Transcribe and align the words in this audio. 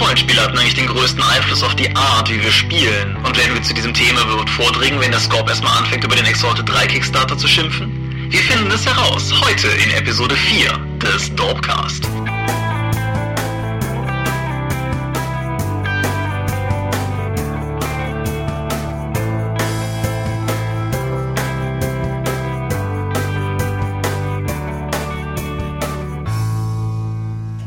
Rollenspiele 0.00 0.40
hatten 0.42 0.58
eigentlich 0.58 0.74
den 0.74 0.86
größten 0.86 1.22
Einfluss 1.22 1.62
auf 1.62 1.74
die 1.74 1.94
Art, 1.94 2.30
wie 2.30 2.42
wir 2.42 2.50
spielen? 2.50 3.16
Und 3.24 3.36
wenn 3.36 3.54
wir 3.54 3.62
zu 3.62 3.74
diesem 3.74 3.94
Thema 3.94 4.20
vordringen, 4.56 5.00
wenn 5.00 5.10
der 5.10 5.20
Scope 5.20 5.48
erstmal 5.50 5.76
anfängt, 5.78 6.04
über 6.04 6.16
den 6.16 6.26
Exalted 6.26 6.68
3 6.68 6.86
Kickstarter 6.86 7.36
zu 7.36 7.46
schimpfen? 7.46 8.28
Wir 8.30 8.40
finden 8.40 8.70
es 8.70 8.86
heraus, 8.86 9.32
heute 9.44 9.68
in 9.68 9.90
Episode 9.90 10.36
4 10.36 10.72
des 10.98 11.34
Dorpcast. 11.34 12.08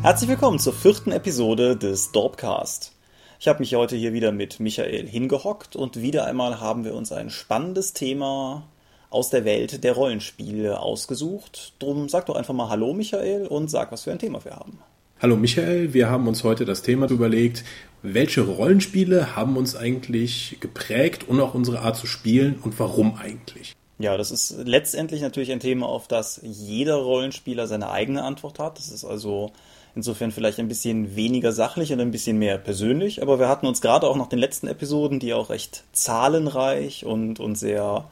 Herzlich 0.03 0.29
willkommen 0.29 0.59
zur 0.59 0.73
vierten 0.73 1.13
Episode 1.13 1.77
des 1.77 2.11
Dorpcast. 2.11 2.91
Ich 3.39 3.47
habe 3.47 3.59
mich 3.59 3.73
heute 3.73 3.95
hier 3.95 4.11
wieder 4.11 4.33
mit 4.33 4.59
Michael 4.59 5.07
hingehockt 5.07 5.77
und 5.77 6.01
wieder 6.01 6.25
einmal 6.25 6.59
haben 6.59 6.83
wir 6.83 6.93
uns 6.93 7.13
ein 7.13 7.29
spannendes 7.29 7.93
Thema 7.93 8.67
aus 9.09 9.29
der 9.29 9.45
Welt 9.45 9.81
der 9.85 9.93
Rollenspiele 9.93 10.81
ausgesucht. 10.81 11.71
Drum 11.79 12.09
sag 12.09 12.25
doch 12.25 12.35
einfach 12.35 12.53
mal 12.53 12.67
Hallo 12.67 12.93
Michael 12.93 13.47
und 13.47 13.69
sag, 13.71 13.93
was 13.93 14.03
für 14.03 14.11
ein 14.11 14.19
Thema 14.19 14.43
wir 14.43 14.57
haben. 14.57 14.77
Hallo 15.21 15.37
Michael, 15.37 15.93
wir 15.93 16.09
haben 16.09 16.27
uns 16.27 16.43
heute 16.43 16.65
das 16.65 16.81
Thema 16.81 17.09
überlegt, 17.09 17.63
welche 18.01 18.41
Rollenspiele 18.41 19.37
haben 19.37 19.55
uns 19.55 19.73
eigentlich 19.73 20.57
geprägt 20.59 21.29
und 21.29 21.39
auch 21.39 21.53
unsere 21.53 21.79
Art 21.79 21.95
zu 21.95 22.07
spielen 22.07 22.59
und 22.61 22.77
warum 22.77 23.15
eigentlich? 23.15 23.73
Ja, 23.99 24.17
das 24.17 24.31
ist 24.31 24.53
letztendlich 24.65 25.21
natürlich 25.21 25.53
ein 25.53 25.61
Thema, 25.61 25.87
auf 25.87 26.09
das 26.09 26.41
jeder 26.43 26.95
Rollenspieler 26.95 27.67
seine 27.67 27.89
eigene 27.89 28.23
Antwort 28.25 28.59
hat. 28.59 28.77
Das 28.79 28.89
ist 28.89 29.05
also 29.05 29.53
Insofern 29.95 30.31
vielleicht 30.31 30.59
ein 30.59 30.67
bisschen 30.67 31.15
weniger 31.15 31.51
sachlich 31.51 31.93
und 31.93 31.99
ein 31.99 32.11
bisschen 32.11 32.39
mehr 32.39 32.57
persönlich. 32.57 33.21
Aber 33.21 33.39
wir 33.39 33.47
hatten 33.47 33.67
uns 33.67 33.81
gerade 33.81 34.07
auch 34.07 34.15
nach 34.15 34.27
den 34.27 34.39
letzten 34.39 34.67
Episoden, 34.67 35.19
die 35.19 35.33
auch 35.33 35.49
recht 35.49 35.83
zahlenreich 35.91 37.05
und, 37.05 37.39
und 37.39 37.55
sehr 37.55 38.05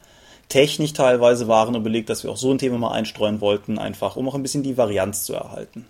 technisch 0.48 0.94
teilweise 0.94 1.48
waren, 1.48 1.76
überlegt, 1.76 2.10
dass 2.10 2.24
wir 2.24 2.32
auch 2.32 2.38
so 2.38 2.52
ein 2.52 2.60
Thema 2.60 2.78
mal 2.78 2.92
einstreuen 2.92 3.42
wollten, 3.42 3.80
einfach 3.80 4.16
um 4.16 4.28
auch 4.28 4.36
ein 4.36 4.44
bisschen 4.44 4.64
die 4.64 4.78
Varianz 4.78 5.24
zu 5.24 5.34
erhalten. 5.34 5.86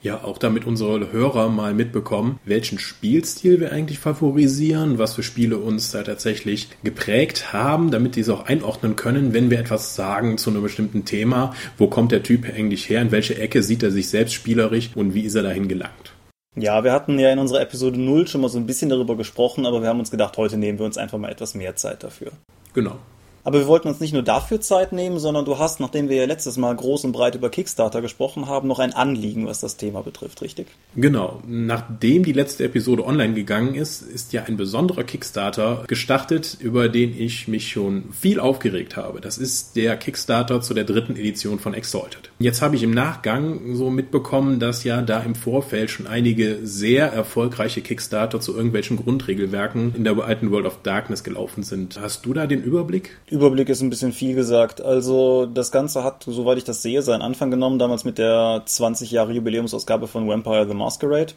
Ja, 0.00 0.22
auch 0.22 0.38
damit 0.38 0.64
unsere 0.64 1.10
Hörer 1.10 1.48
mal 1.48 1.74
mitbekommen, 1.74 2.38
welchen 2.44 2.78
Spielstil 2.78 3.58
wir 3.58 3.72
eigentlich 3.72 3.98
favorisieren, 3.98 4.96
was 4.98 5.14
für 5.14 5.24
Spiele 5.24 5.58
uns 5.58 5.90
da 5.90 6.04
tatsächlich 6.04 6.68
geprägt 6.84 7.52
haben, 7.52 7.90
damit 7.90 8.14
die 8.14 8.20
es 8.20 8.28
auch 8.28 8.46
einordnen 8.46 8.94
können, 8.94 9.34
wenn 9.34 9.50
wir 9.50 9.58
etwas 9.58 9.96
sagen 9.96 10.38
zu 10.38 10.50
einem 10.50 10.62
bestimmten 10.62 11.04
Thema. 11.04 11.52
Wo 11.78 11.88
kommt 11.88 12.12
der 12.12 12.22
Typ 12.22 12.44
eigentlich 12.48 12.88
her? 12.88 13.02
In 13.02 13.10
welche 13.10 13.38
Ecke 13.38 13.64
sieht 13.64 13.82
er 13.82 13.90
sich 13.90 14.08
selbst 14.08 14.34
spielerisch 14.34 14.90
und 14.94 15.14
wie 15.14 15.22
ist 15.22 15.34
er 15.34 15.42
dahin 15.42 15.66
gelangt? 15.66 16.12
Ja, 16.54 16.84
wir 16.84 16.92
hatten 16.92 17.18
ja 17.18 17.32
in 17.32 17.40
unserer 17.40 17.60
Episode 17.60 17.98
0 17.98 18.28
schon 18.28 18.40
mal 18.40 18.48
so 18.48 18.58
ein 18.58 18.66
bisschen 18.66 18.90
darüber 18.90 19.16
gesprochen, 19.16 19.66
aber 19.66 19.82
wir 19.82 19.88
haben 19.88 19.98
uns 19.98 20.12
gedacht, 20.12 20.36
heute 20.36 20.56
nehmen 20.56 20.78
wir 20.78 20.86
uns 20.86 20.96
einfach 20.96 21.18
mal 21.18 21.30
etwas 21.30 21.54
mehr 21.54 21.74
Zeit 21.74 22.04
dafür. 22.04 22.30
Genau. 22.72 22.98
Aber 23.48 23.60
wir 23.60 23.66
wollten 23.66 23.88
uns 23.88 23.98
nicht 23.98 24.12
nur 24.12 24.22
dafür 24.22 24.60
Zeit 24.60 24.92
nehmen, 24.92 25.18
sondern 25.18 25.46
du 25.46 25.56
hast, 25.56 25.80
nachdem 25.80 26.10
wir 26.10 26.16
ja 26.16 26.26
letztes 26.26 26.58
Mal 26.58 26.76
groß 26.76 27.04
und 27.04 27.12
breit 27.12 27.34
über 27.34 27.48
Kickstarter 27.48 28.02
gesprochen 28.02 28.46
haben, 28.46 28.68
noch 28.68 28.78
ein 28.78 28.92
Anliegen, 28.92 29.46
was 29.46 29.60
das 29.60 29.78
Thema 29.78 30.02
betrifft, 30.02 30.42
richtig? 30.42 30.66
Genau. 30.96 31.42
Nachdem 31.46 32.24
die 32.24 32.34
letzte 32.34 32.64
Episode 32.64 33.06
online 33.06 33.32
gegangen 33.32 33.74
ist, 33.74 34.02
ist 34.02 34.34
ja 34.34 34.42
ein 34.42 34.58
besonderer 34.58 35.02
Kickstarter 35.02 35.84
gestartet, 35.86 36.58
über 36.60 36.90
den 36.90 37.18
ich 37.18 37.48
mich 37.48 37.68
schon 37.68 38.12
viel 38.12 38.38
aufgeregt 38.38 38.98
habe. 38.98 39.22
Das 39.22 39.38
ist 39.38 39.76
der 39.76 39.96
Kickstarter 39.96 40.60
zu 40.60 40.74
der 40.74 40.84
dritten 40.84 41.16
Edition 41.16 41.58
von 41.58 41.72
Exalted. 41.72 42.30
Jetzt 42.38 42.60
habe 42.60 42.76
ich 42.76 42.82
im 42.82 42.90
Nachgang 42.90 43.74
so 43.76 43.88
mitbekommen, 43.88 44.60
dass 44.60 44.84
ja 44.84 45.00
da 45.00 45.20
im 45.20 45.34
Vorfeld 45.34 45.88
schon 45.88 46.06
einige 46.06 46.58
sehr 46.64 47.10
erfolgreiche 47.14 47.80
Kickstarter 47.80 48.42
zu 48.42 48.54
irgendwelchen 48.54 48.98
Grundregelwerken 48.98 49.94
in 49.96 50.04
der 50.04 50.18
alten 50.18 50.50
World 50.50 50.66
of 50.66 50.80
Darkness 50.82 51.24
gelaufen 51.24 51.62
sind. 51.62 51.98
Hast 51.98 52.26
du 52.26 52.34
da 52.34 52.46
den 52.46 52.62
Überblick? 52.62 53.16
Überblick 53.38 53.68
ist 53.68 53.80
ein 53.80 53.90
bisschen 53.90 54.12
viel 54.12 54.34
gesagt. 54.34 54.80
Also 54.80 55.46
das 55.46 55.70
Ganze 55.70 56.02
hat, 56.04 56.24
soweit 56.26 56.58
ich 56.58 56.64
das 56.64 56.82
sehe, 56.82 57.02
seinen 57.02 57.22
Anfang 57.22 57.50
genommen, 57.50 57.78
damals 57.78 58.04
mit 58.04 58.18
der 58.18 58.62
20 58.66 59.10
Jahre 59.10 59.32
Jubiläumsausgabe 59.32 60.08
von 60.08 60.28
Vampire 60.28 60.66
the 60.68 60.74
Masquerade, 60.74 61.34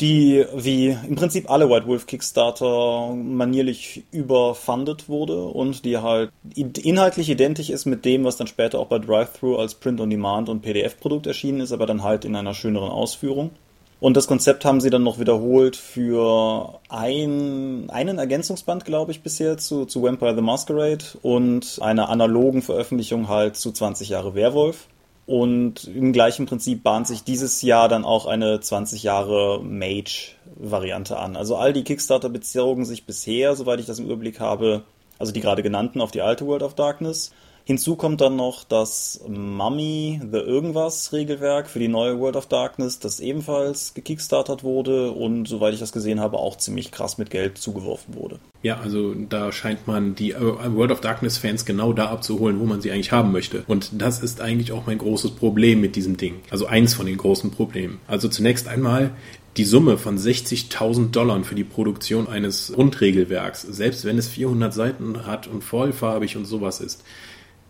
die 0.00 0.44
wie 0.54 0.88
im 1.08 1.14
Prinzip 1.14 1.50
alle 1.50 1.70
White 1.70 1.86
Wolf 1.86 2.06
Kickstarter 2.06 3.14
manierlich 3.14 4.04
überfundet 4.10 5.08
wurde 5.08 5.44
und 5.44 5.84
die 5.84 5.98
halt 5.98 6.30
inhaltlich 6.56 7.30
identisch 7.30 7.70
ist 7.70 7.86
mit 7.86 8.04
dem, 8.04 8.24
was 8.24 8.36
dann 8.36 8.46
später 8.46 8.78
auch 8.78 8.88
bei 8.88 8.98
Drive-Thru 8.98 9.56
als 9.56 9.76
Print-on-Demand 9.76 10.48
und 10.48 10.62
PDF-Produkt 10.62 11.26
erschienen 11.26 11.60
ist, 11.60 11.72
aber 11.72 11.86
dann 11.86 12.02
halt 12.02 12.24
in 12.24 12.36
einer 12.36 12.54
schöneren 12.54 12.90
Ausführung. 12.90 13.52
Und 13.98 14.16
das 14.16 14.26
Konzept 14.26 14.64
haben 14.64 14.80
sie 14.80 14.90
dann 14.90 15.02
noch 15.02 15.18
wiederholt 15.18 15.74
für 15.74 16.80
ein, 16.90 17.88
einen 17.88 18.18
Ergänzungsband, 18.18 18.84
glaube 18.84 19.10
ich, 19.10 19.22
bisher 19.22 19.56
zu, 19.56 19.86
zu 19.86 20.02
Vampire 20.02 20.34
the 20.34 20.42
Masquerade 20.42 21.04
und 21.22 21.78
einer 21.80 22.10
analogen 22.10 22.60
Veröffentlichung 22.60 23.28
halt 23.28 23.56
zu 23.56 23.72
20 23.72 24.10
Jahre 24.10 24.34
Werwolf. 24.34 24.88
Und 25.24 25.88
im 25.88 26.12
gleichen 26.12 26.46
Prinzip 26.46 26.84
bahnt 26.84 27.08
sich 27.08 27.24
dieses 27.24 27.60
Jahr 27.62 27.88
dann 27.88 28.04
auch 28.04 28.26
eine 28.26 28.60
20 28.60 29.02
Jahre 29.02 29.60
Mage-Variante 29.62 31.18
an. 31.18 31.34
Also 31.34 31.56
all 31.56 31.72
die 31.72 31.82
Kickstarter 31.82 32.28
bezogen 32.28 32.84
sich 32.84 33.06
bisher, 33.06 33.56
soweit 33.56 33.80
ich 33.80 33.86
das 33.86 33.98
im 33.98 34.04
Überblick 34.04 34.38
habe, 34.38 34.82
also 35.18 35.32
die 35.32 35.40
gerade 35.40 35.64
genannten, 35.64 36.00
auf 36.00 36.12
die 36.12 36.20
alte 36.20 36.46
World 36.46 36.62
of 36.62 36.74
Darkness. 36.74 37.32
Hinzu 37.68 37.96
kommt 37.96 38.20
dann 38.20 38.36
noch 38.36 38.62
das 38.62 39.20
Mummy 39.26 40.20
The 40.22 40.38
Irgendwas 40.38 41.12
Regelwerk 41.12 41.68
für 41.68 41.80
die 41.80 41.88
neue 41.88 42.16
World 42.20 42.36
of 42.36 42.46
Darkness, 42.46 43.00
das 43.00 43.18
ebenfalls 43.18 43.92
gekickstartert 43.92 44.62
wurde 44.62 45.10
und 45.10 45.48
soweit 45.48 45.74
ich 45.74 45.80
das 45.80 45.90
gesehen 45.90 46.20
habe, 46.20 46.38
auch 46.38 46.56
ziemlich 46.58 46.92
krass 46.92 47.18
mit 47.18 47.28
Geld 47.28 47.58
zugeworfen 47.58 48.14
wurde. 48.14 48.38
Ja, 48.62 48.78
also 48.78 49.14
da 49.14 49.50
scheint 49.50 49.88
man 49.88 50.14
die 50.14 50.30
äh, 50.30 50.40
World 50.40 50.92
of 50.92 51.00
Darkness 51.00 51.38
Fans 51.38 51.64
genau 51.64 51.92
da 51.92 52.06
abzuholen, 52.06 52.60
wo 52.60 52.66
man 52.66 52.80
sie 52.80 52.92
eigentlich 52.92 53.10
haben 53.10 53.32
möchte. 53.32 53.64
Und 53.66 53.90
das 54.00 54.20
ist 54.20 54.40
eigentlich 54.40 54.70
auch 54.70 54.86
mein 54.86 54.98
großes 54.98 55.32
Problem 55.32 55.80
mit 55.80 55.96
diesem 55.96 56.16
Ding. 56.16 56.36
Also 56.50 56.66
eins 56.66 56.94
von 56.94 57.06
den 57.06 57.16
großen 57.16 57.50
Problemen. 57.50 57.98
Also 58.06 58.28
zunächst 58.28 58.68
einmal, 58.68 59.10
die 59.56 59.64
Summe 59.64 59.98
von 59.98 60.18
60.000 60.18 61.10
Dollar 61.10 61.42
für 61.42 61.56
die 61.56 61.64
Produktion 61.64 62.28
eines 62.28 62.72
Grundregelwerks, 62.72 63.62
selbst 63.62 64.04
wenn 64.04 64.18
es 64.18 64.28
400 64.28 64.72
Seiten 64.72 65.26
hat 65.26 65.48
und 65.48 65.64
vollfarbig 65.64 66.36
und 66.36 66.44
sowas 66.44 66.80
ist, 66.80 67.02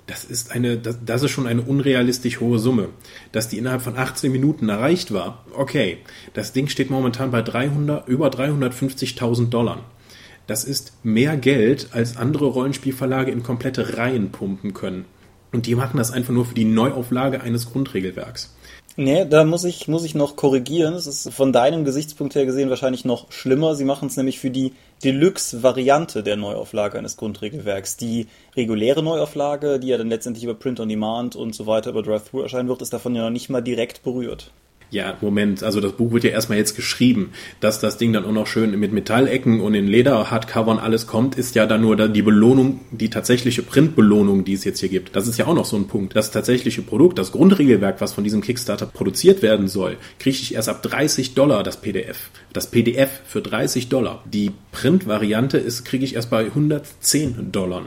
das 0.07 0.25
ist 0.25 0.53
eine, 0.53 0.77
das, 0.79 0.99
das 1.05 1.23
ist 1.23 1.33
schon 1.33 1.47
eine 1.47 1.63
unrealistisch 1.63 2.41
hohe 2.41 2.59
Summe. 2.59 2.89
Dass 3.33 3.49
die 3.49 3.59
innerhalb 3.59 3.83
von 3.83 3.97
18 3.97 4.31
Minuten 4.31 4.69
erreicht 4.69 5.13
war, 5.13 5.45
okay. 5.55 5.99
Das 6.35 6.53
Ding 6.53 6.69
steht 6.69 6.91
momentan 6.91 7.31
bei 7.31 7.43
300, 7.43 8.07
über 8.09 8.29
350.000 8.29 9.49
Dollar. 9.49 9.85
Das 10.47 10.65
ist 10.65 10.93
mehr 11.03 11.37
Geld, 11.37 11.89
als 11.93 12.17
andere 12.17 12.47
Rollenspielverlage 12.47 13.33
in 13.33 13.43
komplette 13.43 13.97
Reihen 13.97 14.31
pumpen 14.31 14.75
können. 14.75 15.07
Und 15.53 15.67
die 15.67 15.75
machen 15.75 15.97
das 15.97 16.13
einfach 16.13 16.33
nur 16.33 16.45
für 16.45 16.55
die 16.55 16.65
Neuauflage 16.65 17.41
eines 17.41 17.71
Grundregelwerks. 17.73 18.55
Nee, 18.97 19.27
da 19.29 19.45
muss 19.45 19.65
ich, 19.65 19.89
muss 19.89 20.05
ich 20.05 20.15
noch 20.15 20.37
korrigieren. 20.37 20.95
Es 20.95 21.07
ist 21.07 21.33
von 21.33 21.53
deinem 21.53 21.85
Gesichtspunkt 21.85 22.35
her 22.35 22.47
gesehen 22.47 22.71
wahrscheinlich 22.71 23.05
noch 23.05 23.31
schlimmer. 23.31 23.75
Sie 23.75 23.85
machen 23.85 24.09
es 24.09 24.17
nämlich 24.17 24.39
für 24.39 24.51
die 24.51 24.73
Deluxe-Variante 25.05 26.23
der 26.23 26.37
Neuauflage 26.37 26.99
eines 26.99 27.17
Grundregelwerks. 27.17 27.97
Die 27.97 28.29
reguläre 28.57 29.03
Neuauflage, 29.03 29.79
die 29.79 29.89
ja 29.89 29.99
dann 29.99 30.09
letztendlich 30.09 30.45
über 30.45 30.55
Print 30.55 30.81
on 30.81 30.89
Demand 30.89 31.37
und 31.37 31.55
so 31.55 31.67
weiter 31.67 31.91
über 31.91 32.03
Drive-Thru 32.03 32.41
erscheinen 32.41 32.69
wird, 32.69 32.83
ist 32.83 32.93
davon 32.93 33.15
ja 33.15 33.23
noch 33.23 33.31
nicht 33.31 33.51
mal 33.51 33.61
direkt 33.61 34.03
berührt. 34.03 34.53
Ja, 34.91 35.17
Moment, 35.21 35.65
also 35.65 35.81
das 35.81 35.93
Buch 35.93 36.13
wird 36.13 36.23
ja 36.23 36.31
erstmal 36.31 36.59
jetzt 36.59 36.77
geschrieben. 36.77 37.33
Dass 37.59 37.81
das 37.81 37.99
Ding 37.99 38.13
dann 38.13 38.25
auch 38.25 38.33
noch 38.33 38.47
schön 38.47 38.79
mit 38.79 38.93
Metallecken 38.93 39.61
und 39.61 39.75
in 39.75 39.89
Leder-Hardcovern 39.89 40.79
alles 40.79 41.09
kommt, 41.09 41.35
ist 41.35 41.57
ja 41.57 41.67
dann 41.67 41.81
nur 41.81 41.97
die 41.97 42.23
Belohnung, 42.23 42.81
die 42.93 43.11
tatsächliche 43.11 43.63
Printbelohnung, 43.63 44.45
die 44.45 44.53
es 44.53 44.65
jetzt 44.65 44.79
hier 44.79 44.89
gibt. 44.89 45.17
Das 45.17 45.27
ist 45.27 45.39
ja 45.39 45.47
auch 45.47 45.55
noch 45.55 45.65
so 45.65 45.77
ein 45.77 45.89
Punkt. 45.89 46.15
Das 46.15 46.31
tatsächliche 46.31 46.83
Produkt, 46.83 47.19
das 47.19 47.33
Grundregelwerk, 47.33 48.01
was 48.01 48.13
von 48.13 48.23
diesem 48.23 48.43
Kickstarter 48.43 48.87
produziert 48.87 49.43
werden 49.43 49.67
soll, 49.67 49.97
kriege 50.21 50.37
ich 50.37 50.55
erst 50.55 50.69
ab 50.69 50.83
30 50.83 51.35
Dollar 51.35 51.65
das 51.65 51.81
PDF. 51.81 52.31
Das 52.53 52.71
PDF 52.71 53.11
für 53.27 53.43
30 53.43 53.89
Dollar. 53.89 54.23
Die 54.25 54.53
Print-Variante 54.71 55.59
ist, 55.59 55.85
kriege 55.85 56.05
ich 56.05 56.15
erst 56.15 56.31
bei 56.31 56.45
110 56.45 57.51
Dollar. 57.51 57.87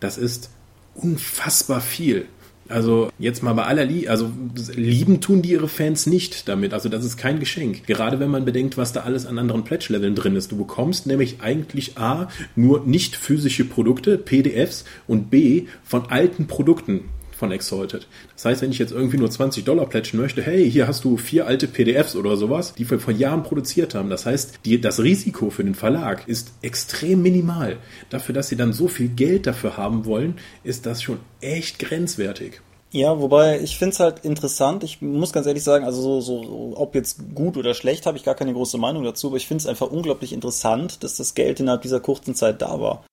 Das 0.00 0.18
ist 0.18 0.50
unfassbar 0.94 1.80
viel. 1.80 2.26
Also 2.68 3.10
jetzt 3.18 3.42
mal 3.42 3.52
bei 3.52 3.64
aller 3.64 3.84
Liebe, 3.84 4.10
also 4.10 4.30
lieben 4.74 5.20
tun 5.20 5.42
die 5.42 5.50
ihre 5.50 5.68
Fans 5.68 6.06
nicht 6.06 6.48
damit. 6.48 6.72
Also 6.72 6.88
das 6.88 7.04
ist 7.04 7.16
kein 7.16 7.40
Geschenk. 7.40 7.86
Gerade 7.86 8.20
wenn 8.20 8.30
man 8.30 8.44
bedenkt, 8.44 8.76
was 8.76 8.92
da 8.92 9.00
alles 9.00 9.26
an 9.26 9.38
anderen 9.38 9.64
Pledge-Leveln 9.64 10.14
drin 10.14 10.36
ist. 10.36 10.52
Du 10.52 10.56
bekommst 10.56 11.06
nämlich 11.06 11.40
eigentlich 11.40 11.98
A, 11.98 12.28
nur 12.54 12.84
nicht 12.84 13.16
physische 13.16 13.64
Produkte, 13.64 14.18
PDFs 14.18 14.84
und 15.06 15.30
B, 15.30 15.66
von 15.84 16.06
alten 16.10 16.46
Produkten 16.46 17.04
von 17.36 17.52
Exalted. 17.52 18.06
Das 18.34 18.44
heißt, 18.44 18.62
wenn 18.62 18.70
ich 18.70 18.78
jetzt 18.78 18.92
irgendwie 18.92 19.18
nur 19.18 19.30
20 19.30 19.64
Dollar 19.64 19.86
plätschen 19.86 20.20
möchte, 20.20 20.42
hey, 20.42 20.70
hier 20.70 20.88
hast 20.88 21.04
du 21.04 21.16
vier 21.16 21.46
alte 21.46 21.68
PDFs 21.68 22.16
oder 22.16 22.36
sowas, 22.36 22.74
die 22.74 22.88
wir 22.88 22.98
vor 22.98 23.12
Jahren 23.12 23.42
produziert 23.42 23.94
haben. 23.94 24.10
Das 24.10 24.26
heißt, 24.26 24.60
die, 24.64 24.80
das 24.80 25.02
Risiko 25.02 25.50
für 25.50 25.64
den 25.64 25.74
Verlag 25.74 26.26
ist 26.26 26.52
extrem 26.62 27.22
minimal. 27.22 27.76
Dafür, 28.10 28.34
dass 28.34 28.48
sie 28.48 28.56
dann 28.56 28.72
so 28.72 28.88
viel 28.88 29.08
Geld 29.08 29.46
dafür 29.46 29.76
haben 29.76 30.04
wollen, 30.04 30.36
ist 30.64 30.86
das 30.86 31.02
schon 31.02 31.18
echt 31.40 31.78
grenzwertig. 31.78 32.60
Ja, 32.92 33.20
wobei 33.20 33.60
ich 33.60 33.78
finde 33.78 33.92
es 33.92 34.00
halt 34.00 34.24
interessant. 34.24 34.84
Ich 34.84 35.02
muss 35.02 35.32
ganz 35.32 35.46
ehrlich 35.46 35.64
sagen, 35.64 35.84
also 35.84 36.00
so, 36.00 36.20
so 36.20 36.72
ob 36.76 36.94
jetzt 36.94 37.34
gut 37.34 37.56
oder 37.56 37.74
schlecht, 37.74 38.06
habe 38.06 38.16
ich 38.16 38.24
gar 38.24 38.34
keine 38.34 38.52
große 38.52 38.78
Meinung 38.78 39.04
dazu, 39.04 39.26
aber 39.26 39.36
ich 39.36 39.46
finde 39.46 39.62
es 39.62 39.66
einfach 39.66 39.90
unglaublich 39.90 40.32
interessant, 40.32 41.02
dass 41.02 41.16
das 41.16 41.34
Geld 41.34 41.60
innerhalb 41.60 41.82
dieser 41.82 42.00
kurzen 42.00 42.34
Zeit 42.34 42.62
da 42.62 42.80
war. 42.80 43.04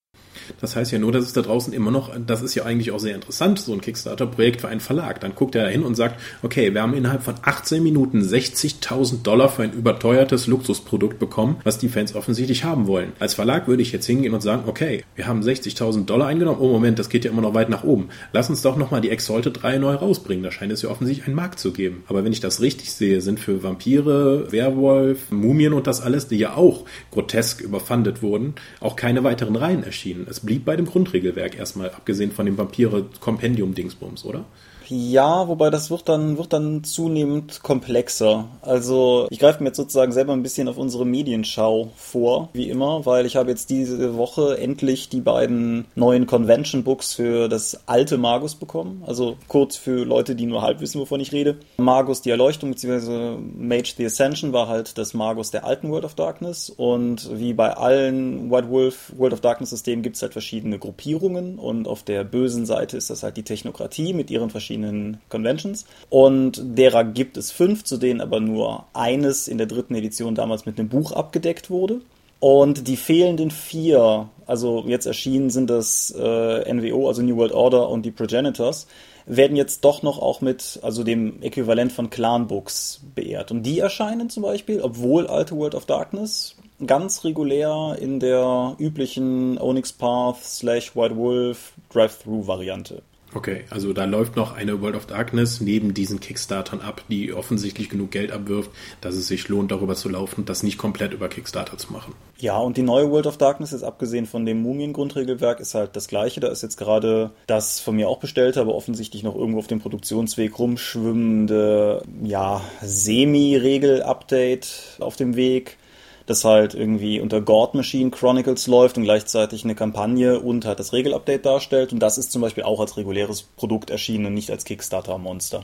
Das 0.61 0.75
heißt 0.75 0.91
ja 0.91 0.99
nur, 0.99 1.11
dass 1.11 1.25
es 1.25 1.33
da 1.33 1.41
draußen 1.41 1.73
immer 1.73 1.91
noch, 1.91 2.11
das 2.25 2.41
ist 2.41 2.55
ja 2.55 2.63
eigentlich 2.63 2.91
auch 2.91 2.99
sehr 2.99 3.15
interessant, 3.15 3.59
so 3.59 3.73
ein 3.73 3.81
Kickstarter-Projekt 3.81 4.61
für 4.61 4.67
einen 4.67 4.79
Verlag. 4.79 5.19
Dann 5.19 5.35
guckt 5.35 5.55
er 5.55 5.63
da 5.63 5.69
hin 5.69 5.83
und 5.83 5.95
sagt, 5.95 6.19
okay, 6.41 6.73
wir 6.73 6.81
haben 6.81 6.93
innerhalb 6.93 7.23
von 7.23 7.35
18 7.41 7.81
Minuten 7.83 8.21
60.000 8.21 9.23
Dollar 9.23 9.49
für 9.49 9.63
ein 9.63 9.73
überteuertes 9.73 10.47
Luxusprodukt 10.47 11.19
bekommen, 11.19 11.57
was 11.63 11.77
die 11.77 11.89
Fans 11.89 12.15
offensichtlich 12.15 12.63
haben 12.63 12.87
wollen. 12.87 13.13
Als 13.19 13.33
Verlag 13.33 13.67
würde 13.67 13.81
ich 13.81 13.91
jetzt 13.91 14.05
hingehen 14.05 14.33
und 14.33 14.41
sagen, 14.41 14.63
okay, 14.67 15.03
wir 15.15 15.27
haben 15.27 15.41
60.000 15.41 16.05
Dollar 16.05 16.27
eingenommen. 16.27 16.59
Oh 16.59 16.71
Moment, 16.71 16.99
das 16.99 17.09
geht 17.09 17.25
ja 17.25 17.31
immer 17.31 17.41
noch 17.41 17.53
weit 17.53 17.69
nach 17.69 17.83
oben. 17.83 18.09
Lass 18.31 18.49
uns 18.49 18.61
doch 18.61 18.77
nochmal 18.77 19.01
die 19.01 19.09
Exalted 19.09 19.61
3 19.61 19.77
neu 19.77 19.95
rausbringen. 19.95 20.43
Da 20.43 20.51
scheint 20.51 20.71
es 20.71 20.81
ja 20.81 20.89
offensichtlich 20.89 21.27
einen 21.27 21.35
Markt 21.35 21.59
zu 21.59 21.71
geben. 21.71 22.03
Aber 22.07 22.23
wenn 22.23 22.33
ich 22.33 22.39
das 22.39 22.61
richtig 22.61 22.93
sehe, 22.93 23.21
sind 23.21 23.39
für 23.39 23.63
Vampire, 23.63 24.51
Werwolf, 24.51 25.31
Mumien 25.31 25.73
und 25.73 25.87
das 25.87 26.01
alles, 26.01 26.27
die 26.27 26.37
ja 26.37 26.55
auch 26.55 26.85
grotesk 27.11 27.61
überfundet 27.61 28.21
wurden, 28.21 28.55
auch 28.79 28.95
keine 28.95 29.23
weiteren 29.23 29.55
Reihen 29.55 29.83
erschienen 29.83 30.25
es 30.33 30.39
blieb 30.39 30.65
bei 30.65 30.75
dem 30.75 30.85
Grundregelwerk 30.85 31.57
erstmal, 31.57 31.91
abgesehen 31.91 32.31
von 32.31 32.45
dem 32.45 32.57
Vampire-Kompendium-Dingsbums, 32.57 34.25
oder? 34.25 34.45
Ja, 34.89 35.47
wobei 35.47 35.69
das 35.69 35.89
wird 35.89 36.09
dann, 36.09 36.37
wird 36.37 36.53
dann 36.53 36.83
zunehmend 36.83 37.63
komplexer. 37.63 38.45
Also 38.61 39.27
ich 39.29 39.39
greife 39.39 39.61
mir 39.61 39.69
jetzt 39.69 39.77
sozusagen 39.77 40.11
selber 40.11 40.33
ein 40.33 40.43
bisschen 40.43 40.67
auf 40.67 40.77
unsere 40.77 41.05
Medienschau 41.05 41.91
vor, 41.95 42.49
wie 42.53 42.69
immer, 42.69 43.05
weil 43.05 43.25
ich 43.25 43.35
habe 43.35 43.49
jetzt 43.49 43.69
diese 43.69 44.15
Woche 44.15 44.57
endlich 44.57 45.09
die 45.09 45.21
beiden 45.21 45.85
neuen 45.95 46.27
Convention 46.27 46.83
Books 46.83 47.13
für 47.13 47.47
das 47.47 47.87
alte 47.87 48.17
Magus 48.17 48.55
bekommen. 48.55 49.03
Also 49.05 49.37
kurz 49.47 49.75
für 49.75 50.03
Leute, 50.05 50.35
die 50.35 50.45
nur 50.45 50.61
halb 50.61 50.81
wissen, 50.81 50.99
wovon 50.99 51.19
ich 51.19 51.31
rede. 51.31 51.57
Magus 51.77 52.21
die 52.21 52.29
Erleuchtung 52.29 52.71
bzw. 52.71 53.37
Mage 53.37 53.93
the 53.97 54.05
Ascension 54.05 54.53
war 54.53 54.67
halt 54.67 54.97
das 54.97 55.13
Magus 55.13 55.51
der 55.51 55.65
alten 55.65 55.89
World 55.89 56.05
of 56.05 56.15
Darkness 56.15 56.69
und 56.69 57.29
wie 57.37 57.53
bei 57.53 57.75
allen 57.75 58.51
White 58.51 58.69
Wolf 58.69 59.13
World 59.17 59.33
of 59.33 59.41
Darkness 59.41 59.71
Systemen 59.71 60.03
gibt 60.03 60.15
es 60.15 60.21
halt 60.21 60.33
verschiedene 60.33 60.79
Gruppierungen 60.79 61.57
und 61.57 61.87
auf 61.87 62.03
der 62.03 62.23
bösen 62.23 62.65
Seite 62.65 62.97
ist 62.97 63.09
das 63.09 63.23
halt 63.23 63.37
die 63.37 63.43
Technokratie 63.43 64.13
mit 64.13 64.29
ihren 64.29 64.49
verschiedenen 64.49 64.72
verschiedenen 64.73 65.21
Conventions. 65.29 65.85
Und 66.09 66.61
derer 66.63 67.03
gibt 67.03 67.37
es 67.37 67.51
fünf, 67.51 67.83
zu 67.83 67.97
denen 67.97 68.21
aber 68.21 68.39
nur 68.39 68.85
eines 68.93 69.47
in 69.47 69.57
der 69.57 69.67
dritten 69.67 69.95
Edition 69.95 70.35
damals 70.35 70.65
mit 70.65 70.79
einem 70.79 70.89
Buch 70.89 71.11
abgedeckt 71.11 71.69
wurde. 71.69 72.01
Und 72.39 72.87
die 72.87 72.97
fehlenden 72.97 73.51
vier, 73.51 74.27
also 74.45 74.83
jetzt 74.85 75.05
erschienen 75.05 75.49
sind 75.49 75.69
das 75.69 76.13
äh, 76.17 76.73
NWO, 76.73 77.07
also 77.07 77.21
New 77.21 77.37
World 77.37 77.53
Order 77.53 77.87
und 77.87 78.05
die 78.05 78.11
Progenitors, 78.11 78.87
werden 79.25 79.55
jetzt 79.55 79.85
doch 79.85 80.03
noch 80.03 80.19
auch 80.19 80.41
mit, 80.41 80.79
also 80.81 81.05
dem 81.05 81.41
Äquivalent 81.41 81.93
von 81.93 82.09
Clan 82.09 82.47
Books 82.47 82.99
beehrt. 83.15 83.51
Und 83.51 83.63
die 83.63 83.79
erscheinen 83.79 84.29
zum 84.29 84.43
Beispiel, 84.43 84.81
obwohl 84.81 85.27
alte 85.27 85.55
World 85.55 85.75
of 85.75 85.85
Darkness 85.85 86.57
ganz 86.85 87.23
regulär 87.23 87.95
in 88.01 88.19
der 88.19 88.75
üblichen 88.77 89.57
Onyx 89.57 89.93
Path 89.93 90.43
slash 90.43 90.97
White 90.97 91.15
Wolf 91.15 91.71
Drive-Thru-Variante. 91.93 93.03
Okay, 93.35 93.63
also 93.69 93.93
da 93.93 94.05
läuft 94.05 94.35
noch 94.35 94.55
eine 94.55 94.81
World 94.81 94.95
of 94.95 95.07
Darkness 95.07 95.59
neben 95.59 95.93
diesen 95.93 96.19
Kickstartern 96.19 96.81
ab, 96.81 97.03
die 97.09 97.33
offensichtlich 97.33 97.89
genug 97.89 98.11
Geld 98.11 98.31
abwirft, 98.31 98.69
dass 99.01 99.15
es 99.15 99.27
sich 99.27 99.47
lohnt, 99.47 99.71
darüber 99.71 99.95
zu 99.95 100.09
laufen 100.09 100.45
das 100.45 100.63
nicht 100.63 100.77
komplett 100.77 101.13
über 101.13 101.29
Kickstarter 101.29 101.77
zu 101.77 101.91
machen. 101.91 102.13
Ja, 102.37 102.57
und 102.57 102.77
die 102.77 102.83
neue 102.83 103.09
World 103.09 103.27
of 103.27 103.37
Darkness 103.37 103.73
ist 103.73 103.83
abgesehen 103.83 104.25
von 104.25 104.45
dem 104.45 104.61
Mumien-Grundregelwerk 104.61 105.59
ist 105.59 105.73
halt 105.73 105.95
das 105.95 106.07
gleiche. 106.07 106.41
Da 106.41 106.49
ist 106.49 106.61
jetzt 106.61 106.77
gerade 106.77 107.31
das 107.47 107.79
von 107.79 107.95
mir 107.95 108.09
auch 108.09 108.19
bestellte, 108.19 108.61
aber 108.61 108.75
offensichtlich 108.75 109.23
noch 109.23 109.35
irgendwo 109.35 109.59
auf 109.59 109.67
dem 109.67 109.79
Produktionsweg 109.79 110.59
rumschwimmende, 110.59 112.03
ja, 112.23 112.61
Semi-Regel-Update 112.81 114.97
auf 114.99 115.15
dem 115.15 115.35
Weg 115.35 115.77
das 116.25 116.45
halt 116.45 116.73
irgendwie 116.73 117.19
unter 117.19 117.41
God 117.41 117.73
Machine 117.73 118.11
Chronicles 118.11 118.67
läuft 118.67 118.97
und 118.97 119.03
gleichzeitig 119.03 119.63
eine 119.63 119.75
Kampagne 119.75 120.39
und 120.39 120.65
halt 120.65 120.79
das 120.79 120.93
Regelupdate 120.93 121.45
darstellt. 121.45 121.93
Und 121.93 121.99
das 121.99 122.17
ist 122.17 122.31
zum 122.31 122.41
Beispiel 122.41 122.63
auch 122.63 122.79
als 122.79 122.97
reguläres 122.97 123.43
Produkt 123.43 123.89
erschienen 123.89 124.27
und 124.27 124.33
nicht 124.33 124.51
als 124.51 124.65
Kickstarter-Monster. 124.65 125.63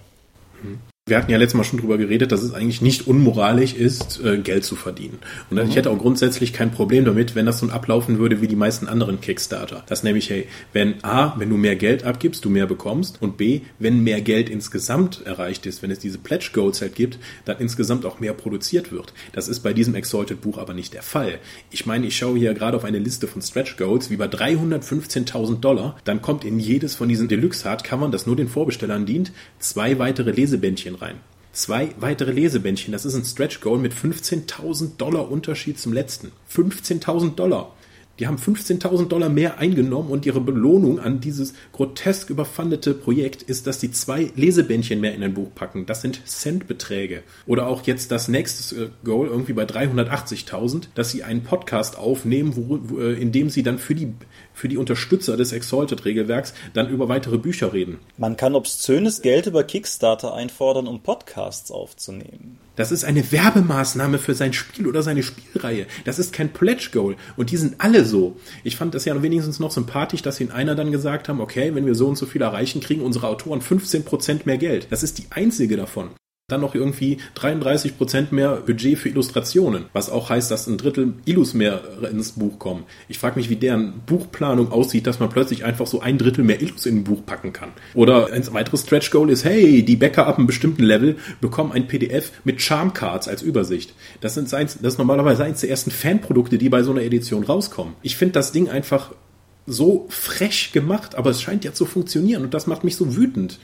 Mhm 0.62 0.80
wir 1.10 1.18
hatten 1.18 1.32
ja 1.32 1.38
letztes 1.38 1.58
Mal 1.58 1.64
schon 1.64 1.80
drüber 1.80 1.98
geredet, 1.98 2.32
dass 2.32 2.42
es 2.42 2.54
eigentlich 2.54 2.82
nicht 2.82 3.08
unmoralisch 3.08 3.74
ist, 3.74 4.24
äh, 4.24 4.38
Geld 4.38 4.64
zu 4.64 4.76
verdienen. 4.76 5.20
Und 5.50 5.58
mhm. 5.58 5.70
ich 5.70 5.76
hätte 5.76 5.90
auch 5.92 5.98
grundsätzlich 5.98 6.54
kein 6.54 6.72
Problem 6.72 7.06
damit, 7.06 7.36
wenn 7.36 7.46
das 7.46 7.60
so 7.60 7.70
ablaufen 7.70 8.20
würde 8.20 8.42
wie 8.42 8.48
die 8.48 8.56
meisten 8.56 8.88
anderen 8.88 9.22
Kickstarter. 9.22 9.84
Das 9.88 10.04
nämlich, 10.04 10.30
hey, 10.30 10.48
wenn 10.74 11.04
A, 11.04 11.38
wenn 11.38 11.50
du 11.50 11.58
mehr 11.58 11.76
Geld 11.76 12.04
abgibst, 12.04 12.46
du 12.46 12.50
mehr 12.50 12.68
bekommst 12.68 13.22
und 13.22 13.38
B, 13.38 13.62
wenn 13.80 14.04
mehr 14.04 14.22
Geld 14.22 14.50
insgesamt 14.50 15.26
erreicht 15.26 15.66
ist, 15.66 15.82
wenn 15.82 15.92
es 15.92 16.00
diese 16.00 16.18
Pledge 16.18 16.52
Goals 16.54 16.82
halt 16.82 16.96
gibt, 16.96 17.20
dann 17.46 17.58
insgesamt 17.60 18.06
auch 18.06 18.20
mehr 18.20 18.34
produziert 18.34 18.92
wird. 18.92 19.14
Das 19.34 19.48
ist 19.48 19.60
bei 19.62 19.74
diesem 19.74 19.96
Exalted 19.96 20.42
Buch 20.42 20.58
aber 20.58 20.74
nicht 20.74 20.94
der 20.94 21.04
Fall. 21.04 21.40
Ich 21.72 21.86
meine, 21.86 22.08
ich 22.08 22.18
schaue 22.18 22.38
hier 22.38 22.54
gerade 22.54 22.78
auf 22.78 22.86
eine 22.86 23.00
Liste 23.00 23.28
von 23.28 23.42
Stretch 23.42 23.78
Goals, 23.78 24.10
wie 24.10 24.18
bei 24.18 24.26
315.000 24.26 25.60
Dollar, 25.60 25.98
dann 26.04 26.22
kommt 26.22 26.46
in 26.46 26.60
jedes 26.60 26.96
von 26.96 27.10
diesen 27.10 27.28
Deluxe 27.28 27.68
Hardcovern, 27.68 28.12
das 28.12 28.26
nur 28.26 28.36
den 28.36 28.48
Vorbestellern 28.48 29.06
dient, 29.06 29.32
zwei 29.60 30.00
weitere 30.00 30.32
Lesebändchen 30.32 30.96
rein. 31.02 31.20
Zwei 31.52 31.90
weitere 32.00 32.32
Lesebändchen. 32.32 32.92
Das 32.92 33.06
ist 33.06 33.16
ein 33.16 33.26
Stretch 33.26 33.60
Goal 33.60 33.80
mit 33.80 33.94
15.000 33.94 34.98
Dollar 34.98 35.32
Unterschied 35.32 35.80
zum 35.80 35.94
letzten. 35.94 36.32
15.000 36.52 37.36
Dollar. 37.36 37.74
Die 38.20 38.28
haben 38.28 38.36
15.000 38.36 39.08
Dollar 39.08 39.30
mehr 39.30 39.60
eingenommen 39.60 40.10
und 40.10 40.26
ihre 40.26 40.42
Belohnung 40.42 41.00
an 41.00 41.22
dieses 41.22 41.54
grotesk 41.72 42.30
überfundete 42.30 42.94
Projekt 42.94 43.42
ist, 43.44 43.66
dass 43.66 43.80
sie 43.80 43.92
zwei 43.92 44.32
Lesebändchen 44.36 45.00
mehr 45.00 45.16
in 45.16 45.24
ein 45.24 45.34
Buch 45.34 45.56
packen. 45.56 45.86
Das 45.86 46.02
sind 46.02 46.22
Centbeträge. 46.28 47.24
Oder 47.48 47.68
auch 47.68 47.84
jetzt 47.88 48.12
das 48.12 48.28
nächste 48.28 48.76
äh, 48.76 48.90
Goal 49.06 49.28
irgendwie 49.28 49.54
bei 49.54 49.64
380.000, 49.64 50.88
dass 50.96 51.12
sie 51.12 51.24
einen 51.24 51.44
Podcast 51.44 51.98
aufnehmen, 51.98 52.58
wo, 52.58 52.80
wo, 52.84 53.00
äh, 53.00 53.14
in 53.14 53.32
dem 53.32 53.50
sie 53.50 53.64
dann 53.64 53.80
für 53.80 53.96
die 53.96 54.14
für 54.60 54.68
die 54.68 54.78
Unterstützer 54.78 55.38
des 55.38 55.54
Exalted-Regelwerks 55.54 56.54
dann 56.74 56.90
über 56.90 57.08
weitere 57.08 57.38
Bücher 57.38 57.72
reden. 57.72 58.00
Man 58.18 58.36
kann 58.36 58.56
obszönes 58.56 59.22
Geld 59.22 59.48
über 59.48 59.64
Kickstarter 59.64 60.34
einfordern, 60.34 60.86
um 60.86 61.02
Podcasts 61.02 61.72
aufzunehmen. 61.72 62.58
Das 62.76 62.92
ist 62.92 63.06
eine 63.06 63.32
Werbemaßnahme 63.32 64.20
für 64.20 64.36
sein 64.36 64.54
Spiel 64.54 64.88
oder 64.88 65.02
seine 65.02 65.24
Spielreihe. 65.24 65.86
Das 66.04 66.20
ist 66.20 66.34
kein 66.34 66.52
Pledge 66.52 66.90
Goal. 66.92 67.16
Und 67.38 67.52
die 67.52 67.58
sind 67.58 67.76
alle 67.80 68.06
so. 68.06 68.36
Ich 68.64 68.76
fand 68.76 68.96
das 68.96 69.06
ja 69.06 69.22
wenigstens 69.22 69.60
noch 69.60 69.72
sympathisch, 69.72 70.22
dass 70.22 70.40
ihnen 70.40 70.52
einer 70.52 70.76
dann 70.76 70.92
gesagt 70.92 71.30
haben, 71.30 71.42
okay, 71.42 71.74
wenn 71.74 71.86
wir 71.86 71.96
so 71.96 72.08
und 72.08 72.18
so 72.18 72.26
viel 72.26 72.42
erreichen, 72.42 72.82
kriegen 72.82 73.02
unsere 73.02 73.28
Autoren 73.28 73.62
15% 73.62 74.42
mehr 74.46 74.58
Geld. 74.58 74.88
Das 74.92 75.04
ist 75.04 75.20
die 75.20 75.26
einzige 75.30 75.78
davon 75.78 76.10
dann 76.52 76.62
noch 76.62 76.76
irgendwie 76.76 77.18
33 77.36 77.98
Prozent 77.98 78.32
mehr 78.32 78.58
Budget 78.66 78.98
für 78.98 79.10
Illustrationen, 79.10 79.86
was 79.94 80.10
auch 80.10 80.30
heißt, 80.30 80.52
dass 80.52 80.68
ein 80.68 80.78
Drittel 80.78 81.14
Illus 81.26 81.54
mehr 81.54 81.82
ins 82.12 82.34
Buch 82.34 82.60
kommen. 82.60 82.84
Ich 83.08 83.20
frage 83.20 83.38
mich, 83.38 83.50
wie 83.50 83.56
deren 83.56 84.02
Buchplanung 84.06 84.72
aussieht, 84.72 85.08
dass 85.08 85.20
man 85.20 85.30
plötzlich 85.30 85.64
einfach 85.64 85.88
so 85.88 86.02
ein 86.02 86.18
Drittel 86.18 86.44
mehr 86.44 86.62
Illus 86.62 86.86
in 86.86 86.98
ein 86.98 87.04
Buch 87.04 87.26
packen 87.26 87.54
kann. 87.54 87.70
Oder 87.94 88.32
ein 88.32 88.54
weiteres 88.54 88.82
Stretch 88.82 89.12
Goal 89.12 89.30
ist, 89.30 89.46
hey, 89.46 89.84
die 89.84 89.96
Bäcker 89.96 90.28
ab 90.28 90.38
einem 90.38 90.48
bestimmten 90.48 90.84
Level 90.84 91.18
bekommen 91.42 91.72
ein 91.72 91.88
PDF 91.88 92.32
mit 92.44 92.62
Charmcards 92.62 93.28
als 93.28 93.42
Übersicht. 93.42 93.94
Das 94.22 94.34
sind 94.34 94.50
das 94.52 94.76
ist 94.76 94.98
normalerweise 94.98 95.44
eins 95.44 95.62
der 95.62 95.70
ersten 95.70 95.92
Fanprodukte, 95.92 96.58
die 96.58 96.70
bei 96.70 96.82
so 96.82 96.92
einer 96.92 97.04
Edition 97.04 97.44
rauskommen. 97.44 97.94
Ich 98.02 98.16
finde 98.16 98.34
das 98.34 98.52
Ding 98.52 98.70
einfach 98.70 99.12
so 99.68 100.08
frech 100.10 100.72
gemacht, 100.72 101.16
aber 101.16 101.30
es 101.30 101.42
scheint 101.42 101.64
ja 101.64 101.74
zu 101.74 101.86
funktionieren 101.86 102.44
und 102.44 102.54
das 102.54 102.68
macht 102.68 102.84
mich 102.84 102.96
so 102.96 103.16
wütend. 103.16 103.60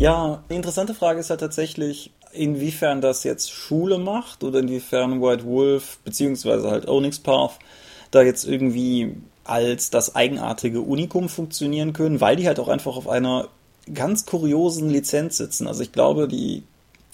Ja, 0.00 0.42
die 0.48 0.54
interessante 0.54 0.94
Frage 0.94 1.20
ist 1.20 1.28
halt 1.28 1.40
tatsächlich, 1.40 2.10
inwiefern 2.32 3.02
das 3.02 3.22
jetzt 3.22 3.52
Schule 3.52 3.98
macht 3.98 4.42
oder 4.42 4.60
inwiefern 4.60 5.20
White 5.20 5.44
Wolf 5.44 5.98
beziehungsweise 6.06 6.70
halt 6.70 6.88
Onyx 6.88 7.18
Path 7.18 7.58
da 8.10 8.22
jetzt 8.22 8.46
irgendwie 8.46 9.14
als 9.44 9.90
das 9.90 10.16
eigenartige 10.16 10.80
Unikum 10.80 11.28
funktionieren 11.28 11.92
können, 11.92 12.22
weil 12.22 12.36
die 12.36 12.46
halt 12.46 12.58
auch 12.60 12.68
einfach 12.68 12.96
auf 12.96 13.10
einer 13.10 13.48
ganz 13.92 14.24
kuriosen 14.24 14.88
Lizenz 14.88 15.36
sitzen. 15.36 15.66
Also 15.66 15.82
ich 15.82 15.92
glaube, 15.92 16.28
die 16.28 16.62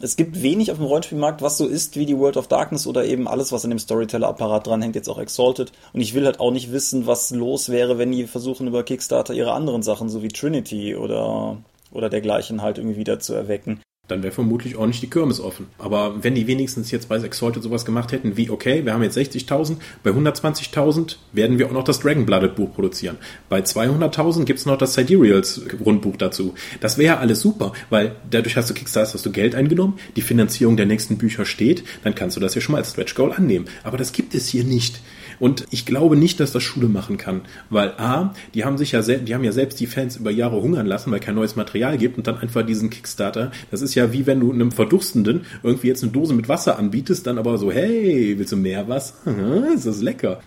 es 0.00 0.14
gibt 0.14 0.40
wenig 0.40 0.70
auf 0.70 0.78
dem 0.78 0.86
Rollenspielmarkt, 0.86 1.42
was 1.42 1.58
so 1.58 1.66
ist 1.66 1.96
wie 1.96 2.06
die 2.06 2.16
World 2.16 2.36
of 2.36 2.46
Darkness 2.46 2.86
oder 2.86 3.04
eben 3.04 3.26
alles, 3.26 3.50
was 3.50 3.64
an 3.64 3.70
dem 3.70 3.80
Storyteller-Apparat 3.80 4.64
dranhängt, 4.64 4.94
jetzt 4.94 5.08
auch 5.08 5.18
Exalted. 5.18 5.72
Und 5.92 6.02
ich 6.02 6.14
will 6.14 6.24
halt 6.24 6.38
auch 6.38 6.52
nicht 6.52 6.70
wissen, 6.70 7.08
was 7.08 7.32
los 7.32 7.68
wäre, 7.68 7.98
wenn 7.98 8.12
die 8.12 8.28
versuchen, 8.28 8.68
über 8.68 8.84
Kickstarter 8.84 9.34
ihre 9.34 9.54
anderen 9.54 9.82
Sachen, 9.82 10.08
so 10.08 10.22
wie 10.22 10.28
Trinity 10.28 10.94
oder 10.94 11.56
oder 11.96 12.08
dergleichen 12.08 12.62
halt 12.62 12.78
irgendwie 12.78 12.98
wieder 12.98 13.18
zu 13.18 13.34
erwecken. 13.34 13.80
Dann 14.08 14.22
wäre 14.22 14.32
vermutlich 14.32 14.76
auch 14.76 14.86
nicht 14.86 15.02
die 15.02 15.10
Kirmes 15.10 15.40
offen. 15.40 15.66
Aber 15.78 16.22
wenn 16.22 16.36
die 16.36 16.46
wenigstens 16.46 16.90
jetzt 16.92 17.08
bei 17.08 17.16
Exalted 17.16 17.62
sowas 17.62 17.84
gemacht 17.84 18.12
hätten, 18.12 18.36
wie, 18.36 18.50
okay, 18.50 18.84
wir 18.84 18.92
haben 18.92 19.02
jetzt 19.02 19.18
60.000, 19.18 19.76
bei 20.04 20.10
120.000 20.10 21.16
werden 21.32 21.58
wir 21.58 21.66
auch 21.66 21.72
noch 21.72 21.82
das 21.82 21.98
Dragon-Blooded 21.98 22.54
Buch 22.54 22.72
produzieren. 22.72 23.16
Bei 23.48 23.60
200.000 23.60 24.44
gibt's 24.44 24.64
noch 24.64 24.78
das 24.78 24.94
Sidereals 24.94 25.62
Grundbuch 25.82 26.16
dazu. 26.16 26.54
Das 26.80 26.98
wäre 26.98 27.18
alles 27.18 27.40
super, 27.40 27.72
weil 27.90 28.14
dadurch 28.30 28.56
hast 28.56 28.70
du 28.70 28.74
Kickstarter, 28.74 29.14
hast 29.14 29.26
du 29.26 29.32
Geld 29.32 29.56
eingenommen, 29.56 29.98
die 30.14 30.22
Finanzierung 30.22 30.76
der 30.76 30.86
nächsten 30.86 31.18
Bücher 31.18 31.44
steht, 31.44 31.82
dann 32.04 32.14
kannst 32.14 32.36
du 32.36 32.40
das 32.40 32.54
ja 32.54 32.60
schon 32.60 32.74
mal 32.74 32.78
als 32.78 32.92
Stretch 32.92 33.14
Goal 33.16 33.32
annehmen. 33.32 33.66
Aber 33.82 33.98
das 33.98 34.12
gibt 34.12 34.34
es 34.34 34.46
hier 34.46 34.62
nicht. 34.62 35.00
Und 35.38 35.66
ich 35.70 35.86
glaube 35.86 36.16
nicht, 36.16 36.40
dass 36.40 36.52
das 36.52 36.62
Schule 36.62 36.88
machen 36.88 37.16
kann, 37.16 37.42
weil 37.70 37.90
A, 37.98 38.34
die 38.54 38.64
haben 38.64 38.78
sich 38.78 38.92
ja 38.92 39.02
selbst, 39.02 39.28
die 39.28 39.34
haben 39.34 39.44
ja 39.44 39.52
selbst 39.52 39.80
die 39.80 39.86
Fans 39.86 40.16
über 40.16 40.30
Jahre 40.30 40.60
hungern 40.62 40.86
lassen, 40.86 41.10
weil 41.10 41.20
kein 41.20 41.34
neues 41.34 41.56
Material 41.56 41.98
gibt 41.98 42.18
und 42.18 42.26
dann 42.26 42.38
einfach 42.38 42.64
diesen 42.64 42.90
Kickstarter. 42.90 43.50
Das 43.70 43.82
ist 43.82 43.94
ja 43.94 44.12
wie 44.12 44.26
wenn 44.26 44.40
du 44.40 44.52
einem 44.52 44.72
Verdurstenden 44.72 45.46
irgendwie 45.62 45.88
jetzt 45.88 46.02
eine 46.02 46.12
Dose 46.12 46.34
mit 46.34 46.48
Wasser 46.48 46.78
anbietest, 46.78 47.26
dann 47.26 47.38
aber 47.38 47.58
so, 47.58 47.70
hey, 47.72 48.34
willst 48.38 48.52
du 48.52 48.56
mehr 48.56 48.88
was? 48.88 49.14
ist 49.74 49.86
das 49.86 50.02
lecker. 50.02 50.40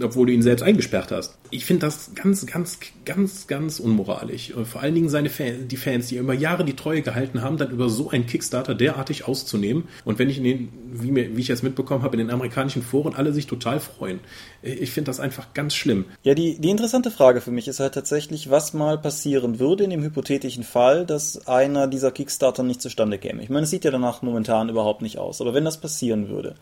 Obwohl 0.00 0.26
du 0.26 0.32
ihn 0.32 0.42
selbst 0.42 0.62
eingesperrt 0.62 1.12
hast. 1.12 1.38
Ich 1.50 1.64
finde 1.64 1.86
das 1.86 2.12
ganz, 2.14 2.46
ganz, 2.46 2.78
ganz, 3.04 3.46
ganz 3.46 3.80
unmoralisch. 3.80 4.52
Vor 4.64 4.82
allen 4.82 4.94
Dingen 4.94 5.08
seine 5.08 5.30
Fans, 5.30 5.68
die 5.68 5.76
Fans, 5.76 6.08
die 6.08 6.16
über 6.16 6.34
Jahre 6.34 6.64
die 6.64 6.74
Treue 6.74 7.02
gehalten 7.02 7.42
haben, 7.42 7.56
dann 7.56 7.70
über 7.70 7.88
so 7.88 8.10
einen 8.10 8.26
Kickstarter 8.26 8.74
derartig 8.74 9.26
auszunehmen. 9.26 9.84
Und 10.04 10.18
wenn 10.18 10.28
ich 10.28 10.38
in 10.38 10.44
den, 10.44 10.68
wie, 10.92 11.10
mir, 11.10 11.36
wie 11.36 11.40
ich 11.40 11.48
jetzt 11.48 11.62
mitbekommen 11.62 12.02
habe, 12.02 12.16
in 12.16 12.26
den 12.26 12.30
amerikanischen 12.30 12.82
Foren 12.82 13.14
alle 13.14 13.32
sich 13.32 13.46
total 13.46 13.80
freuen. 13.80 14.20
Ich 14.62 14.90
finde 14.90 15.10
das 15.10 15.20
einfach 15.20 15.54
ganz 15.54 15.74
schlimm. 15.74 16.06
Ja, 16.22 16.34
die, 16.34 16.58
die 16.58 16.70
interessante 16.70 17.10
Frage 17.10 17.40
für 17.40 17.50
mich 17.50 17.68
ist 17.68 17.80
halt 17.80 17.94
tatsächlich, 17.94 18.50
was 18.50 18.74
mal 18.74 18.98
passieren 18.98 19.58
würde 19.58 19.84
in 19.84 19.90
dem 19.90 20.02
hypothetischen 20.02 20.64
Fall, 20.64 21.06
dass 21.06 21.46
einer 21.46 21.86
dieser 21.86 22.10
Kickstarter 22.10 22.62
nicht 22.62 22.82
zustande 22.82 23.18
käme. 23.18 23.42
Ich 23.42 23.50
meine, 23.50 23.64
es 23.64 23.70
sieht 23.70 23.84
ja 23.84 23.90
danach 23.90 24.22
momentan 24.22 24.68
überhaupt 24.68 25.02
nicht 25.02 25.18
aus. 25.18 25.40
Aber 25.40 25.54
wenn 25.54 25.64
das 25.64 25.80
passieren 25.80 26.28
würde, 26.28 26.54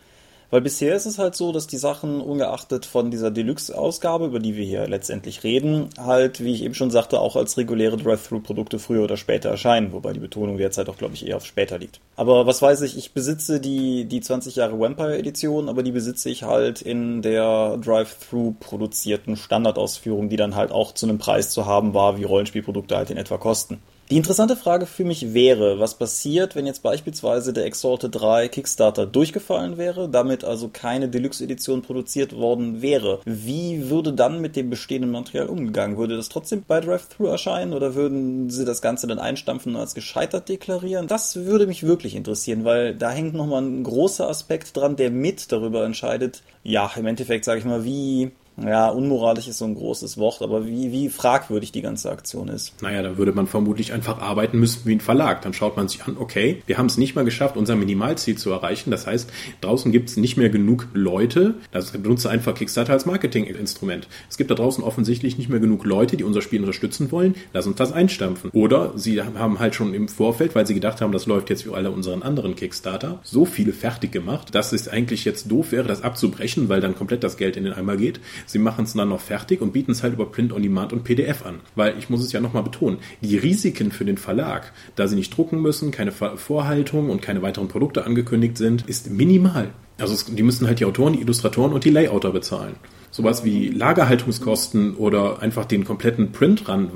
weil 0.49 0.61
bisher 0.61 0.95
ist 0.95 1.05
es 1.05 1.17
halt 1.17 1.35
so, 1.35 1.51
dass 1.51 1.67
die 1.67 1.77
Sachen, 1.77 2.21
ungeachtet 2.21 2.85
von 2.85 3.11
dieser 3.11 3.31
Deluxe-Ausgabe, 3.31 4.25
über 4.25 4.39
die 4.39 4.55
wir 4.55 4.65
hier 4.65 4.87
letztendlich 4.87 5.43
reden, 5.43 5.89
halt, 5.97 6.43
wie 6.43 6.53
ich 6.53 6.63
eben 6.63 6.73
schon 6.73 6.91
sagte, 6.91 7.19
auch 7.19 7.35
als 7.35 7.57
reguläre 7.57 7.97
Drive-Thru-Produkte 7.97 8.79
früher 8.79 9.03
oder 9.03 9.17
später 9.17 9.49
erscheinen, 9.49 9.91
wobei 9.91 10.13
die 10.13 10.19
Betonung 10.19 10.57
derzeit 10.57 10.89
auch, 10.89 10.97
glaube 10.97 11.13
ich, 11.13 11.27
eher 11.27 11.37
auf 11.37 11.45
später 11.45 11.77
liegt. 11.77 11.99
Aber 12.15 12.45
was 12.45 12.61
weiß 12.61 12.81
ich, 12.81 12.97
ich 12.97 13.13
besitze 13.13 13.59
die, 13.59 14.05
die 14.05 14.21
20 14.21 14.55
Jahre 14.55 14.79
Vampire-Edition, 14.79 15.69
aber 15.69 15.83
die 15.83 15.91
besitze 15.91 16.29
ich 16.29 16.43
halt 16.43 16.81
in 16.81 17.21
der 17.21 17.77
Drive-Thru 17.77 18.55
produzierten 18.59 19.35
Standardausführung, 19.35 20.29
die 20.29 20.37
dann 20.37 20.55
halt 20.55 20.71
auch 20.71 20.93
zu 20.93 21.05
einem 21.05 21.17
Preis 21.17 21.49
zu 21.49 21.65
haben 21.65 21.93
war, 21.93 22.17
wie 22.17 22.23
Rollenspielprodukte 22.23 22.95
halt 22.95 23.09
in 23.09 23.17
etwa 23.17 23.37
kosten. 23.37 23.79
Die 24.11 24.17
interessante 24.17 24.55
Frage 24.55 24.85
für 24.85 25.03
mich 25.03 25.33
wäre, 25.33 25.79
was 25.79 25.95
passiert, 25.95 26.55
wenn 26.55 26.67
jetzt 26.67 26.83
beispielsweise 26.83 27.53
der 27.53 27.65
Exalted 27.65 28.13
3 28.13 28.49
Kickstarter 28.49 29.07
durchgefallen 29.07 29.79
wäre, 29.79 30.07
damit 30.07 30.43
also 30.43 30.69
keine 30.71 31.09
Deluxe-Edition 31.09 31.81
produziert 31.81 32.35
worden 32.35 32.83
wäre. 32.83 33.21
Wie 33.25 33.89
würde 33.89 34.13
dann 34.13 34.41
mit 34.41 34.55
dem 34.55 34.69
bestehenden 34.69 35.09
Material 35.09 35.47
umgegangen? 35.47 35.97
Würde 35.97 36.17
das 36.17 36.29
trotzdem 36.29 36.63
bei 36.67 36.81
Drive-Thru 36.81 37.25
erscheinen 37.25 37.73
oder 37.73 37.95
würden 37.95 38.51
sie 38.51 38.63
das 38.63 38.83
Ganze 38.83 39.07
dann 39.07 39.17
einstampfen 39.17 39.73
und 39.73 39.81
als 39.81 39.95
gescheitert 39.95 40.49
deklarieren? 40.49 41.07
Das 41.07 41.37
würde 41.37 41.65
mich 41.65 41.81
wirklich 41.81 42.15
interessieren, 42.15 42.63
weil 42.63 42.93
da 42.93 43.09
hängt 43.09 43.33
nochmal 43.33 43.63
ein 43.63 43.83
großer 43.83 44.29
Aspekt 44.29 44.77
dran, 44.77 44.97
der 44.97 45.09
mit 45.09 45.51
darüber 45.51 45.83
entscheidet, 45.83 46.43
ja, 46.63 46.91
im 46.95 47.07
Endeffekt 47.07 47.43
sage 47.43 47.57
ich 47.57 47.65
mal, 47.65 47.85
wie 47.85 48.31
ja, 48.57 48.89
unmoralisch 48.89 49.47
ist 49.47 49.57
so 49.57 49.65
ein 49.65 49.75
großes 49.75 50.17
Wort, 50.17 50.41
aber 50.41 50.65
wie, 50.65 50.91
wie 50.91 51.09
fragwürdig 51.09 51.71
die 51.71 51.81
ganze 51.81 52.09
Aktion 52.09 52.47
ist. 52.47 52.81
Naja, 52.81 53.01
da 53.01 53.17
würde 53.17 53.33
man 53.33 53.47
vermutlich 53.47 53.91
einfach 53.91 54.19
arbeiten 54.19 54.59
müssen 54.59 54.81
wie 54.85 54.93
ein 54.95 55.01
Verlag. 55.01 55.41
Dann 55.41 55.53
schaut 55.53 55.75
man 55.75 55.87
sich 55.87 56.03
an, 56.03 56.15
okay, 56.17 56.61
wir 56.65 56.77
haben 56.77 56.85
es 56.85 56.97
nicht 56.97 57.15
mal 57.15 57.25
geschafft, 57.25 57.57
unser 57.57 57.75
Minimalziel 57.75 58.37
zu 58.37 58.51
erreichen. 58.51 58.91
Das 58.91 59.07
heißt, 59.07 59.29
draußen 59.61 59.91
gibt 59.91 60.09
es 60.09 60.17
nicht 60.17 60.37
mehr 60.37 60.49
genug 60.49 60.87
Leute. 60.93 61.55
Das 61.71 61.91
benutze 61.91 62.29
einfach 62.29 62.55
Kickstarter 62.55 62.93
als 62.93 63.05
Marketinginstrument. 63.05 64.07
Es 64.29 64.37
gibt 64.37 64.49
da 64.51 64.55
draußen 64.55 64.83
offensichtlich 64.83 65.37
nicht 65.37 65.49
mehr 65.49 65.59
genug 65.59 65.85
Leute, 65.85 66.15
die 66.15 66.23
unser 66.23 66.41
Spiel 66.41 66.61
unterstützen 66.61 67.11
wollen. 67.11 67.35
Lass 67.51 67.67
uns 67.67 67.75
das 67.75 67.91
einstampfen. 67.91 68.51
Oder 68.51 68.93
sie 68.95 69.21
haben 69.21 69.59
halt 69.59 69.75
schon 69.75 69.93
im 69.93 70.07
Vorfeld, 70.07 70.55
weil 70.55 70.65
sie 70.65 70.73
gedacht 70.73 71.01
haben, 71.01 71.11
das 71.11 71.25
läuft 71.25 71.49
jetzt 71.49 71.65
wie 71.65 71.73
alle 71.73 71.91
unseren 71.91 72.23
anderen 72.23 72.55
Kickstarter, 72.55 73.19
so 73.23 73.45
viele 73.45 73.73
fertig 73.73 74.11
gemacht, 74.11 74.55
dass 74.55 74.71
es 74.71 74.87
eigentlich 74.87 75.25
jetzt 75.25 75.51
doof 75.51 75.71
wäre, 75.71 75.87
das 75.87 76.03
abzubrechen, 76.03 76.69
weil 76.69 76.79
dann 76.79 76.95
komplett 76.95 77.23
das 77.23 77.37
Geld 77.37 77.57
in 77.57 77.65
den 77.65 77.73
Eimer 77.73 77.97
geht. 77.97 78.21
Sie 78.45 78.59
machen 78.59 78.85
es 78.85 78.93
dann 78.93 79.09
noch 79.09 79.21
fertig 79.21 79.61
und 79.61 79.73
bieten 79.73 79.91
es 79.91 80.03
halt 80.03 80.13
über 80.13 80.25
Print 80.25 80.53
on 80.53 80.61
Demand 80.61 80.93
und 80.93 81.03
PDF 81.03 81.45
an. 81.45 81.59
Weil 81.75 81.97
ich 81.97 82.09
muss 82.09 82.23
es 82.23 82.31
ja 82.31 82.39
nochmal 82.39 82.63
betonen, 82.63 82.97
die 83.21 83.37
Risiken 83.37 83.91
für 83.91 84.05
den 84.05 84.17
Verlag, 84.17 84.71
da 84.95 85.07
sie 85.07 85.15
nicht 85.15 85.35
drucken 85.35 85.61
müssen, 85.61 85.91
keine 85.91 86.11
Vorhaltung 86.11 87.09
und 87.09 87.21
keine 87.21 87.41
weiteren 87.41 87.67
Produkte 87.67 88.05
angekündigt 88.05 88.57
sind, 88.57 88.87
ist 88.87 89.09
minimal. 89.09 89.69
Also 89.97 90.13
es, 90.13 90.25
die 90.25 90.43
müssen 90.43 90.67
halt 90.67 90.79
die 90.79 90.85
Autoren, 90.85 91.13
die 91.13 91.21
Illustratoren 91.21 91.73
und 91.73 91.85
die 91.85 91.89
Layouter 91.89 92.31
bezahlen. 92.31 92.75
Sowas 93.11 93.45
wie 93.45 93.69
Lagerhaltungskosten 93.69 94.95
oder 94.95 95.41
einfach 95.41 95.65
den 95.65 95.85
kompletten 95.85 96.33
Print 96.33 96.67
ran 96.67 96.91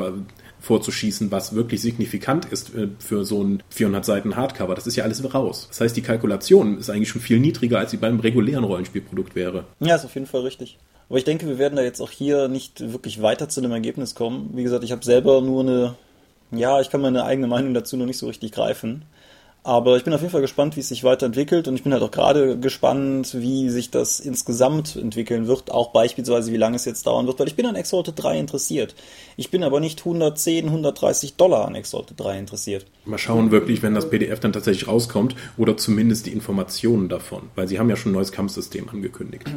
vorzuschießen, 0.60 1.32
was 1.32 1.56
wirklich 1.56 1.82
signifikant 1.82 2.46
ist 2.46 2.76
äh, 2.76 2.90
für 3.00 3.24
so 3.24 3.44
ein 3.44 3.64
400 3.70 4.04
Seiten 4.04 4.36
Hardcover. 4.36 4.76
Das 4.76 4.88
ist 4.88 4.96
ja 4.96 5.04
alles 5.04 5.34
raus. 5.34 5.68
Das 5.70 5.82
heißt, 5.82 5.96
die 5.96 6.02
Kalkulation 6.02 6.78
ist 6.78 6.90
eigentlich 6.90 7.10
schon 7.10 7.22
viel 7.22 7.40
niedriger, 7.40 7.80
als 7.80 7.92
sie 7.92 7.98
beim 7.98 8.20
regulären 8.20 8.64
Rollenspielprodukt 8.64 9.36
wäre. 9.36 9.66
Ja, 9.80 9.96
ist 9.96 10.06
auf 10.06 10.14
jeden 10.16 10.28
Fall 10.28 10.42
richtig. 10.42 10.78
Aber 11.10 11.18
ich 11.18 11.26
denke, 11.26 11.48
wir 11.48 11.58
werden 11.58 11.76
da 11.76 11.82
jetzt 11.82 12.02
auch 12.02 12.12
hier 12.12 12.48
nicht 12.48 12.94
wirklich 12.94 13.22
weiter 13.22 13.50
zu 13.50 13.62
einem 13.62 13.72
Ergebnis 13.72 14.14
kommen. 14.14 14.52
Wie 14.54 14.64
gesagt, 14.64 14.84
ich 14.84 14.92
habe 14.92 15.04
selber 15.04 15.42
nur 15.42 15.62
eine, 15.62 15.96
ja, 16.52 16.80
ich 16.80 16.90
kann 16.92 17.02
meine 17.02 17.24
eigene 17.24 17.48
Meinung 17.48 17.74
dazu 17.74 17.98
noch 17.98 18.06
nicht 18.06 18.20
so 18.20 18.28
richtig 18.28 18.52
greifen. 18.52 19.06
Aber 19.64 19.98
ich 19.98 20.04
bin 20.06 20.14
auf 20.14 20.22
jeden 20.22 20.32
Fall 20.32 20.42
gespannt, 20.42 20.78
wie 20.78 20.80
es 20.80 20.88
sich 20.88 21.04
weiterentwickelt 21.04 21.68
und 21.68 21.76
ich 21.76 21.84
bin 21.84 21.92
halt 21.92 22.02
auch 22.02 22.12
gerade 22.12 22.58
gespannt, 22.58 23.36
wie 23.38 23.70
sich 23.70 23.92
das 23.92 24.22
insgesamt 24.22 24.96
entwickeln 24.96 25.48
wird, 25.48 25.70
auch 25.70 25.92
beispielsweise, 25.92 26.54
wie 26.54 26.58
lange 26.58 26.78
es 26.78 26.86
jetzt 26.86 27.06
dauern 27.06 27.28
wird, 27.28 27.40
weil 27.40 27.48
ich 27.48 27.56
bin 27.56 27.66
an 27.66 27.76
Exalted 27.76 28.14
3 28.16 28.40
interessiert. 28.40 28.96
Ich 29.36 29.52
bin 29.52 29.64
aber 29.64 29.82
nicht 29.82 30.00
110, 30.00 30.66
130 30.66 31.36
Dollar 31.36 31.68
an 31.68 31.76
Exalted 31.76 32.18
3 32.18 32.40
interessiert. 32.40 32.86
Mal 33.04 33.18
schauen 33.18 33.52
wirklich, 33.52 33.84
wenn 33.84 33.96
das 33.96 34.10
PDF 34.10 34.40
dann 34.40 34.54
tatsächlich 34.54 34.88
rauskommt 34.88 35.36
oder 35.58 35.76
zumindest 35.76 36.28
die 36.28 36.32
Informationen 36.32 37.10
davon, 37.10 37.50
weil 37.56 37.68
sie 37.68 37.80
haben 37.80 37.90
ja 37.90 37.98
schon 37.98 38.12
ein 38.12 38.16
neues 38.16 38.32
Kampfsystem 38.32 38.88
angekündigt. 38.88 39.50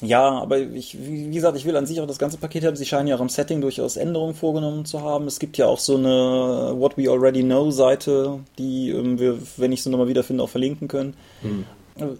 Ja, 0.00 0.30
aber 0.30 0.60
ich, 0.60 0.96
wie 1.00 1.30
gesagt, 1.30 1.56
ich 1.56 1.64
will 1.64 1.76
an 1.76 1.86
sich 1.86 2.00
auch 2.00 2.06
das 2.06 2.18
ganze 2.18 2.36
Paket 2.36 2.64
haben. 2.64 2.76
Sie 2.76 2.86
scheinen 2.86 3.08
ja 3.08 3.16
auch 3.16 3.20
im 3.20 3.28
Setting 3.28 3.60
durchaus 3.60 3.96
Änderungen 3.96 4.34
vorgenommen 4.34 4.84
zu 4.84 5.02
haben. 5.02 5.26
Es 5.26 5.40
gibt 5.40 5.58
ja 5.58 5.66
auch 5.66 5.80
so 5.80 5.96
eine 5.96 6.74
What 6.78 6.96
We 6.96 7.10
Already 7.10 7.42
Know 7.42 7.70
Seite, 7.72 8.38
die 8.58 8.90
ähm, 8.90 9.18
wir, 9.18 9.38
wenn 9.56 9.72
ich 9.72 9.82
sie 9.82 9.90
nochmal 9.90 10.06
wiederfinde, 10.06 10.44
auch 10.44 10.48
verlinken 10.48 10.86
können. 10.86 11.14
Hm. 11.42 11.64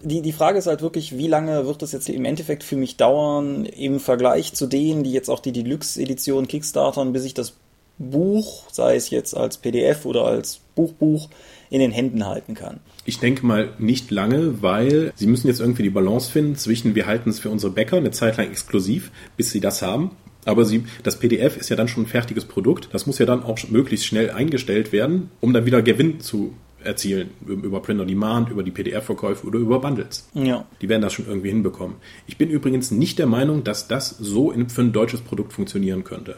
Die, 0.02 0.22
die 0.22 0.32
Frage 0.32 0.58
ist 0.58 0.66
halt 0.66 0.82
wirklich, 0.82 1.16
wie 1.18 1.28
lange 1.28 1.66
wird 1.66 1.82
das 1.82 1.92
jetzt 1.92 2.08
im 2.08 2.24
Endeffekt 2.24 2.64
für 2.64 2.74
mich 2.74 2.96
dauern, 2.96 3.64
im 3.64 4.00
Vergleich 4.00 4.54
zu 4.54 4.66
denen, 4.66 5.04
die 5.04 5.12
jetzt 5.12 5.28
auch 5.28 5.38
die 5.38 5.52
Deluxe-Edition 5.52 6.48
Kickstartern, 6.48 7.12
bis 7.12 7.24
ich 7.24 7.34
das 7.34 7.52
Buch, 7.98 8.64
sei 8.72 8.96
es 8.96 9.10
jetzt 9.10 9.36
als 9.36 9.58
PDF 9.58 10.04
oder 10.04 10.24
als 10.24 10.60
Buchbuch, 10.74 11.28
in 11.70 11.78
den 11.78 11.92
Händen 11.92 12.26
halten 12.26 12.54
kann. 12.54 12.80
Ich 13.08 13.20
denke 13.20 13.46
mal 13.46 13.70
nicht 13.78 14.10
lange, 14.10 14.60
weil 14.60 15.14
sie 15.16 15.26
müssen 15.26 15.48
jetzt 15.48 15.60
irgendwie 15.60 15.82
die 15.82 15.88
Balance 15.88 16.30
finden 16.30 16.56
zwischen 16.56 16.94
wir 16.94 17.06
halten 17.06 17.30
es 17.30 17.38
für 17.38 17.48
unsere 17.48 17.72
Bäcker 17.72 17.96
eine 17.96 18.10
Zeit 18.10 18.36
lang 18.36 18.50
exklusiv, 18.50 19.10
bis 19.34 19.50
sie 19.50 19.60
das 19.60 19.80
haben. 19.80 20.10
Aber 20.44 20.66
sie, 20.66 20.84
das 21.04 21.18
PDF 21.18 21.56
ist 21.56 21.70
ja 21.70 21.76
dann 21.76 21.88
schon 21.88 22.02
ein 22.02 22.06
fertiges 22.06 22.44
Produkt. 22.44 22.90
Das 22.92 23.06
muss 23.06 23.18
ja 23.18 23.24
dann 23.24 23.42
auch 23.42 23.58
möglichst 23.70 24.04
schnell 24.04 24.30
eingestellt 24.30 24.92
werden, 24.92 25.30
um 25.40 25.54
dann 25.54 25.64
wieder 25.64 25.80
Gewinn 25.80 26.20
zu 26.20 26.52
erzielen. 26.84 27.30
Über 27.46 27.80
Print 27.80 28.02
on 28.02 28.08
Demand, 28.08 28.50
über 28.50 28.62
die 28.62 28.72
PDF-Verkäufe 28.72 29.46
oder 29.46 29.58
über 29.58 29.80
Bundles. 29.80 30.28
Ja. 30.34 30.66
Die 30.82 30.90
werden 30.90 31.00
das 31.00 31.14
schon 31.14 31.28
irgendwie 31.28 31.48
hinbekommen. 31.48 31.96
Ich 32.26 32.36
bin 32.36 32.50
übrigens 32.50 32.90
nicht 32.90 33.18
der 33.18 33.26
Meinung, 33.26 33.64
dass 33.64 33.88
das 33.88 34.10
so 34.10 34.52
für 34.68 34.82
ein 34.82 34.92
deutsches 34.92 35.22
Produkt 35.22 35.54
funktionieren 35.54 36.04
könnte. 36.04 36.36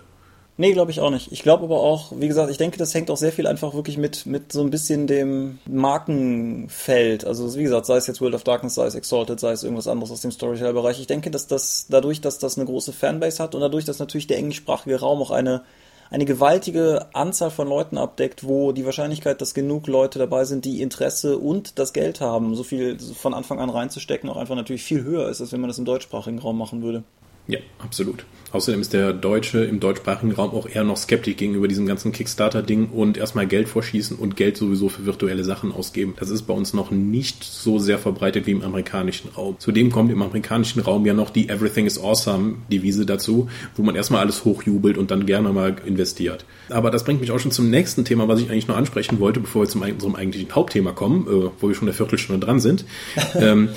Nee, 0.60 0.74
glaube 0.74 0.90
ich 0.90 1.00
auch 1.00 1.08
nicht. 1.08 1.32
Ich 1.32 1.42
glaube 1.42 1.64
aber 1.64 1.80
auch, 1.80 2.12
wie 2.14 2.28
gesagt, 2.28 2.50
ich 2.50 2.58
denke, 2.58 2.76
das 2.76 2.92
hängt 2.92 3.10
auch 3.10 3.16
sehr 3.16 3.32
viel 3.32 3.46
einfach 3.46 3.72
wirklich 3.72 3.96
mit, 3.96 4.26
mit 4.26 4.52
so 4.52 4.60
ein 4.60 4.68
bisschen 4.68 5.06
dem 5.06 5.58
Markenfeld. 5.64 7.24
Also 7.24 7.56
wie 7.56 7.62
gesagt, 7.62 7.86
sei 7.86 7.96
es 7.96 8.06
jetzt 8.06 8.20
World 8.20 8.34
of 8.34 8.44
Darkness, 8.44 8.74
sei 8.74 8.84
es 8.84 8.94
Exalted, 8.94 9.40
sei 9.40 9.52
es 9.52 9.62
irgendwas 9.62 9.88
anderes 9.88 10.10
aus 10.10 10.20
dem 10.20 10.32
Storyteller-Bereich. 10.32 11.00
Ich 11.00 11.06
denke, 11.06 11.30
dass 11.30 11.46
das 11.46 11.86
dadurch, 11.88 12.20
dass 12.20 12.38
das 12.38 12.58
eine 12.58 12.66
große 12.66 12.92
Fanbase 12.92 13.42
hat 13.42 13.54
und 13.54 13.62
dadurch, 13.62 13.86
dass 13.86 14.00
natürlich 14.00 14.26
der 14.26 14.36
englischsprachige 14.36 15.00
Raum 15.00 15.22
auch 15.22 15.30
eine 15.30 15.62
eine 16.10 16.24
gewaltige 16.24 17.06
Anzahl 17.14 17.50
von 17.50 17.68
Leuten 17.68 17.96
abdeckt, 17.96 18.44
wo 18.44 18.72
die 18.72 18.84
Wahrscheinlichkeit, 18.84 19.40
dass 19.40 19.54
genug 19.54 19.86
Leute 19.86 20.18
dabei 20.18 20.44
sind, 20.44 20.64
die 20.64 20.82
Interesse 20.82 21.38
und 21.38 21.78
das 21.78 21.92
Geld 21.92 22.20
haben, 22.20 22.54
so 22.56 22.64
viel 22.64 22.98
von 22.98 23.32
Anfang 23.32 23.60
an 23.60 23.70
reinzustecken, 23.70 24.28
auch 24.28 24.36
einfach 24.36 24.56
natürlich 24.56 24.82
viel 24.82 25.04
höher 25.04 25.28
ist, 25.28 25.40
als 25.40 25.52
wenn 25.52 25.60
man 25.60 25.68
das 25.68 25.78
im 25.78 25.84
deutschsprachigen 25.84 26.40
Raum 26.40 26.58
machen 26.58 26.82
würde. 26.82 27.04
Ja, 27.46 27.58
absolut. 27.78 28.24
Außerdem 28.52 28.80
ist 28.80 28.92
der 28.92 29.12
Deutsche 29.12 29.64
im 29.64 29.78
deutschsprachigen 29.78 30.32
Raum 30.32 30.50
auch 30.50 30.68
eher 30.68 30.82
noch 30.82 30.96
skeptisch 30.96 31.36
gegenüber 31.36 31.68
diesem 31.68 31.86
ganzen 31.86 32.10
Kickstarter-Ding 32.10 32.88
und 32.88 33.16
erstmal 33.16 33.46
Geld 33.46 33.68
vorschießen 33.68 34.16
und 34.16 34.36
Geld 34.36 34.56
sowieso 34.56 34.88
für 34.88 35.06
virtuelle 35.06 35.44
Sachen 35.44 35.70
ausgeben. 35.70 36.14
Das 36.18 36.30
ist 36.30 36.42
bei 36.42 36.54
uns 36.54 36.74
noch 36.74 36.90
nicht 36.90 37.44
so 37.44 37.78
sehr 37.78 37.98
verbreitet 37.98 38.46
wie 38.46 38.50
im 38.50 38.62
amerikanischen 38.62 39.30
Raum. 39.30 39.54
Zudem 39.60 39.90
kommt 39.90 40.10
im 40.10 40.20
amerikanischen 40.20 40.80
Raum 40.80 41.06
ja 41.06 41.14
noch 41.14 41.30
die 41.30 41.48
Everything 41.48 41.86
is 41.86 41.98
Awesome 41.98 42.56
Devise 42.72 43.06
dazu, 43.06 43.48
wo 43.76 43.82
man 43.82 43.94
erstmal 43.94 44.22
alles 44.22 44.44
hochjubelt 44.44 44.98
und 44.98 45.12
dann 45.12 45.26
gerne 45.26 45.52
mal 45.52 45.76
investiert. 45.86 46.44
Aber 46.70 46.90
das 46.90 47.04
bringt 47.04 47.20
mich 47.20 47.30
auch 47.30 47.38
schon 47.38 47.52
zum 47.52 47.70
nächsten 47.70 48.04
Thema, 48.04 48.26
was 48.26 48.40
ich 48.40 48.50
eigentlich 48.50 48.68
noch 48.68 48.76
ansprechen 48.76 49.20
wollte, 49.20 49.38
bevor 49.38 49.62
wir 49.62 49.68
zum 49.68 49.82
unserem 49.82 50.16
eigentlichen 50.16 50.52
Hauptthema 50.52 50.90
kommen, 50.90 51.26
äh, 51.28 51.50
wo 51.60 51.68
wir 51.68 51.74
schon 51.74 51.86
eine 51.86 51.94
Viertelstunde 51.94 52.44
dran 52.44 52.58
sind. 52.58 52.84
ähm, 53.36 53.68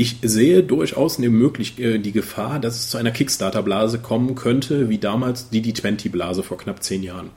ich 0.00 0.16
sehe 0.22 0.62
durchaus 0.62 1.18
möglich 1.28 1.78
äh, 1.78 1.98
die 1.98 2.12
Gefahr, 2.12 2.58
dass 2.58 2.76
es 2.76 2.88
zu 2.88 2.96
einer 2.96 3.10
Kickstarter-Blase 3.10 3.98
kommen 3.98 4.34
könnte, 4.34 4.88
wie 4.88 4.96
damals 4.96 5.50
die 5.50 5.62
D20-Blase 5.62 6.42
vor 6.42 6.56
knapp 6.56 6.82
zehn 6.82 7.02
Jahren. 7.02 7.28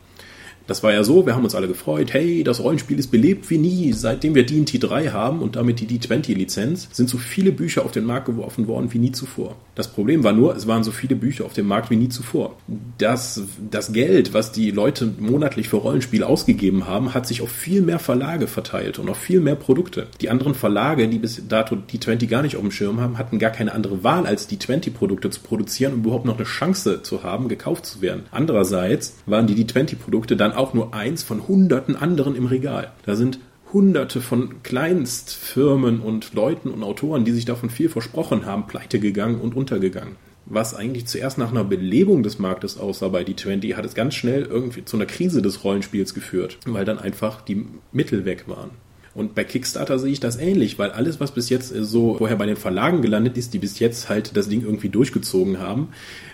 Das 0.67 0.83
war 0.83 0.93
ja 0.93 1.03
so, 1.03 1.25
wir 1.25 1.35
haben 1.35 1.43
uns 1.43 1.55
alle 1.55 1.67
gefreut, 1.67 2.13
hey, 2.13 2.43
das 2.43 2.61
Rollenspiel 2.61 2.99
ist 2.99 3.11
belebt 3.11 3.49
wie 3.49 3.57
nie. 3.57 3.93
Seitdem 3.93 4.35
wir 4.35 4.45
D&T 4.45 4.77
3 4.79 5.09
haben 5.09 5.41
und 5.41 5.55
damit 5.55 5.79
die 5.79 5.87
D20-Lizenz, 5.87 6.89
sind 6.91 7.09
so 7.09 7.17
viele 7.17 7.51
Bücher 7.51 7.83
auf 7.85 7.91
den 7.91 8.05
Markt 8.05 8.25
geworfen 8.25 8.67
worden 8.67 8.93
wie 8.93 8.99
nie 8.99 9.11
zuvor. 9.11 9.55
Das 9.75 9.87
Problem 9.87 10.23
war 10.23 10.33
nur, 10.33 10.55
es 10.55 10.67
waren 10.67 10.83
so 10.83 10.91
viele 10.91 11.15
Bücher 11.15 11.45
auf 11.45 11.53
dem 11.53 11.67
Markt 11.67 11.89
wie 11.89 11.95
nie 11.95 12.09
zuvor. 12.09 12.57
Das, 12.97 13.41
das 13.71 13.91
Geld, 13.91 14.33
was 14.33 14.51
die 14.51 14.71
Leute 14.71 15.11
monatlich 15.19 15.67
für 15.67 15.77
Rollenspiel 15.77 16.23
ausgegeben 16.23 16.87
haben, 16.87 17.13
hat 17.13 17.27
sich 17.27 17.41
auf 17.41 17.49
viel 17.49 17.81
mehr 17.81 17.99
Verlage 17.99 18.47
verteilt 18.47 18.99
und 18.99 19.09
auf 19.09 19.17
viel 19.17 19.39
mehr 19.39 19.55
Produkte. 19.55 20.07
Die 20.21 20.29
anderen 20.29 20.53
Verlage, 20.53 21.07
die 21.07 21.17
bis 21.17 21.47
dato 21.47 21.75
D20 21.75 22.27
gar 22.27 22.43
nicht 22.43 22.55
auf 22.55 22.61
dem 22.61 22.71
Schirm 22.71 23.01
haben, 23.01 23.17
hatten 23.17 23.39
gar 23.39 23.49
keine 23.49 23.73
andere 23.73 24.03
Wahl, 24.03 24.27
als 24.27 24.49
D20-Produkte 24.49 25.29
zu 25.31 25.41
produzieren, 25.41 25.93
um 25.93 25.99
überhaupt 26.01 26.25
noch 26.25 26.37
eine 26.37 26.45
Chance 26.45 27.01
zu 27.01 27.23
haben, 27.23 27.49
gekauft 27.49 27.85
zu 27.85 28.01
werden. 28.01 28.23
Andererseits 28.31 29.15
waren 29.25 29.47
die 29.47 29.55
D20-Produkte 29.55 30.37
dann 30.37 30.52
auch 30.53 30.73
nur 30.73 30.93
eins 30.93 31.23
von 31.23 31.47
hunderten 31.47 31.95
anderen 31.95 32.35
im 32.35 32.45
Regal. 32.45 32.91
Da 33.05 33.15
sind 33.15 33.39
hunderte 33.73 34.21
von 34.21 34.61
Kleinstfirmen 34.63 35.99
und 35.99 36.33
Leuten 36.33 36.69
und 36.69 36.83
Autoren, 36.83 37.25
die 37.25 37.31
sich 37.31 37.45
davon 37.45 37.69
viel 37.69 37.89
versprochen 37.89 38.45
haben, 38.45 38.67
pleite 38.67 38.99
gegangen 38.99 39.41
und 39.41 39.55
untergegangen. 39.55 40.15
Was 40.45 40.75
eigentlich 40.75 41.07
zuerst 41.07 41.37
nach 41.37 41.51
einer 41.51 41.63
Belebung 41.63 42.21
des 42.21 42.37
Marktes 42.37 42.77
aussah 42.77 43.07
bei 43.07 43.23
D20, 43.23 43.75
hat 43.75 43.85
es 43.85 43.95
ganz 43.95 44.13
schnell 44.13 44.43
irgendwie 44.43 44.83
zu 44.83 44.97
einer 44.97 45.05
Krise 45.05 45.41
des 45.41 45.63
Rollenspiels 45.63 46.13
geführt, 46.13 46.59
weil 46.65 46.85
dann 46.85 46.99
einfach 46.99 47.41
die 47.41 47.65
Mittel 47.91 48.25
weg 48.25 48.43
waren. 48.47 48.71
Und 49.15 49.35
bei 49.35 49.43
Kickstarter 49.43 49.99
sehe 49.99 50.11
ich 50.11 50.19
das 50.19 50.37
ähnlich, 50.37 50.79
weil 50.79 50.91
alles, 50.91 51.19
was 51.19 51.31
bis 51.31 51.49
jetzt 51.49 51.69
so 51.69 52.15
vorher 52.17 52.37
bei 52.37 52.47
den 52.47 52.55
Verlagen 52.55 53.01
gelandet 53.01 53.37
ist, 53.37 53.53
die 53.53 53.59
bis 53.59 53.79
jetzt 53.79 54.09
halt 54.09 54.35
das 54.35 54.49
Ding 54.49 54.63
irgendwie 54.63 54.89
durchgezogen 54.89 55.59
haben, 55.59 55.89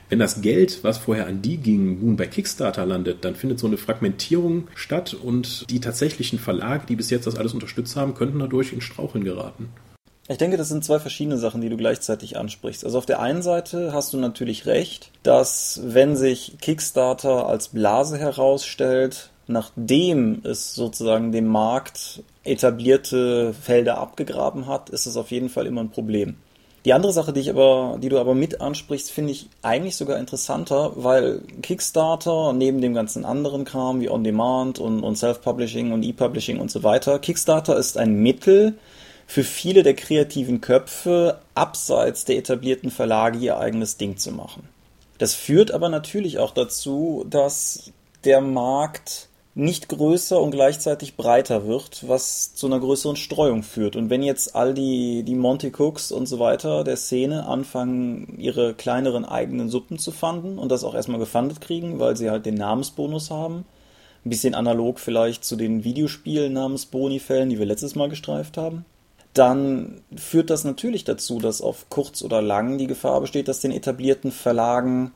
wenn 0.10 0.20
das 0.20 0.42
Geld, 0.42 0.84
was 0.84 0.98
vorher 0.98 1.28
an 1.28 1.42
die 1.42 1.58
ging, 1.58 2.04
nun 2.04 2.18
bei 2.18 2.26
Kickstarter 2.28 2.86
landet, 2.86 3.24
dann 3.24 3.36
findet 3.36 3.60
so 3.60 3.68
eine 3.68 3.78
Fragmentierung 3.78 4.68
statt 4.76 5.14
und 5.14 5.70
die 5.70 5.80
tatsächlichen 5.80 6.40
Verlage, 6.40 6.86
die 6.88 6.96
bis 6.96 7.12
jetzt 7.12 7.28
das 7.28 7.36
alles 7.36 7.54
unterstützt 7.54 7.96
haben, 7.96 8.16
könnten 8.16 8.40
dadurch 8.40 8.74
in 8.74 8.82
Straucheln 8.82 9.24
geraten. 9.24 9.70
Ich 10.28 10.38
denke, 10.38 10.58
das 10.58 10.70
sind 10.70 10.84
zwei 10.84 11.00
verschiedene 11.00 11.40
Sachen, 11.40 11.62
die 11.62 11.70
du 11.70 11.78
gleichzeitig 11.78 12.38
ansprichst. 12.38 12.86
Also 12.86 13.00
auf 13.00 13.08
der 13.08 13.20
einen 13.20 13.42
Seite 13.42 13.94
hast 13.94 14.14
du 14.14 14.18
natürlich 14.18 14.68
recht, 14.68 15.12
dass 15.24 15.82
wenn 15.84 16.16
sich 16.16 16.58
Kickstarter 16.62 17.48
als 17.48 17.70
Blase 17.70 18.18
herausstellt, 18.20 19.32
nachdem 19.48 20.42
es 20.44 20.76
sozusagen 20.76 21.32
dem 21.32 21.48
Markt 21.48 22.22
etablierte 22.44 23.54
Felder 23.60 23.98
abgegraben 23.98 24.68
hat, 24.68 24.92
ist 24.92 25.08
es 25.08 25.18
auf 25.18 25.32
jeden 25.32 25.50
Fall 25.50 25.66
immer 25.66 25.82
ein 25.82 25.90
Problem. 25.90 26.36
Die 26.86 26.94
andere 26.94 27.12
Sache, 27.12 27.34
die 27.34 27.42
ich 27.42 27.50
aber, 27.50 27.98
die 28.02 28.10
du 28.10 28.20
aber 28.20 28.36
mit 28.36 28.62
ansprichst, 28.62 29.12
finde 29.12 29.32
ich 29.32 29.50
eigentlich 29.62 29.98
sogar 29.98 30.18
interessanter, 30.18 30.94
weil 30.96 31.42
Kickstarter 31.62 32.54
neben 32.54 32.82
dem 32.82 32.94
ganzen 32.94 33.26
anderen 33.26 33.66
Kram 33.66 34.00
wie 34.00 34.10
On 34.10 34.24
Demand 34.24 34.80
und, 34.80 35.04
und 35.04 35.18
Self-Publishing 35.18 35.92
und 35.92 36.04
E-Publishing 36.04 36.60
und 36.60 36.72
so 36.72 36.84
weiter, 36.84 37.20
Kickstarter 37.20 37.78
ist 37.78 37.98
ein 37.98 38.16
Mittel 38.22 38.76
für 39.28 39.44
viele 39.44 39.84
der 39.84 39.94
kreativen 39.94 40.60
Köpfe 40.62 41.40
abseits 41.54 42.26
der 42.26 42.38
etablierten 42.38 42.90
Verlage 42.90 43.38
ihr 43.38 43.60
eigenes 43.60 43.98
Ding 43.98 44.18
zu 44.18 44.32
machen. 44.32 44.68
Das 45.20 45.36
führt 45.36 45.72
aber 45.72 45.90
natürlich 45.90 46.40
auch 46.40 46.52
dazu, 46.52 47.26
dass 47.30 47.92
der 48.24 48.42
Markt 48.42 49.29
nicht 49.60 49.90
größer 49.90 50.40
und 50.42 50.52
gleichzeitig 50.52 51.18
breiter 51.18 51.68
wird, 51.68 52.08
was 52.08 52.56
zu 52.56 52.68
einer 52.68 52.80
größeren 52.80 53.18
Streuung 53.18 53.64
führt. 53.64 53.98
Und 53.98 54.10
wenn 54.10 54.24
jetzt 54.24 54.56
all 54.56 54.74
die, 54.74 55.24
die 55.24 55.36
Monty 55.36 55.74
Cooks 55.78 56.14
und 56.14 56.28
so 56.28 56.40
weiter 56.40 56.86
der 56.86 56.96
Szene 56.96 57.46
anfangen, 57.46 58.38
ihre 58.40 58.74
kleineren 58.74 59.26
eigenen 59.26 59.68
Suppen 59.68 60.00
zu 60.00 60.12
fanden 60.12 60.58
und 60.58 60.72
das 60.72 60.86
auch 60.86 60.96
erstmal 60.96 61.20
gefundet 61.20 61.60
kriegen, 61.60 62.00
weil 62.00 62.16
sie 62.16 62.30
halt 62.30 62.46
den 62.46 62.56
Namensbonus 62.56 63.32
haben, 63.32 63.66
ein 64.24 64.30
bisschen 64.30 64.56
analog 64.56 64.98
vielleicht 64.98 65.44
zu 65.44 65.58
den 65.58 65.84
Videospiel-Namensboni-Fällen, 65.84 67.50
die 67.50 67.60
wir 67.60 67.66
letztes 67.66 67.96
Mal 67.96 68.08
gestreift 68.08 68.56
haben, 68.56 68.86
dann 69.34 70.02
führt 70.16 70.50
das 70.50 70.64
natürlich 70.64 71.04
dazu, 71.04 71.40
dass 71.40 71.62
auf 71.62 71.88
kurz 71.90 72.22
oder 72.22 72.42
lang 72.42 72.78
die 72.78 72.88
Gefahr 72.88 73.20
besteht, 73.20 73.50
dass 73.50 73.60
den 73.60 73.72
etablierten 73.72 74.32
Verlagen 74.32 75.12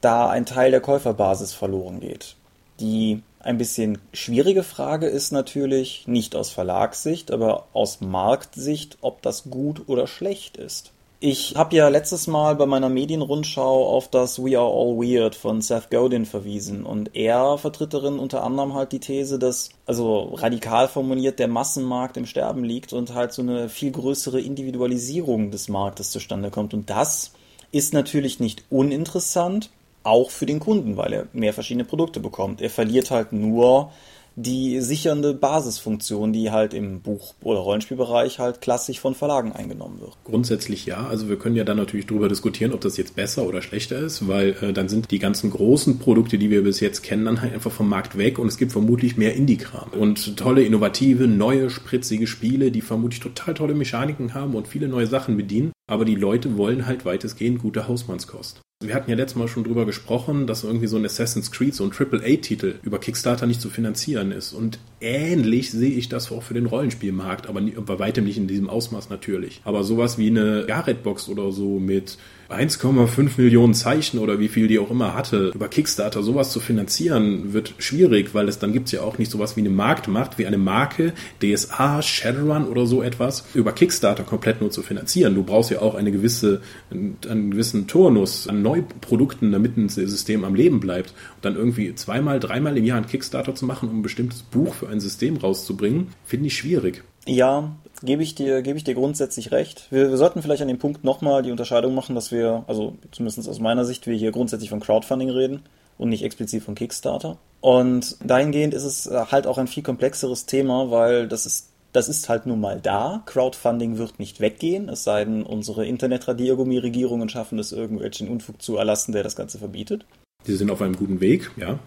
da 0.00 0.30
ein 0.30 0.46
Teil 0.46 0.70
der 0.70 0.80
Käuferbasis 0.80 1.52
verloren 1.52 2.00
geht. 2.00 2.36
Die 2.80 3.22
ein 3.40 3.58
bisschen 3.58 3.98
schwierige 4.12 4.62
Frage 4.62 5.06
ist 5.06 5.30
natürlich, 5.30 6.04
nicht 6.06 6.34
aus 6.34 6.50
Verlagssicht, 6.50 7.30
aber 7.30 7.66
aus 7.72 8.00
Marktsicht, 8.00 8.98
ob 9.02 9.22
das 9.22 9.44
gut 9.50 9.82
oder 9.86 10.06
schlecht 10.06 10.56
ist. 10.56 10.92
Ich 11.26 11.56
habe 11.56 11.74
ja 11.74 11.88
letztes 11.88 12.26
Mal 12.26 12.54
bei 12.54 12.66
meiner 12.66 12.90
Medienrundschau 12.90 13.86
auf 13.86 14.08
das 14.08 14.38
We 14.38 14.58
Are 14.58 14.66
All 14.66 14.98
Weird 14.98 15.34
von 15.34 15.62
Seth 15.62 15.90
Godin 15.90 16.26
verwiesen 16.26 16.84
und 16.84 17.16
er 17.16 17.56
vertritt 17.56 17.94
darin 17.94 18.18
unter 18.18 18.42
anderem 18.42 18.74
halt 18.74 18.92
die 18.92 18.98
These, 18.98 19.38
dass, 19.38 19.70
also 19.86 20.34
radikal 20.34 20.86
formuliert, 20.86 21.38
der 21.38 21.48
Massenmarkt 21.48 22.18
im 22.18 22.26
Sterben 22.26 22.62
liegt 22.62 22.92
und 22.92 23.14
halt 23.14 23.32
so 23.32 23.40
eine 23.40 23.70
viel 23.70 23.92
größere 23.92 24.40
Individualisierung 24.40 25.50
des 25.50 25.68
Marktes 25.68 26.10
zustande 26.10 26.50
kommt. 26.50 26.74
Und 26.74 26.90
das 26.90 27.32
ist 27.72 27.94
natürlich 27.94 28.38
nicht 28.38 28.64
uninteressant, 28.68 29.70
auch 30.04 30.30
für 30.30 30.46
den 30.46 30.60
Kunden, 30.60 30.96
weil 30.96 31.12
er 31.12 31.26
mehr 31.32 31.52
verschiedene 31.52 31.84
Produkte 31.84 32.20
bekommt. 32.20 32.60
Er 32.60 32.70
verliert 32.70 33.10
halt 33.10 33.32
nur 33.32 33.90
die 34.36 34.80
sichernde 34.80 35.32
Basisfunktion, 35.32 36.32
die 36.32 36.50
halt 36.50 36.74
im 36.74 37.00
Buch- 37.00 37.34
oder 37.42 37.60
Rollenspielbereich 37.60 38.38
halt 38.38 38.60
klassisch 38.60 38.98
von 38.98 39.14
Verlagen 39.14 39.52
eingenommen 39.52 40.00
wird. 40.00 40.16
Grundsätzlich 40.24 40.86
ja. 40.86 41.06
Also 41.06 41.28
wir 41.28 41.38
können 41.38 41.54
ja 41.56 41.64
dann 41.64 41.76
natürlich 41.76 42.06
darüber 42.06 42.28
diskutieren, 42.28 42.72
ob 42.72 42.80
das 42.80 42.96
jetzt 42.96 43.14
besser 43.14 43.46
oder 43.46 43.62
schlechter 43.62 43.98
ist, 43.98 44.26
weil 44.26 44.56
äh, 44.60 44.72
dann 44.72 44.88
sind 44.88 45.10
die 45.10 45.20
ganzen 45.20 45.50
großen 45.50 45.98
Produkte, 45.98 46.38
die 46.38 46.50
wir 46.50 46.64
bis 46.64 46.80
jetzt 46.80 47.02
kennen, 47.02 47.26
dann 47.26 47.42
halt 47.42 47.54
einfach 47.54 47.70
vom 47.70 47.88
Markt 47.88 48.18
weg 48.18 48.38
und 48.38 48.48
es 48.48 48.56
gibt 48.56 48.72
vermutlich 48.72 49.16
mehr 49.16 49.34
Indie-Kram. 49.34 49.90
Und 49.90 50.36
tolle, 50.36 50.64
innovative, 50.64 51.28
neue, 51.28 51.70
spritzige 51.70 52.26
Spiele, 52.26 52.72
die 52.72 52.80
vermutlich 52.80 53.20
total 53.20 53.54
tolle 53.54 53.74
Mechaniken 53.74 54.34
haben 54.34 54.54
und 54.56 54.66
viele 54.66 54.88
neue 54.88 55.06
Sachen 55.06 55.36
bedienen. 55.36 55.72
Aber 55.86 56.04
die 56.04 56.16
Leute 56.16 56.56
wollen 56.56 56.86
halt 56.86 57.04
weitestgehend 57.04 57.60
gute 57.60 57.86
Hausmannskost. 57.86 58.62
Wir 58.86 58.94
hatten 58.94 59.10
ja 59.10 59.16
letztes 59.16 59.38
Mal 59.38 59.48
schon 59.48 59.64
drüber 59.64 59.86
gesprochen, 59.86 60.46
dass 60.46 60.64
irgendwie 60.64 60.86
so 60.86 60.96
ein 60.96 61.04
Assassin's 61.04 61.50
Creed, 61.50 61.74
so 61.74 61.84
ein 61.84 61.92
AAA-Titel 61.92 62.74
über 62.82 62.98
Kickstarter 62.98 63.46
nicht 63.46 63.60
zu 63.60 63.70
finanzieren 63.70 64.32
ist. 64.32 64.52
Und 64.52 64.78
ähnlich 65.00 65.70
sehe 65.70 65.90
ich 65.90 66.08
das 66.08 66.30
auch 66.30 66.42
für 66.42 66.54
den 66.54 66.66
Rollenspielmarkt, 66.66 67.48
aber 67.48 67.60
bei 67.60 67.98
weitem 67.98 68.24
nicht 68.24 68.36
in 68.36 68.46
diesem 68.46 68.68
Ausmaß 68.68 69.10
natürlich. 69.10 69.60
Aber 69.64 69.84
sowas 69.84 70.18
wie 70.18 70.28
eine 70.28 70.64
Garrett-Box 70.66 71.28
oder 71.28 71.52
so 71.52 71.78
mit 71.78 72.18
1,5 72.56 73.30
Millionen 73.36 73.74
Zeichen 73.74 74.18
oder 74.18 74.38
wie 74.38 74.48
viel 74.48 74.68
die 74.68 74.78
auch 74.78 74.90
immer 74.90 75.14
hatte, 75.14 75.52
über 75.54 75.68
Kickstarter 75.68 76.22
sowas 76.22 76.50
zu 76.50 76.60
finanzieren, 76.60 77.52
wird 77.52 77.74
schwierig, 77.78 78.34
weil 78.34 78.48
es 78.48 78.58
dann 78.58 78.72
gibt 78.72 78.86
es 78.86 78.92
ja 78.92 79.02
auch 79.02 79.18
nicht 79.18 79.30
sowas 79.30 79.56
wie 79.56 79.60
eine 79.60 79.70
Marktmacht, 79.70 80.38
wie 80.38 80.46
eine 80.46 80.58
Marke, 80.58 81.12
DSA, 81.42 82.02
Shadowrun 82.02 82.66
oder 82.66 82.86
so 82.86 83.02
etwas, 83.02 83.46
über 83.54 83.72
Kickstarter 83.72 84.22
komplett 84.22 84.60
nur 84.60 84.70
zu 84.70 84.82
finanzieren. 84.82 85.34
Du 85.34 85.42
brauchst 85.42 85.70
ja 85.70 85.80
auch 85.80 85.94
eine 85.94 86.12
gewisse, 86.12 86.60
einen 86.90 87.50
gewissen 87.50 87.86
Turnus 87.86 88.48
an 88.48 88.62
Neuprodukten, 88.62 89.52
damit 89.52 89.76
ein 89.76 89.88
System 89.88 90.44
am 90.44 90.54
Leben 90.54 90.80
bleibt. 90.80 91.10
Und 91.36 91.44
dann 91.44 91.56
irgendwie 91.56 91.94
zweimal, 91.94 92.40
dreimal 92.40 92.76
im 92.76 92.84
Jahr 92.84 92.98
einen 92.98 93.06
Kickstarter 93.06 93.54
zu 93.54 93.66
machen, 93.66 93.88
um 93.88 94.00
ein 94.00 94.02
bestimmtes 94.02 94.42
Buch 94.42 94.74
für 94.74 94.88
ein 94.88 95.00
System 95.00 95.36
rauszubringen, 95.36 96.08
finde 96.24 96.46
ich 96.46 96.56
schwierig. 96.56 97.04
Ja, 97.26 97.76
gebe 98.04 98.22
ich 98.22 98.34
dir, 98.34 98.62
gebe 98.62 98.78
ich 98.78 98.84
dir 98.84 98.94
grundsätzlich 98.94 99.52
recht. 99.52 99.86
Wir, 99.90 100.10
wir 100.10 100.16
sollten 100.16 100.42
vielleicht 100.42 100.62
an 100.62 100.68
dem 100.68 100.78
Punkt 100.78 101.04
nochmal 101.04 101.42
die 101.42 101.50
Unterscheidung 101.50 101.94
machen, 101.94 102.14
dass 102.14 102.30
wir, 102.30 102.64
also 102.66 102.94
zumindest 103.10 103.48
aus 103.48 103.60
meiner 103.60 103.84
Sicht, 103.84 104.06
wir 104.06 104.16
hier 104.16 104.32
grundsätzlich 104.32 104.70
von 104.70 104.80
Crowdfunding 104.80 105.30
reden 105.30 105.62
und 105.98 106.08
nicht 106.08 106.24
explizit 106.24 106.62
von 106.62 106.74
Kickstarter. 106.74 107.38
Und 107.60 108.16
dahingehend 108.24 108.74
ist 108.74 108.84
es 108.84 109.06
äh, 109.06 109.26
halt 109.30 109.46
auch 109.46 109.58
ein 109.58 109.68
viel 109.68 109.82
komplexeres 109.82 110.46
Thema, 110.46 110.90
weil 110.90 111.28
das 111.28 111.46
ist 111.46 111.70
das 111.94 112.08
ist 112.08 112.28
halt 112.28 112.44
nun 112.44 112.60
mal 112.60 112.80
da. 112.80 113.22
Crowdfunding 113.24 113.98
wird 113.98 114.18
nicht 114.18 114.40
weggehen, 114.40 114.88
es 114.88 115.04
sei 115.04 115.24
denn, 115.24 115.44
unsere 115.44 115.86
Internetradiergummi-Regierungen 115.86 117.28
schaffen 117.28 117.58
es, 117.60 117.70
irgendwelchen 117.70 118.28
Unfug 118.28 118.60
zu 118.60 118.76
erlassen, 118.76 119.12
der 119.12 119.22
das 119.22 119.36
Ganze 119.36 119.58
verbietet. 119.58 120.04
Sie 120.44 120.56
sind 120.56 120.70
auf 120.70 120.82
einem 120.82 120.96
guten 120.96 121.20
Weg, 121.20 121.50
ja. 121.56 121.78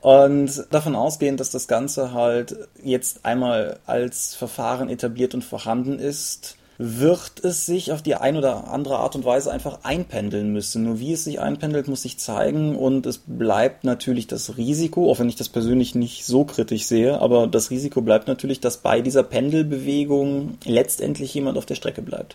Und 0.00 0.66
davon 0.70 0.96
ausgehend, 0.96 1.40
dass 1.40 1.50
das 1.50 1.68
Ganze 1.68 2.12
halt 2.12 2.56
jetzt 2.82 3.24
einmal 3.24 3.78
als 3.86 4.34
Verfahren 4.34 4.88
etabliert 4.88 5.34
und 5.34 5.44
vorhanden 5.44 5.98
ist, 5.98 6.56
wird 6.76 7.44
es 7.44 7.66
sich 7.66 7.92
auf 7.92 8.02
die 8.02 8.16
ein 8.16 8.36
oder 8.36 8.68
andere 8.72 8.98
Art 8.98 9.14
und 9.14 9.24
Weise 9.24 9.52
einfach 9.52 9.80
einpendeln 9.84 10.52
müssen. 10.52 10.84
Nur 10.84 10.98
wie 10.98 11.12
es 11.12 11.24
sich 11.24 11.40
einpendelt, 11.40 11.86
muss 11.86 12.02
sich 12.02 12.18
zeigen 12.18 12.74
und 12.74 13.06
es 13.06 13.20
bleibt 13.24 13.84
natürlich 13.84 14.26
das 14.26 14.56
Risiko, 14.56 15.10
auch 15.10 15.20
wenn 15.20 15.28
ich 15.28 15.36
das 15.36 15.48
persönlich 15.48 15.94
nicht 15.94 16.26
so 16.26 16.44
kritisch 16.44 16.86
sehe, 16.86 17.20
aber 17.20 17.46
das 17.46 17.70
Risiko 17.70 18.00
bleibt 18.00 18.26
natürlich, 18.26 18.60
dass 18.60 18.78
bei 18.78 19.00
dieser 19.00 19.22
Pendelbewegung 19.22 20.58
letztendlich 20.64 21.32
jemand 21.32 21.58
auf 21.58 21.66
der 21.66 21.76
Strecke 21.76 22.02
bleibt 22.02 22.34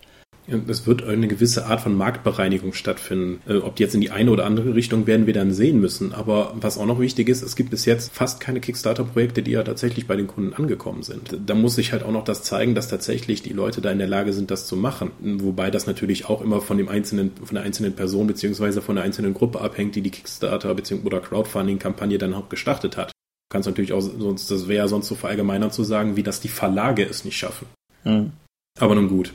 es 0.68 0.88
wird 0.88 1.04
eine 1.04 1.28
gewisse 1.28 1.66
Art 1.66 1.82
von 1.82 1.96
Marktbereinigung 1.96 2.74
stattfinden. 2.74 3.42
Äh, 3.48 3.58
ob 3.58 3.76
die 3.76 3.84
jetzt 3.84 3.96
in 3.96 4.02
die 4.02 4.12
eine 4.12 4.32
oder 4.32 4.46
andere 4.46 4.76
Richtung 4.76 5.08
werden 5.08 5.26
wir 5.26 5.34
dann 5.34 5.54
sehen 5.54 5.80
müssen. 5.80 6.14
Aber 6.14 6.54
was 6.60 6.78
auch 6.78 6.86
noch 6.86 7.00
wichtig 7.00 7.30
ist, 7.30 7.42
es 7.42 7.56
gibt 7.56 7.70
bis 7.70 7.86
jetzt 7.86 8.12
fast 8.12 8.40
keine 8.40 8.60
Kickstarter-Projekte, 8.60 9.44
die 9.44 9.52
ja 9.52 9.64
tatsächlich 9.64 10.08
bei 10.08 10.16
den 10.16 10.28
Kunden 10.28 10.54
angekommen 10.54 11.04
sind. 11.04 11.38
Da 11.46 11.56
muss 11.56 11.76
sich 11.76 11.92
halt 11.92 12.04
auch 12.04 12.12
noch 12.12 12.24
das 12.24 12.44
zeigen, 12.44 12.76
dass 12.76 12.88
tatsächlich 12.88 13.42
die 13.42 13.54
Leute 13.54 13.82
da 13.82 13.92
in 13.92 14.00
der 14.00 14.08
Lage 14.08 14.34
sind, 14.34 14.52
das 14.52 14.68
zu 14.68 14.76
machen. 14.76 15.12
Wobei 15.20 15.72
das 15.72 15.88
natürlich 15.88 16.30
auch 16.30 16.42
immer 16.42 16.62
von 16.62 16.78
dem 16.78 16.90
einzelnen, 16.90 17.32
von 17.44 17.56
der 17.56 17.64
einzelnen 17.64 17.94
Person 17.94 18.28
beziehungsweise 18.28 18.82
von 18.82 18.96
der 18.96 19.06
einzelnen 19.06 19.34
Gruppe 19.34 19.62
abhängt, 19.62 19.96
die 19.96 20.02
die 20.02 20.12
Kickstarter- 20.12 20.74
bzw. 20.74 21.06
oder 21.06 21.20
Crowdfunding-Kampagne 21.20 22.18
dann 22.18 22.34
auch 22.34 22.50
gestartet 22.50 22.98
hat. 22.98 23.12
Kannst 23.52 23.68
natürlich 23.68 23.94
auch 23.94 24.02
sonst, 24.02 24.52
das 24.52 24.68
wäre 24.68 24.84
ja 24.84 24.88
sonst 24.88 25.08
so 25.08 25.16
verallgemeinern 25.16 25.72
zu 25.72 25.84
sagen, 25.84 26.16
wie 26.16 26.24
dass 26.24 26.40
die 26.40 26.50
Verlage 26.50 27.04
es 27.04 27.26
nicht 27.26 27.38
schaffen. 27.38 27.68
Mhm. 28.04 28.32
Aber 28.80 28.96
nun 28.96 29.10
gut. 29.10 29.34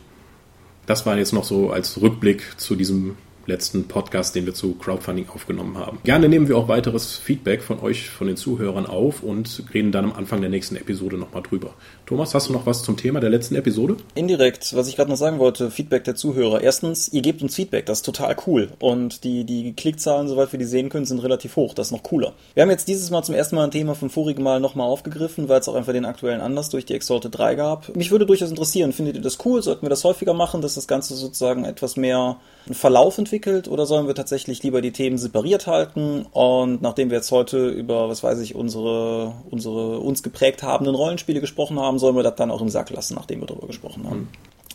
Das 0.86 1.06
war 1.06 1.16
jetzt 1.16 1.32
noch 1.32 1.44
so 1.44 1.70
als 1.70 2.00
Rückblick 2.00 2.58
zu 2.58 2.76
diesem 2.76 3.16
letzten 3.46 3.88
Podcast, 3.88 4.34
den 4.34 4.46
wir 4.46 4.54
zu 4.54 4.74
Crowdfunding 4.74 5.28
aufgenommen 5.28 5.76
haben. 5.76 5.98
Gerne 6.04 6.28
nehmen 6.28 6.48
wir 6.48 6.56
auch 6.56 6.68
weiteres 6.68 7.14
Feedback 7.14 7.62
von 7.62 7.80
euch, 7.80 8.08
von 8.08 8.26
den 8.26 8.36
Zuhörern 8.36 8.86
auf 8.86 9.22
und 9.22 9.64
reden 9.72 9.92
dann 9.92 10.06
am 10.06 10.12
Anfang 10.12 10.40
der 10.40 10.50
nächsten 10.50 10.76
Episode 10.76 11.16
nochmal 11.16 11.42
drüber. 11.42 11.74
Thomas, 12.06 12.34
hast 12.34 12.50
du 12.50 12.52
noch 12.52 12.66
was 12.66 12.82
zum 12.82 12.98
Thema 12.98 13.18
der 13.20 13.30
letzten 13.30 13.54
Episode? 13.54 13.96
Indirekt, 14.14 14.76
was 14.76 14.88
ich 14.88 14.96
gerade 14.96 15.08
noch 15.08 15.16
sagen 15.16 15.38
wollte, 15.38 15.70
Feedback 15.70 16.04
der 16.04 16.14
Zuhörer. 16.14 16.60
Erstens, 16.60 17.08
ihr 17.08 17.22
gebt 17.22 17.40
uns 17.40 17.54
Feedback, 17.54 17.86
das 17.86 18.00
ist 18.00 18.04
total 18.04 18.36
cool. 18.46 18.68
Und 18.78 19.24
die, 19.24 19.44
die 19.44 19.72
Klickzahlen, 19.72 20.28
soweit 20.28 20.52
wir 20.52 20.58
die 20.58 20.66
sehen 20.66 20.90
können, 20.90 21.06
sind 21.06 21.20
relativ 21.20 21.56
hoch. 21.56 21.72
Das 21.72 21.86
ist 21.86 21.92
noch 21.92 22.02
cooler. 22.02 22.34
Wir 22.52 22.62
haben 22.62 22.68
jetzt 22.68 22.88
dieses 22.88 23.10
Mal 23.10 23.22
zum 23.22 23.34
ersten 23.34 23.56
Mal 23.56 23.64
ein 23.64 23.70
Thema 23.70 23.94
vom 23.94 24.10
vorigen 24.10 24.42
Mal 24.42 24.60
nochmal 24.60 24.86
aufgegriffen, 24.86 25.48
weil 25.48 25.60
es 25.60 25.68
auch 25.68 25.76
einfach 25.76 25.94
den 25.94 26.04
aktuellen 26.04 26.42
Anlass 26.42 26.68
durch 26.68 26.84
die 26.84 26.92
Exalted 26.92 27.38
3 27.38 27.54
gab. 27.54 27.96
Mich 27.96 28.10
würde 28.10 28.26
durchaus 28.26 28.50
interessieren, 28.50 28.92
findet 28.92 29.16
ihr 29.16 29.22
das 29.22 29.38
cool? 29.46 29.62
Sollten 29.62 29.80
wir 29.80 29.90
das 29.90 30.04
häufiger 30.04 30.34
machen, 30.34 30.60
dass 30.60 30.74
das 30.74 30.86
Ganze 30.86 31.14
sozusagen 31.14 31.64
etwas 31.64 31.96
mehr 31.96 32.36
einen 32.66 32.74
Verlauf 32.74 33.16
entwickelt 33.16 33.66
oder 33.66 33.86
sollen 33.86 34.06
wir 34.06 34.14
tatsächlich 34.14 34.62
lieber 34.62 34.82
die 34.82 34.92
Themen 34.92 35.16
separiert 35.16 35.66
halten? 35.66 36.26
Und 36.32 36.82
nachdem 36.82 37.08
wir 37.08 37.16
jetzt 37.16 37.30
heute 37.30 37.68
über, 37.68 38.10
was 38.10 38.22
weiß 38.22 38.40
ich, 38.40 38.54
unsere, 38.54 39.32
unsere 39.50 40.00
uns 40.00 40.22
geprägt 40.22 40.62
habenden 40.62 40.94
Rollenspiele 40.94 41.40
gesprochen 41.40 41.80
haben, 41.80 41.93
sollen 41.98 42.16
wir 42.16 42.22
das 42.22 42.37
dann 42.37 42.50
auch 42.50 42.62
im 42.62 42.68
Sack 42.68 42.90
lassen, 42.90 43.14
nachdem 43.14 43.40
wir 43.40 43.46
darüber 43.46 43.66
gesprochen 43.66 44.04
haben. 44.09 44.20
Mhm. 44.20 44.28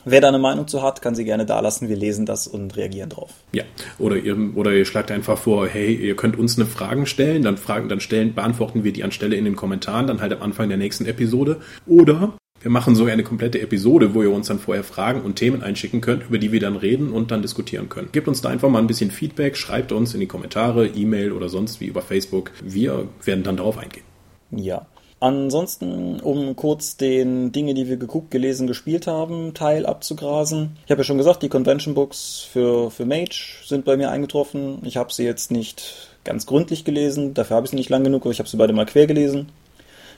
Wer 0.06 0.22
da 0.22 0.30
eine 0.30 0.40
Meinung 0.40 0.68
zu 0.68 0.82
hat, 0.82 1.02
kann 1.02 1.14
sie 1.14 1.26
gerne 1.26 1.46
da 1.46 1.60
lassen. 1.60 1.90
Wir 1.90 1.98
lesen 1.98 2.26
das 2.26 2.48
und 2.48 2.78
reagieren 2.78 3.10
drauf. 3.10 3.32
Ja, 3.52 3.64
oder 3.98 4.16
ihr, 4.16 4.38
oder 4.56 4.72
ihr 4.72 4.86
schlagt 4.86 5.12
einfach 5.12 5.38
vor, 5.38 5.68
hey, 5.68 5.94
ihr 5.94 6.16
könnt 6.16 6.38
uns 6.38 6.58
eine 6.58 6.66
Frage 6.66 7.06
stellen, 7.06 7.44
dann 7.44 7.58
Fragen, 7.58 7.90
dann 7.90 8.00
stellen, 8.00 8.34
beantworten 8.34 8.84
wir 8.84 8.94
die 8.94 9.04
anstelle 9.04 9.36
in 9.36 9.46
den 9.46 9.58
Kommentaren, 9.58 10.08
dann 10.08 10.22
halt 10.22 10.32
am 10.32 10.42
Anfang 10.42 10.70
der 10.70 10.78
nächsten 10.78 11.06
Episode. 11.06 11.58
Oder 11.86 12.34
wir 12.62 12.72
machen 12.72 12.96
sogar 12.96 13.14
eine 13.14 13.24
komplette 13.24 13.62
Episode, 13.62 14.14
wo 14.14 14.24
ihr 14.24 14.32
uns 14.32 14.48
dann 14.48 14.60
vorher 14.60 14.84
Fragen 14.84 15.22
und 15.22 15.36
Themen 15.36 15.64
einschicken 15.64 16.02
könnt, 16.02 16.24
über 16.28 16.38
die 16.38 16.52
wir 16.52 16.60
dann 16.60 16.76
reden 16.76 17.12
und 17.12 17.32
dann 17.32 17.42
diskutieren 17.42 17.90
können. 17.90 18.10
Gebt 18.12 18.28
uns 18.28 18.42
da 18.42 18.50
einfach 18.50 18.70
mal 18.70 18.80
ein 18.80 18.88
bisschen 18.88 19.12
Feedback, 19.12 19.58
schreibt 19.58 19.92
uns 19.92 20.14
in 20.14 20.20
die 20.20 20.28
Kommentare, 20.28 20.88
E-Mail 20.88 21.32
oder 21.32 21.50
sonst 21.50 21.80
wie 21.80 21.86
über 21.86 22.02
Facebook. 22.02 22.52
Wir 22.62 23.08
werden 23.24 23.44
dann 23.44 23.58
darauf 23.58 23.78
eingehen. 23.78 24.04
Ja. 24.52 24.88
Ansonsten, 25.22 26.22
um 26.22 26.56
kurz 26.56 26.96
den 26.96 27.52
Dinge, 27.52 27.74
die 27.74 27.90
wir 27.90 27.98
geguckt, 27.98 28.32
gelesen, 28.32 28.68
gespielt 28.68 29.06
haben, 29.06 29.54
Teil 29.54 29.86
abzugrasen. 29.86 30.78
Ich 30.86 30.92
habe 30.92 31.02
ja 31.02 31.04
schon 31.04 31.18
gesagt, 31.18 31.44
die 31.44 31.50
Convention 31.50 31.94
Books 31.94 32.48
für, 32.52 32.90
für 32.90 33.06
Mage 33.06 33.58
sind 33.66 33.84
bei 33.84 33.98
mir 33.98 34.12
eingetroffen. 34.12 34.80
Ich 34.84 34.96
habe 34.96 35.12
sie 35.12 35.26
jetzt 35.26 35.52
nicht 35.52 36.10
ganz 36.24 36.46
gründlich 36.46 36.86
gelesen, 36.86 37.34
dafür 37.34 37.58
habe 37.58 37.66
ich 37.66 37.72
sie 37.72 37.76
nicht 37.76 37.90
lang 37.90 38.04
genug, 38.04 38.22
aber 38.22 38.32
ich 38.32 38.40
habe 38.40 38.48
sie 38.48 38.58
beide 38.58 38.72
mal 38.72 38.86
quer 38.86 39.08
gelesen. 39.08 39.50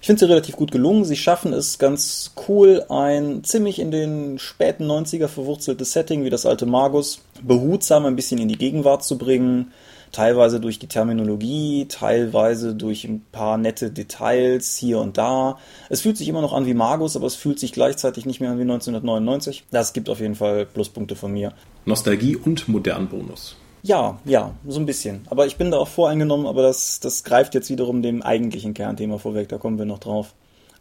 Ich 0.02 0.08
finde 0.08 0.20
sie 0.20 0.30
relativ 0.30 0.56
gut 0.56 0.72
gelungen. 0.72 1.06
Sie 1.06 1.16
schaffen 1.16 1.54
es 1.54 1.78
ganz 1.78 2.34
cool, 2.48 2.84
ein 2.90 3.44
ziemlich 3.44 3.80
in 3.80 3.92
den 3.92 4.40
späten 4.40 4.90
90er 4.90 5.28
verwurzeltes 5.28 5.94
Setting 5.94 6.24
wie 6.24 6.32
das 6.32 6.48
alte 6.48 6.66
Magus 6.66 7.22
behutsam 7.44 8.06
ein 8.06 8.16
bisschen 8.16 8.40
in 8.40 8.48
die 8.48 8.58
Gegenwart 8.58 9.04
zu 9.04 9.18
bringen. 9.18 9.72
Teilweise 10.12 10.60
durch 10.60 10.80
die 10.80 10.88
Terminologie, 10.88 11.88
teilweise 11.88 12.76
durch 12.76 13.06
ein 13.06 13.26
paar 13.32 13.58
nette 13.58 13.92
Details 13.92 14.76
hier 14.76 15.00
und 15.00 15.18
da. 15.18 15.58
Es 15.90 16.02
fühlt 16.02 16.18
sich 16.18 16.28
immer 16.28 16.42
noch 16.42 16.54
an 16.54 16.66
wie 16.66 16.74
Magus, 16.74 17.16
aber 17.16 17.28
es 17.28 17.36
fühlt 17.36 17.60
sich 17.60 17.72
gleichzeitig 17.72 18.26
nicht 18.26 18.42
mehr 18.42 18.52
an 18.52 18.58
wie 18.58 18.64
1999. 18.64 19.66
Das 19.72 19.94
gibt 19.94 20.10
auf 20.10 20.20
jeden 20.20 20.36
Fall 20.36 20.66
Pluspunkte 20.66 21.16
von 21.16 21.32
mir. 21.32 21.54
Nostalgie 21.86 22.36
und 22.36 22.68
modern 22.68 23.08
Bonus. 23.08 23.56
Ja, 23.84 24.20
ja, 24.26 24.54
so 24.68 24.80
ein 24.80 24.86
bisschen. 24.86 25.26
Aber 25.30 25.48
ich 25.48 25.58
bin 25.58 25.72
da 25.72 25.78
auch 25.78 25.88
voreingenommen, 25.88 26.46
aber 26.46 26.62
das, 26.62 27.00
das 27.00 27.24
greift 27.24 27.56
jetzt 27.56 27.70
wiederum 27.70 28.02
dem 28.02 28.22
eigentlichen 28.22 28.74
Kernthema 28.74 29.18
vorweg, 29.18 29.50
da 29.50 29.58
kommen 29.58 29.80
wir 29.80 29.86
noch 29.86 30.00
drauf. 30.00 30.34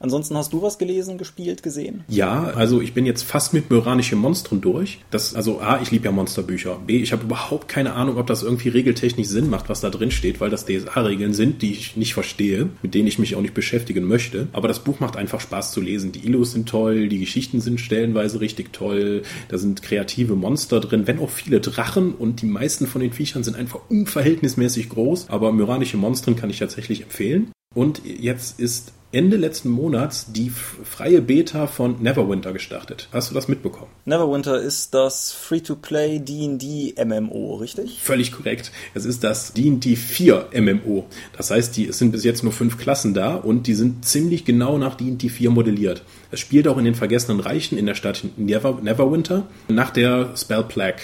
Ansonsten 0.02 0.34
hast 0.34 0.54
du 0.54 0.62
was 0.62 0.78
gelesen, 0.78 1.18
gespielt, 1.18 1.62
gesehen? 1.62 2.04
Ja, 2.08 2.44
also 2.44 2.80
ich 2.80 2.94
bin 2.94 3.04
jetzt 3.04 3.22
fast 3.22 3.52
mit 3.52 3.68
Myranische 3.68 4.16
Monstren 4.16 4.62
durch. 4.62 5.00
Das, 5.10 5.34
also 5.34 5.60
A, 5.60 5.78
ich 5.82 5.90
liebe 5.90 6.06
ja 6.06 6.10
Monsterbücher. 6.10 6.80
B, 6.86 7.02
ich 7.02 7.12
habe 7.12 7.24
überhaupt 7.24 7.68
keine 7.68 7.92
Ahnung, 7.92 8.16
ob 8.16 8.26
das 8.26 8.42
irgendwie 8.42 8.70
regeltechnisch 8.70 9.28
Sinn 9.28 9.50
macht, 9.50 9.68
was 9.68 9.82
da 9.82 9.90
drin 9.90 10.10
steht, 10.10 10.40
weil 10.40 10.48
das 10.48 10.64
DSA-Regeln 10.64 11.34
sind, 11.34 11.60
die 11.60 11.72
ich 11.72 11.98
nicht 11.98 12.14
verstehe, 12.14 12.70
mit 12.80 12.94
denen 12.94 13.08
ich 13.08 13.18
mich 13.18 13.34
auch 13.34 13.42
nicht 13.42 13.52
beschäftigen 13.52 14.04
möchte. 14.04 14.48
Aber 14.54 14.68
das 14.68 14.78
Buch 14.78 15.00
macht 15.00 15.18
einfach 15.18 15.40
Spaß 15.40 15.72
zu 15.72 15.82
lesen. 15.82 16.12
Die 16.12 16.24
Illus 16.24 16.52
sind 16.52 16.66
toll, 16.66 17.10
die 17.10 17.18
Geschichten 17.18 17.60
sind 17.60 17.78
stellenweise 17.78 18.40
richtig 18.40 18.72
toll, 18.72 19.20
da 19.48 19.58
sind 19.58 19.82
kreative 19.82 20.34
Monster 20.34 20.80
drin, 20.80 21.06
wenn 21.08 21.18
auch 21.18 21.28
viele 21.28 21.60
Drachen 21.60 22.14
und 22.14 22.40
die 22.40 22.46
meisten 22.46 22.86
von 22.86 23.02
den 23.02 23.12
Viechern 23.12 23.44
sind 23.44 23.54
einfach 23.54 23.80
unverhältnismäßig 23.90 24.88
groß. 24.88 25.28
Aber 25.28 25.52
Myranische 25.52 25.98
Monstren 25.98 26.36
kann 26.36 26.48
ich 26.48 26.58
tatsächlich 26.58 27.02
empfehlen. 27.02 27.52
Und 27.74 28.00
jetzt 28.04 28.58
ist 28.58 28.94
Ende 29.12 29.36
letzten 29.36 29.70
Monats 29.70 30.26
die 30.32 30.50
freie 30.50 31.20
Beta 31.20 31.66
von 31.66 32.00
Neverwinter 32.00 32.52
gestartet. 32.52 33.08
Hast 33.12 33.28
du 33.30 33.34
das 33.34 33.48
mitbekommen? 33.48 33.90
Neverwinter 34.04 34.60
ist 34.60 34.94
das 34.94 35.32
Free-to-Play 35.32 36.20
D&D 36.20 36.94
MMO, 37.04 37.56
richtig? 37.56 37.98
Völlig 38.00 38.30
korrekt. 38.30 38.70
Es 38.94 39.04
ist 39.04 39.24
das 39.24 39.52
D&D 39.52 39.96
4 39.96 40.50
MMO. 40.60 41.06
Das 41.36 41.50
heißt, 41.50 41.76
die, 41.76 41.88
es 41.88 41.98
sind 41.98 42.12
bis 42.12 42.22
jetzt 42.22 42.44
nur 42.44 42.52
fünf 42.52 42.78
Klassen 42.78 43.12
da 43.12 43.34
und 43.34 43.66
die 43.66 43.74
sind 43.74 44.04
ziemlich 44.04 44.44
genau 44.44 44.78
nach 44.78 44.94
D&D 44.94 45.28
4 45.28 45.50
modelliert. 45.50 46.04
Es 46.30 46.38
spielt 46.38 46.68
auch 46.68 46.78
in 46.78 46.84
den 46.84 46.94
Vergessenen 46.94 47.40
Reichen 47.40 47.76
in 47.76 47.86
der 47.86 47.96
Stadt 47.96 48.22
Never, 48.36 48.78
Neverwinter 48.80 49.48
nach 49.66 49.90
der 49.90 50.36
Spell 50.36 50.62
Plague. 50.62 51.02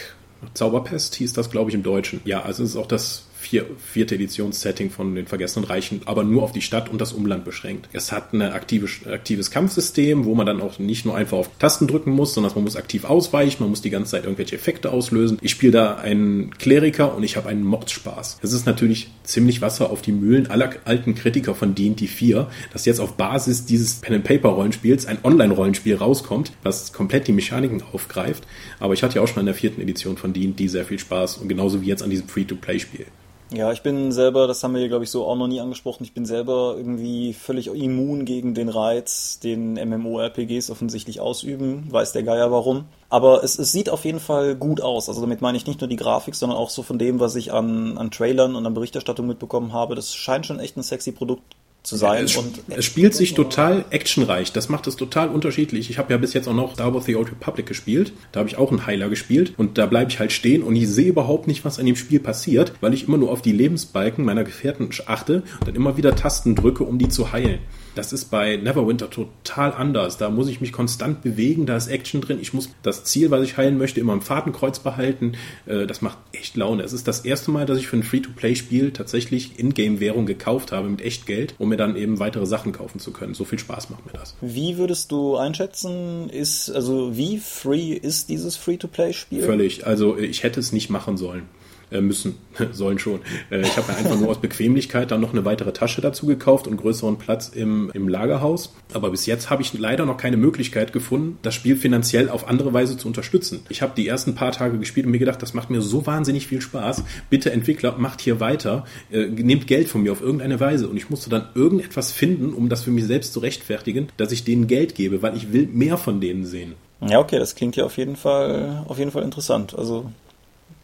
Zauberpest 0.55 1.17
hieß 1.17 1.33
das, 1.33 1.51
glaube 1.51 1.71
ich, 1.71 1.75
im 1.75 1.83
Deutschen. 1.83 2.21
Ja, 2.25 2.43
also 2.43 2.63
es 2.63 2.71
ist 2.71 2.77
auch 2.77 2.87
das 2.87 3.26
vier, 3.47 3.67
vierte 3.79 4.17
Editionssetting 4.17 4.91
von 4.91 5.15
den 5.15 5.27
Vergessenen 5.27 5.69
Reichen, 5.69 6.01
aber 6.05 6.25
nur 6.25 6.43
auf 6.43 6.53
die 6.53 6.61
Stadt 6.61 6.89
und 6.89 7.01
das 7.01 7.13
Umland 7.13 7.45
beschränkt. 7.45 7.89
Es 7.93 8.13
hat 8.13 8.33
ein 8.33 8.43
aktive, 8.43 8.89
aktives 9.11 9.51
Kampfsystem, 9.51 10.25
wo 10.25 10.35
man 10.35 10.47
dann 10.47 10.61
auch 10.61 10.79
nicht 10.79 11.05
nur 11.05 11.17
einfach 11.17 11.39
auf 11.39 11.51
Tasten 11.59 11.87
drücken 11.87 12.11
muss, 12.11 12.35
sondern 12.35 12.53
man 12.55 12.65
muss 12.65 12.77
aktiv 12.77 13.05
ausweichen, 13.05 13.63
man 13.63 13.71
muss 13.71 13.83
die 13.83 13.91
ganze 13.91 14.13
Zeit 14.13 14.25
irgendwelche 14.25 14.57
Effekte 14.57 14.91
auslösen. 14.91 15.39
Ich 15.41 15.53
spiele 15.53 15.73
da 15.73 15.97
einen 15.97 16.51
Kleriker 16.59 17.15
und 17.15 17.23
ich 17.23 17.37
habe 17.37 17.49
einen 17.49 17.65
Mordspaß. 17.65 18.39
Es 18.43 18.53
ist 18.53 18.67
natürlich 18.67 19.11
ziemlich 19.25 19.63
Wasser 19.63 19.91
auf 19.91 20.03
die 20.03 20.13
Mühlen 20.13 20.49
aller 20.49 20.71
alten 20.85 21.15
Kritiker 21.15 21.55
von 21.55 21.75
D&D 21.75 22.07
4, 22.07 22.49
dass 22.73 22.85
jetzt 22.85 23.01
auf 23.01 23.17
Basis 23.17 23.67
dieses 23.67 23.97
Pen-and-Paper-Rollenspiels 23.97 25.07
ein 25.07 25.19
Online-Rollenspiel 25.23 25.97
rauskommt, 25.97 26.53
was 26.63 26.93
komplett 26.93 27.29
die 27.29 27.33
Mechaniken 27.33 27.83
aufgreift. 27.93 28.47
Aber 28.79 28.95
ich 28.95 29.03
hatte 29.03 29.17
ja 29.17 29.23
auch 29.23 29.29
schon 29.29 29.41
in 29.41 29.47
der 29.47 29.55
vierten 29.55 29.81
Edition 29.81 30.17
von 30.17 30.33
D&D 30.33 30.67
sehr 30.69 30.85
viel 30.85 30.99
Spaß 30.99 31.39
und 31.39 31.49
genauso 31.49 31.83
wie 31.83 31.87
jetzt 31.87 32.03
an 32.03 32.11
diesem 32.11 32.29
Free-to-Play-Spiel. 32.29 33.07
Ja, 33.53 33.71
ich 33.71 33.83
bin 33.83 34.11
selber, 34.11 34.49
das 34.49 34.65
haben 34.65 34.75
wir 34.75 34.81
hier, 34.81 34.89
glaube 34.89 35.05
ich, 35.05 35.11
so 35.11 35.25
auch 35.25 35.37
noch 35.37 35.47
nie 35.47 35.61
angesprochen, 35.61 36.03
ich 36.03 36.13
bin 36.13 36.27
selber 36.27 36.75
irgendwie 36.77 37.33
völlig 37.33 37.69
immun 37.69 38.25
gegen 38.25 38.55
den 38.55 38.69
Reiz, 38.69 39.39
den 39.39 39.75
MMORPGs 39.75 40.69
offensichtlich 40.69 41.21
ausüben, 41.21 41.87
weiß 41.89 42.11
der 42.11 42.25
Geier 42.25 42.51
warum. 42.51 42.87
Aber 43.09 43.45
es, 43.45 43.57
es 43.57 43.71
sieht 43.71 43.89
auf 43.89 44.05
jeden 44.05 44.19
Fall 44.19 44.57
gut 44.57 44.81
aus. 44.81 45.09
Also 45.09 45.21
damit 45.21 45.43
meine 45.43 45.57
ich 45.57 45.67
nicht 45.67 45.81
nur 45.81 45.89
die 45.89 45.95
Grafik, 45.95 46.35
sondern 46.35 46.59
auch 46.59 46.71
so 46.71 46.83
von 46.83 46.99
dem, 46.99 47.21
was 47.21 47.37
ich 47.37 47.53
an, 47.53 47.99
an 47.99 48.11
Trailern 48.11 48.57
und 48.57 48.67
an 48.67 48.75
Berichterstattung 48.75 49.29
mitbekommen 49.29 49.73
habe. 49.73 49.95
Das 49.95 50.13
scheint 50.13 50.45
schon 50.45 50.59
echt 50.59 50.77
ein 50.77 50.83
sexy 50.83 51.13
Produkt 51.13 51.55
zu 51.87 51.97
sein. 51.97 52.25
Es, 52.25 52.37
und 52.37 52.63
es 52.69 52.85
spielt 52.85 53.15
sich 53.15 53.35
total 53.35 53.85
actionreich. 53.91 54.53
Das 54.53 54.69
macht 54.69 54.87
es 54.89 54.97
total 54.97 55.29
unterschiedlich. 55.29 55.89
Ich 55.89 55.99
habe 55.99 56.13
ja 56.13 56.19
bis 56.19 56.35
jetzt 56.35 56.49
auch 56.49 56.55
noch 56.55 56.75
Star 56.75 56.93
Wars 56.93 57.05
The 57.05 57.17
Old 57.17 57.31
Republic 57.31 57.67
gespielt. 57.67 58.13
Da 58.33 58.41
habe 58.41 58.49
ich 58.49 58.57
auch 58.57 58.71
einen 58.71 58.87
Heiler 58.87 59.09
gespielt 59.09 59.55
und 59.57 59.79
da 59.79 59.87
bleibe 59.87 60.11
ich 60.11 60.19
halt 60.19 60.33
stehen 60.33 60.63
und 60.63 60.75
ich 60.75 60.89
sehe 60.89 61.09
überhaupt 61.09 61.47
nicht, 61.47 61.65
was 61.65 61.79
an 61.79 61.87
dem 61.87 61.97
Spiel 61.97 62.19
passiert, 62.19 62.73
weil 62.81 62.93
ich 62.93 63.07
immer 63.07 63.19
nur 63.19 63.31
auf 63.31 63.41
die 63.41 63.53
Lebensbalken 63.53 64.25
meiner 64.25 64.43
Gefährten 64.43 64.91
achte 65.07 65.43
und 65.61 65.69
dann 65.69 65.75
immer 65.77 65.97
wieder 65.97 66.17
Tasten 66.17 66.57
drücke, 66.57 66.83
um 66.83 66.99
die 66.99 67.09
zu 67.09 67.33
heilen. 67.33 67.61
Das 67.97 68.13
ist 68.13 68.27
bei 68.27 68.57
Neverwinter 68.57 69.09
total 69.09 69.73
anders. 69.73 70.19
Da 70.19 70.29
muss 70.29 70.49
ich 70.49 70.61
mich 70.61 70.71
konstant 70.71 71.23
bewegen, 71.23 71.65
da 71.65 71.77
ist 71.77 71.89
Action 71.89 72.21
drin. 72.21 72.39
Ich 72.43 72.53
muss 72.53 72.69
das 72.83 73.05
Ziel, 73.05 73.31
was 73.31 73.43
ich 73.43 73.57
heilen 73.57 73.79
möchte, 73.79 74.01
immer 74.01 74.13
im 74.13 74.21
Fadenkreuz 74.21 74.81
behalten. 74.81 75.33
Äh, 75.65 75.87
das 75.87 76.03
macht 76.03 76.19
echt 76.33 76.57
Laune. 76.57 76.83
Es 76.83 76.93
ist 76.93 77.09
das 77.09 77.21
erste 77.21 77.51
Mal, 77.51 77.65
dass 77.65 77.79
ich 77.79 77.87
für 77.87 77.97
ein 77.97 78.03
Free-to-Play-Spiel 78.03 78.91
tatsächlich 78.91 79.59
Ingame-Währung 79.59 80.27
gekauft 80.27 80.73
habe 80.73 80.91
mit 80.91 81.01
echt 81.01 81.25
Geld, 81.25 81.55
um 81.59 81.73
mir 81.77 81.85
dann 81.85 81.97
eben 81.97 82.19
weitere 82.19 82.47
Sachen 82.47 82.73
kaufen 82.73 82.99
zu 82.99 83.13
können. 83.13 83.35
So 83.35 83.45
viel 83.45 83.59
Spaß 83.59 83.91
macht 83.91 84.07
mir 84.07 84.13
das. 84.13 84.35
Wie 84.41 84.79
würdest 84.79 85.13
du 85.13 85.37
einschätzen, 85.37 86.29
ist, 86.31 86.71
also 86.71 87.17
wie 87.17 87.39
free 87.39 87.93
ist 87.93 88.29
dieses 88.29 88.57
Free-to-Play-Spiel? 88.57 89.43
Völlig. 89.43 89.87
Also 89.87 90.17
ich 90.17 90.43
hätte 90.43 90.61
es 90.61 90.73
nicht 90.73 90.91
machen 90.91 91.17
sollen. 91.17 91.49
Äh, 91.89 92.01
müssen, 92.01 92.35
sollen 92.73 92.99
schon. 92.99 93.21
Äh, 93.49 93.61
ich 93.61 93.77
habe 93.77 93.93
mir 93.93 93.99
einfach 93.99 94.19
nur 94.19 94.29
aus 94.29 94.41
Bequemlichkeit 94.41 95.13
dann 95.13 95.21
noch 95.21 95.33
eine 95.33 95.45
weitere 95.45 95.73
Tasche 95.73 96.01
dazu 96.01 96.27
gekauft 96.27 96.67
und 96.67 96.79
größeren 96.79 97.17
Platz 97.17 97.49
im, 97.49 97.93
im 97.95 98.09
Lagerhaus. 98.09 98.75
Aber 98.93 99.11
bis 99.11 99.27
jetzt 99.27 99.51
habe 99.51 99.63
ich 99.63 99.73
leider 99.73 100.05
noch 100.05 100.17
keine 100.17 100.37
Möglichkeit 100.37 100.93
gefunden, 100.93 101.39
das 101.43 101.55
Spiel 101.55 101.77
finanziell 101.77 102.29
auf 102.29 102.49
andere 102.49 102.73
Weise 102.73 102.97
zu 102.97 103.07
unterstützen. 103.07 103.61
Ich 103.69 103.83
habe 103.83 103.93
die 103.97 104.09
ersten 104.09 104.35
paar 104.35 104.51
Tage 104.51 104.79
gespielt 104.79 105.07
und 105.07 105.13
mir 105.13 105.21
gedacht, 105.21 105.41
das 105.41 105.55
macht 105.55 105.71
mir 105.71 105.81
so 105.81 106.07
wahnsinnig 106.07 106.49
viel 106.49 106.61
Spaß. 106.61 107.05
Bitte 107.31 107.53
Entwickler, 107.53 107.95
macht 107.99 108.21
hier 108.21 108.41
weiter, 108.41 108.85
äh, 109.13 109.27
nehmt 109.27 109.69
Geld 109.69 109.89
von 109.89 110.03
mir 110.03 110.11
auf 110.11 110.21
irgendeine 110.21 110.59
Weise. 110.59 110.89
Und 110.89 110.97
ich 110.97 111.09
musste 111.09 111.31
dann 111.31 111.51
irgendetwas 111.55 112.11
finden, 112.11 112.53
um 112.53 112.69
das 112.69 112.83
für 112.83 112.91
mich 112.91 113.05
selbst 113.05 113.33
zu 113.33 113.39
rechtfertigen, 113.39 114.09
dass 114.17 114.33
ich 114.33 114.43
denen 114.43 114.67
Geld 114.67 114.97
gebe, 114.97 115.23
weil 115.23 115.37
ich 115.37 115.53
will 115.53 115.69
mehr 115.69 115.99
von 115.99 116.21
denen 116.21 116.47
sehen. 116.47 116.75
Ja, 117.01 117.21
okay, 117.21 117.39
das 117.39 117.55
klingt 117.55 117.77
ja 117.77 117.85
auf 117.85 117.97
jeden 117.97 118.17
Fall, 118.17 118.85
auf 118.89 118.99
jeden 118.99 119.13
Fall 119.13 119.23
interessant. 119.23 119.79
Also 119.79 120.11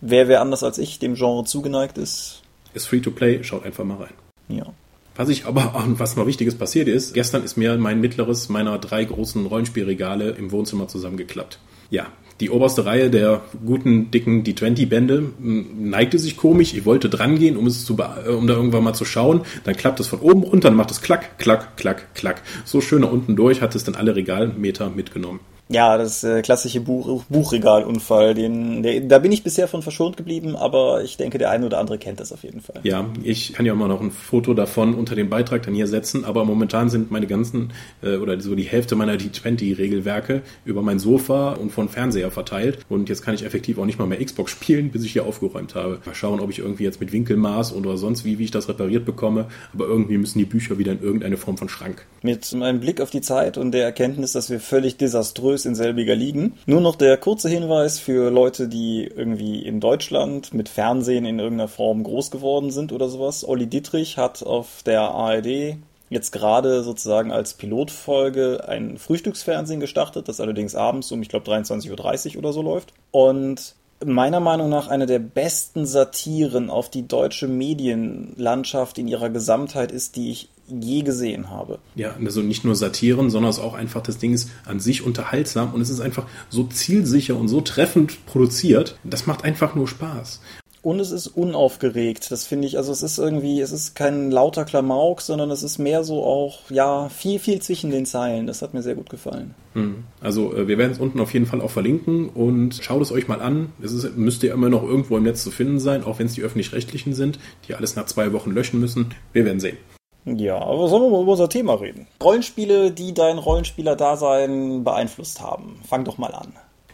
wer 0.03 0.29
wer 0.29 0.43
anders 0.43 0.62
als 0.62 0.77
ich 0.77 0.99
dem 0.99 1.15
Genre 1.15 1.45
zugeneigt 1.45 1.97
ist. 1.97 2.43
Ist 2.75 2.87
free 2.87 3.01
to 3.01 3.11
play, 3.11 3.43
schaut 3.43 3.65
einfach 3.65 3.85
mal 3.85 3.97
rein. 3.97 4.15
Ja. 4.49 4.67
Was 5.15 5.29
ich 5.29 5.47
aber, 5.47 5.73
was 5.99 6.17
noch 6.17 6.27
Wichtiges 6.27 6.55
passiert 6.55 6.88
ist, 6.88 7.15
gestern 7.15 7.45
ist 7.45 7.57
mir 7.57 7.77
mein 7.79 8.01
mittleres 8.01 8.49
meiner 8.49 8.79
drei 8.79 9.05
großen 9.05 9.47
Rollenspielregale 9.47 10.31
im 10.31 10.51
Wohnzimmer 10.51 10.88
zusammengeklappt. 10.88 11.59
Ja, 11.91 12.07
die 12.41 12.49
oberste 12.51 12.87
Reihe 12.87 13.11
der 13.11 13.43
guten, 13.65 14.11
dicken 14.11 14.43
D20-Bände 14.43 15.33
neigte 15.38 16.19
sich 16.19 16.38
komisch. 16.38 16.75
Ich 16.75 16.87
wollte 16.87 17.11
drangehen, 17.11 17.57
um 17.57 17.67
es 17.67 17.85
zu, 17.85 17.93
um 17.93 18.47
da 18.47 18.55
irgendwann 18.55 18.83
mal 18.83 18.95
zu 18.95 19.05
schauen. 19.05 19.43
Dann 19.65 19.77
klappt 19.77 20.01
es 20.01 20.09
von 20.09 20.21
oben 20.21 20.43
runter, 20.43 20.69
dann 20.69 20.77
macht 20.77 20.91
es 20.91 21.03
klack, 21.03 21.38
klack, 21.38 21.77
klack, 21.77 22.15
klack. 22.15 22.43
So 22.65 22.81
schön 22.81 23.03
nach 23.03 23.12
unten 23.12 23.37
durch, 23.37 23.61
hat 23.61 23.75
es 23.75 23.85
dann 23.85 23.95
alle 23.95 24.17
Regalmeter 24.17 24.88
mitgenommen. 24.91 25.41
Ja, 25.72 25.96
das 25.96 26.22
äh, 26.22 26.42
klassische 26.42 26.80
Buch, 26.80 27.24
Buchregalunfall, 27.28 28.35
den, 28.35 28.82
der, 28.82 29.00
da 29.00 29.18
bin 29.18 29.32
ich 29.32 29.42
bisher 29.42 29.68
von 29.68 29.82
verschont 29.82 30.18
geblieben, 30.18 30.54
aber 30.54 31.02
ich 31.02 31.16
denke, 31.16 31.38
der 31.38 31.50
eine 31.50 31.64
oder 31.66 31.78
andere 31.78 31.96
kennt 31.98 32.20
das 32.20 32.32
auf 32.32 32.42
jeden 32.44 32.61
Fall. 32.61 32.80
Ja, 32.82 33.06
ich 33.22 33.54
kann 33.54 33.64
ja 33.64 33.72
immer 33.72 33.88
noch 33.88 34.00
ein 34.00 34.11
Foto 34.11 34.52
davon 34.52 34.94
unter 34.94 35.14
den 35.14 35.30
Beitrag 35.30 35.62
dann 35.62 35.74
hier 35.74 35.87
setzen, 35.87 36.24
aber 36.26 36.44
momentan 36.44 36.90
sind 36.90 37.11
meine 37.11 37.26
ganzen 37.26 37.72
äh, 38.02 38.16
oder 38.16 38.38
so 38.40 38.54
die 38.54 38.64
Hälfte 38.64 38.96
meiner 38.96 39.14
D20-Regelwerke 39.14 40.42
über 40.66 40.82
mein 40.82 40.98
Sofa 40.98 41.52
und 41.52 41.72
von 41.72 41.88
Fernseher 41.88 42.30
verteilt 42.30 42.80
und 42.90 43.08
jetzt 43.08 43.22
kann 43.22 43.35
ich 43.35 43.44
effektiv 43.44 43.78
auch 43.78 43.87
nicht 43.87 43.98
mal 43.98 44.06
mehr 44.06 44.22
Xbox 44.22 44.52
spielen, 44.52 44.90
bis 44.90 45.04
ich 45.04 45.12
hier 45.12 45.24
aufgeräumt 45.24 45.74
habe. 45.74 46.00
Mal 46.04 46.14
schauen, 46.14 46.40
ob 46.40 46.50
ich 46.50 46.58
irgendwie 46.58 46.85
jetzt 46.85 47.00
mit 47.00 47.12
Winkelmaß 47.12 47.74
oder 47.74 47.96
sonst 47.96 48.26
wie, 48.26 48.38
wie 48.38 48.44
ich 48.44 48.50
das 48.50 48.68
repariert 48.68 49.06
bekomme, 49.06 49.46
aber 49.72 49.87
irgendwie 49.87 50.18
müssen 50.18 50.38
die 50.38 50.44
Bücher 50.44 50.76
wieder 50.76 50.92
in 50.92 51.00
irgendeine 51.00 51.38
Form 51.38 51.56
von 51.56 51.70
Schrank. 51.70 52.04
Mit 52.22 52.52
meinem 52.52 52.80
Blick 52.80 53.00
auf 53.00 53.11
die 53.11 53.22
Zeit 53.22 53.56
und 53.56 53.72
der 53.72 53.85
Erkenntnis, 53.85 54.32
dass 54.32 54.50
wir 54.50 54.61
völlig 54.61 54.96
desaströs 54.96 55.62
in 55.66 55.75
selbiger 55.75 56.14
liegen. 56.14 56.55
Nur 56.66 56.81
noch 56.81 56.96
der 56.96 57.16
kurze 57.16 57.48
Hinweis 57.48 57.98
für 57.98 58.31
Leute, 58.31 58.68
die 58.68 59.05
irgendwie 59.05 59.62
in 59.62 59.81
Deutschland 59.81 60.55
mit 60.55 60.68
Fernsehen 60.68 61.25
in 61.25 61.38
irgendeiner 61.38 61.68
Form 61.68 62.03
groß 62.03 62.31
geworden 62.31 62.70
sind 62.70 62.92
oder 62.92 63.09
sowas. 63.09 63.46
Olli 63.46 63.66
Dietrich 63.66 64.18
hat 64.18 64.42
auf 64.42 64.83
der 64.85 65.03
ARD 65.03 65.77
jetzt 66.11 66.31
gerade 66.31 66.83
sozusagen 66.83 67.33
als 67.33 67.55
Pilotfolge 67.55 68.68
ein 68.68 68.98
Frühstücksfernsehen 68.98 69.81
gestartet, 69.81 70.29
das 70.29 70.40
allerdings 70.40 70.75
abends 70.75 71.11
um, 71.11 71.22
ich 71.22 71.29
glaube, 71.29 71.51
23.30 71.51 72.33
Uhr 72.33 72.38
oder 72.38 72.53
so 72.53 72.61
läuft. 72.62 72.92
Und 73.11 73.75
meiner 74.05 74.40
Meinung 74.40 74.68
nach 74.68 74.88
eine 74.88 75.07
der 75.07 75.18
besten 75.18 75.87
Satiren 75.87 76.70
auf 76.70 76.90
die 76.90 77.07
deutsche 77.07 77.48
Medienlandschaft 77.48 78.98
in 78.98 79.09
ihrer 79.09 79.31
Gesamtheit 79.31 79.92
ist, 79.92 80.16
die 80.16 80.31
ich 80.31 80.48
je 80.68 81.03
gesehen 81.03 81.51
habe. 81.51 81.79
Ja, 81.94 82.14
also 82.25 82.40
nicht 82.40 82.64
nur 82.64 82.75
Satiren, 82.75 83.31
sondern 83.31 83.51
es 83.51 83.59
ist 83.59 83.64
auch 83.64 83.75
einfach, 83.75 84.03
das 84.03 84.18
Ding 84.18 84.33
ist 84.33 84.51
an 84.64 84.81
sich 84.81 85.05
unterhaltsam 85.05 85.75
und 85.75 85.81
es 85.81 85.90
ist 85.90 86.01
einfach 86.01 86.27
so 86.48 86.64
zielsicher 86.64 87.37
und 87.37 87.48
so 87.48 87.61
treffend 87.61 88.25
produziert. 88.27 88.98
Das 89.05 89.27
macht 89.27 89.44
einfach 89.44 89.75
nur 89.75 89.88
Spaß. 89.88 90.40
Und 90.83 90.98
es 90.98 91.12
ist 91.12 91.29
unaufgeregt. 91.29 92.33
Das 92.33 92.44
finde 92.44 92.66
ich, 92.66 92.77
also 92.77 92.90
es 92.90 93.05
ist 93.05 93.18
irgendwie, 93.18 93.61
es 93.61 93.70
ist 93.70 93.94
kein 93.94 94.33
lauter 94.33 94.64
Klamauk, 94.64 95.20
sondern 95.20 95.53
es 95.53 95.62
ist 95.62 95.79
mehr 95.79 96.03
so 96.03 96.25
auch, 96.25 96.59
ja, 96.70 97.09
viel, 97.09 97.38
viel 97.38 97.62
zwischen 97.62 97.90
den 97.92 98.05
Zeilen. 98.05 98.48
Das 98.48 98.62
hat 98.62 98.75
mir 98.75 98.83
sehr 98.83 98.96
gut 98.96 99.09
gefallen. 99.09 99.55
Hm. 99.75 100.03
Also 100.20 100.53
äh, 100.53 100.66
wir 100.66 100.79
werden 100.79 100.90
es 100.90 100.98
unten 100.98 101.20
auf 101.20 101.33
jeden 101.33 101.46
Fall 101.46 101.61
auch 101.61 101.70
verlinken 101.70 102.29
und 102.29 102.81
schaut 102.83 103.01
es 103.01 103.12
euch 103.12 103.29
mal 103.29 103.40
an. 103.40 103.70
Es 103.81 103.92
ist, 103.92 104.16
müsste 104.16 104.48
ja 104.48 104.55
immer 104.55 104.70
noch 104.70 104.83
irgendwo 104.83 105.16
im 105.16 105.22
Netz 105.22 105.44
zu 105.44 105.53
finden 105.53 105.79
sein, 105.79 106.03
auch 106.03 106.18
wenn 106.18 106.27
es 106.27 106.35
die 106.35 106.42
öffentlich-rechtlichen 106.42 107.14
sind, 107.14 107.38
die 107.68 107.77
alles 107.77 107.94
nach 107.94 108.07
zwei 108.07 108.33
Wochen 108.33 108.51
löschen 108.51 108.81
müssen. 108.81 109.14
Wir 109.33 109.44
werden 109.44 109.61
sehen. 109.61 109.77
Ja, 110.24 110.58
aber 110.58 110.88
sollen 110.88 111.02
wir 111.02 111.11
mal 111.11 111.22
über 111.22 111.32
unser 111.32 111.48
Thema 111.48 111.74
reden? 111.74 112.06
Rollenspiele, 112.22 112.92
die 112.92 113.12
dein 113.12 113.38
Rollenspieler-Dasein 113.38 114.85
beeinflusst 114.85 115.40
haben. 115.40 115.80
Fang 115.88 116.04
doch 116.04 116.18
mal 116.18 116.32
an. 116.35 116.52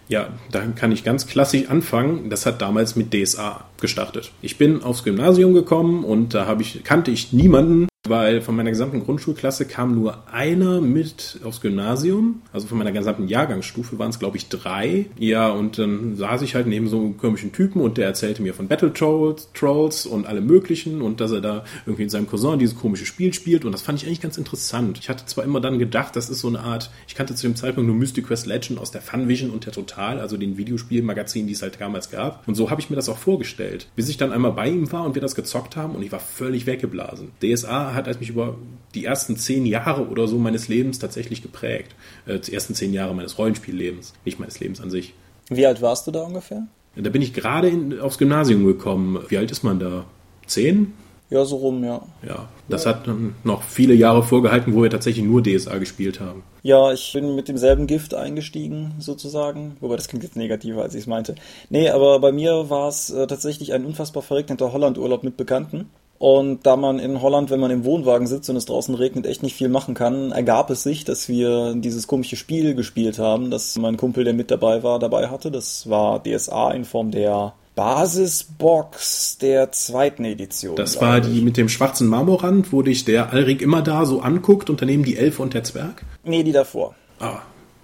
Ja, 0.08 0.28
da 0.50 0.60
kann 0.74 0.90
ich 0.90 1.04
ganz 1.04 1.26
klassisch 1.26 1.68
anfangen. 1.68 2.30
Das 2.30 2.46
hat 2.46 2.62
damals 2.62 2.96
mit 2.96 3.12
DSA 3.12 3.64
gestartet. 3.78 4.32
Ich 4.40 4.56
bin 4.56 4.82
aufs 4.82 5.04
Gymnasium 5.04 5.52
gekommen 5.52 6.04
und 6.04 6.32
da 6.32 6.56
ich, 6.58 6.82
kannte 6.82 7.10
ich 7.10 7.34
niemanden, 7.34 7.88
weil 8.08 8.40
von 8.40 8.56
meiner 8.56 8.70
gesamten 8.70 9.04
Grundschulklasse 9.04 9.64
kam 9.64 9.94
nur 9.94 10.28
einer 10.32 10.80
mit 10.80 11.40
aufs 11.44 11.60
Gymnasium. 11.60 12.42
Also 12.52 12.66
von 12.66 12.78
meiner 12.78 12.92
gesamten 12.92 13.28
Jahrgangsstufe 13.28 13.98
waren 13.98 14.10
es, 14.10 14.18
glaube 14.18 14.36
ich, 14.36 14.48
drei. 14.48 15.06
Ja, 15.18 15.48
und 15.48 15.78
dann 15.78 16.16
saß 16.16 16.42
ich 16.42 16.54
halt 16.54 16.66
neben 16.66 16.88
so 16.88 16.98
einem 16.98 17.16
komischen 17.16 17.52
Typen 17.52 17.80
und 17.80 17.98
der 17.98 18.06
erzählte 18.06 18.42
mir 18.42 18.54
von 18.54 18.68
Battle 18.68 18.92
Trolls, 18.92 20.06
und 20.06 20.26
alle 20.26 20.40
möglichen 20.40 21.02
und 21.02 21.20
dass 21.20 21.30
er 21.30 21.40
da 21.40 21.64
irgendwie 21.86 22.04
in 22.04 22.08
seinem 22.08 22.26
Cousin 22.26 22.58
dieses 22.58 22.76
komische 22.76 23.06
Spiel 23.06 23.32
spielt 23.32 23.64
und 23.64 23.72
das 23.72 23.82
fand 23.82 24.00
ich 24.00 24.06
eigentlich 24.06 24.20
ganz 24.20 24.38
interessant. 24.38 24.98
Ich 25.00 25.08
hatte 25.08 25.26
zwar 25.26 25.44
immer 25.44 25.60
dann 25.60 25.78
gedacht, 25.78 26.16
das 26.16 26.30
ist 26.30 26.40
so 26.40 26.48
eine 26.48 26.60
Art, 26.60 26.90
ich 27.06 27.14
kannte 27.14 27.34
zu 27.34 27.46
dem 27.46 27.56
Zeitpunkt 27.56 27.88
nur 27.88 27.96
Mystic 27.96 28.26
Quest 28.26 28.46
Legend 28.46 28.78
aus 28.78 28.90
der 28.90 29.02
Funvision 29.02 29.50
und 29.50 29.66
der 29.66 29.72
Total, 29.72 30.20
also 30.20 30.36
den 30.36 30.56
Videospielmagazinen, 30.56 31.46
die 31.46 31.54
es 31.54 31.62
halt 31.62 31.80
damals 31.80 32.10
gab. 32.10 32.46
Und 32.46 32.54
so 32.54 32.70
habe 32.70 32.80
ich 32.80 32.90
mir 32.90 32.96
das 32.96 33.08
auch 33.08 33.18
vorgestellt. 33.18 33.88
Bis 33.96 34.08
ich 34.08 34.16
dann 34.16 34.32
einmal 34.32 34.52
bei 34.52 34.68
ihm 34.68 34.90
war 34.92 35.04
und 35.04 35.14
wir 35.14 35.22
das 35.22 35.34
gezockt 35.34 35.76
haben 35.76 35.94
und 35.94 36.02
ich 36.02 36.12
war 36.12 36.20
völlig 36.20 36.66
weggeblasen. 36.66 37.30
DSA 37.42 37.94
hat 38.06 38.20
mich 38.20 38.30
über 38.30 38.56
die 38.94 39.04
ersten 39.04 39.36
zehn 39.36 39.66
Jahre 39.66 40.08
oder 40.08 40.26
so 40.28 40.38
meines 40.38 40.68
Lebens 40.68 40.98
tatsächlich 40.98 41.42
geprägt. 41.42 41.94
Äh, 42.26 42.38
die 42.38 42.54
ersten 42.54 42.74
zehn 42.74 42.92
Jahre 42.92 43.14
meines 43.14 43.38
Rollenspiellebens, 43.38 44.14
nicht 44.24 44.38
meines 44.38 44.60
Lebens 44.60 44.80
an 44.80 44.90
sich. 44.90 45.14
Wie 45.48 45.66
alt 45.66 45.82
warst 45.82 46.06
du 46.06 46.10
da 46.10 46.22
ungefähr? 46.22 46.66
Da 46.96 47.10
bin 47.10 47.22
ich 47.22 47.32
gerade 47.32 47.98
aufs 48.02 48.18
Gymnasium 48.18 48.64
gekommen. 48.64 49.18
Wie 49.28 49.38
alt 49.38 49.50
ist 49.50 49.62
man 49.62 49.78
da? 49.78 50.04
Zehn? 50.46 50.94
Ja, 51.30 51.44
so 51.44 51.56
rum, 51.56 51.84
ja. 51.84 52.00
Ja, 52.26 52.48
das 52.68 52.84
ja. 52.84 52.90
hat 52.90 53.06
noch 53.44 53.62
viele 53.62 53.92
Jahre 53.92 54.22
vorgehalten, 54.22 54.74
wo 54.74 54.82
wir 54.82 54.88
tatsächlich 54.88 55.26
nur 55.26 55.42
DSA 55.42 55.76
gespielt 55.76 56.20
haben. 56.20 56.42
Ja, 56.62 56.90
ich 56.92 57.12
bin 57.12 57.34
mit 57.34 57.48
demselben 57.48 57.86
Gift 57.86 58.14
eingestiegen, 58.14 58.94
sozusagen. 58.98 59.76
Wobei 59.80 59.96
das 59.96 60.08
klingt 60.08 60.24
jetzt 60.24 60.36
negativer, 60.36 60.82
als 60.82 60.94
ich 60.94 61.02
es 61.02 61.06
meinte. 61.06 61.34
Nee, 61.68 61.90
aber 61.90 62.18
bei 62.20 62.32
mir 62.32 62.70
war 62.70 62.88
es 62.88 63.10
äh, 63.10 63.26
tatsächlich 63.26 63.74
ein 63.74 63.84
unfassbar 63.84 64.22
verregneter 64.22 64.72
Hollandurlaub 64.72 65.22
mit 65.22 65.36
Bekannten. 65.36 65.90
Und 66.18 66.66
da 66.66 66.76
man 66.76 66.98
in 66.98 67.22
Holland, 67.22 67.50
wenn 67.50 67.60
man 67.60 67.70
im 67.70 67.84
Wohnwagen 67.84 68.26
sitzt 68.26 68.50
und 68.50 68.56
es 68.56 68.66
draußen 68.66 68.94
regnet, 68.94 69.24
echt 69.26 69.42
nicht 69.42 69.54
viel 69.54 69.68
machen 69.68 69.94
kann, 69.94 70.32
ergab 70.32 70.68
es 70.70 70.82
sich, 70.82 71.04
dass 71.04 71.28
wir 71.28 71.74
dieses 71.74 72.08
komische 72.08 72.36
Spiel 72.36 72.74
gespielt 72.74 73.18
haben, 73.20 73.50
das 73.50 73.76
mein 73.76 73.96
Kumpel, 73.96 74.24
der 74.24 74.34
mit 74.34 74.50
dabei 74.50 74.82
war, 74.82 74.98
dabei 74.98 75.28
hatte. 75.28 75.52
Das 75.52 75.88
war 75.88 76.22
DSA 76.22 76.72
in 76.72 76.84
Form 76.84 77.12
der 77.12 77.54
Basisbox 77.76 79.38
der 79.38 79.70
zweiten 79.70 80.24
Edition. 80.24 80.74
Das 80.74 81.00
war 81.00 81.20
die 81.20 81.40
mit 81.40 81.56
dem 81.56 81.68
schwarzen 81.68 82.08
Marmorrand, 82.08 82.72
wo 82.72 82.82
dich 82.82 83.04
der 83.04 83.32
Alrik 83.32 83.62
immer 83.62 83.82
da 83.82 84.04
so 84.04 84.20
anguckt 84.20 84.68
und 84.68 84.82
daneben 84.82 85.04
die 85.04 85.16
Elfe 85.16 85.42
und 85.42 85.54
der 85.54 85.62
Zwerg? 85.62 86.04
Nee, 86.24 86.42
die 86.42 86.50
davor. 86.50 86.96
Ah, 87.20 87.38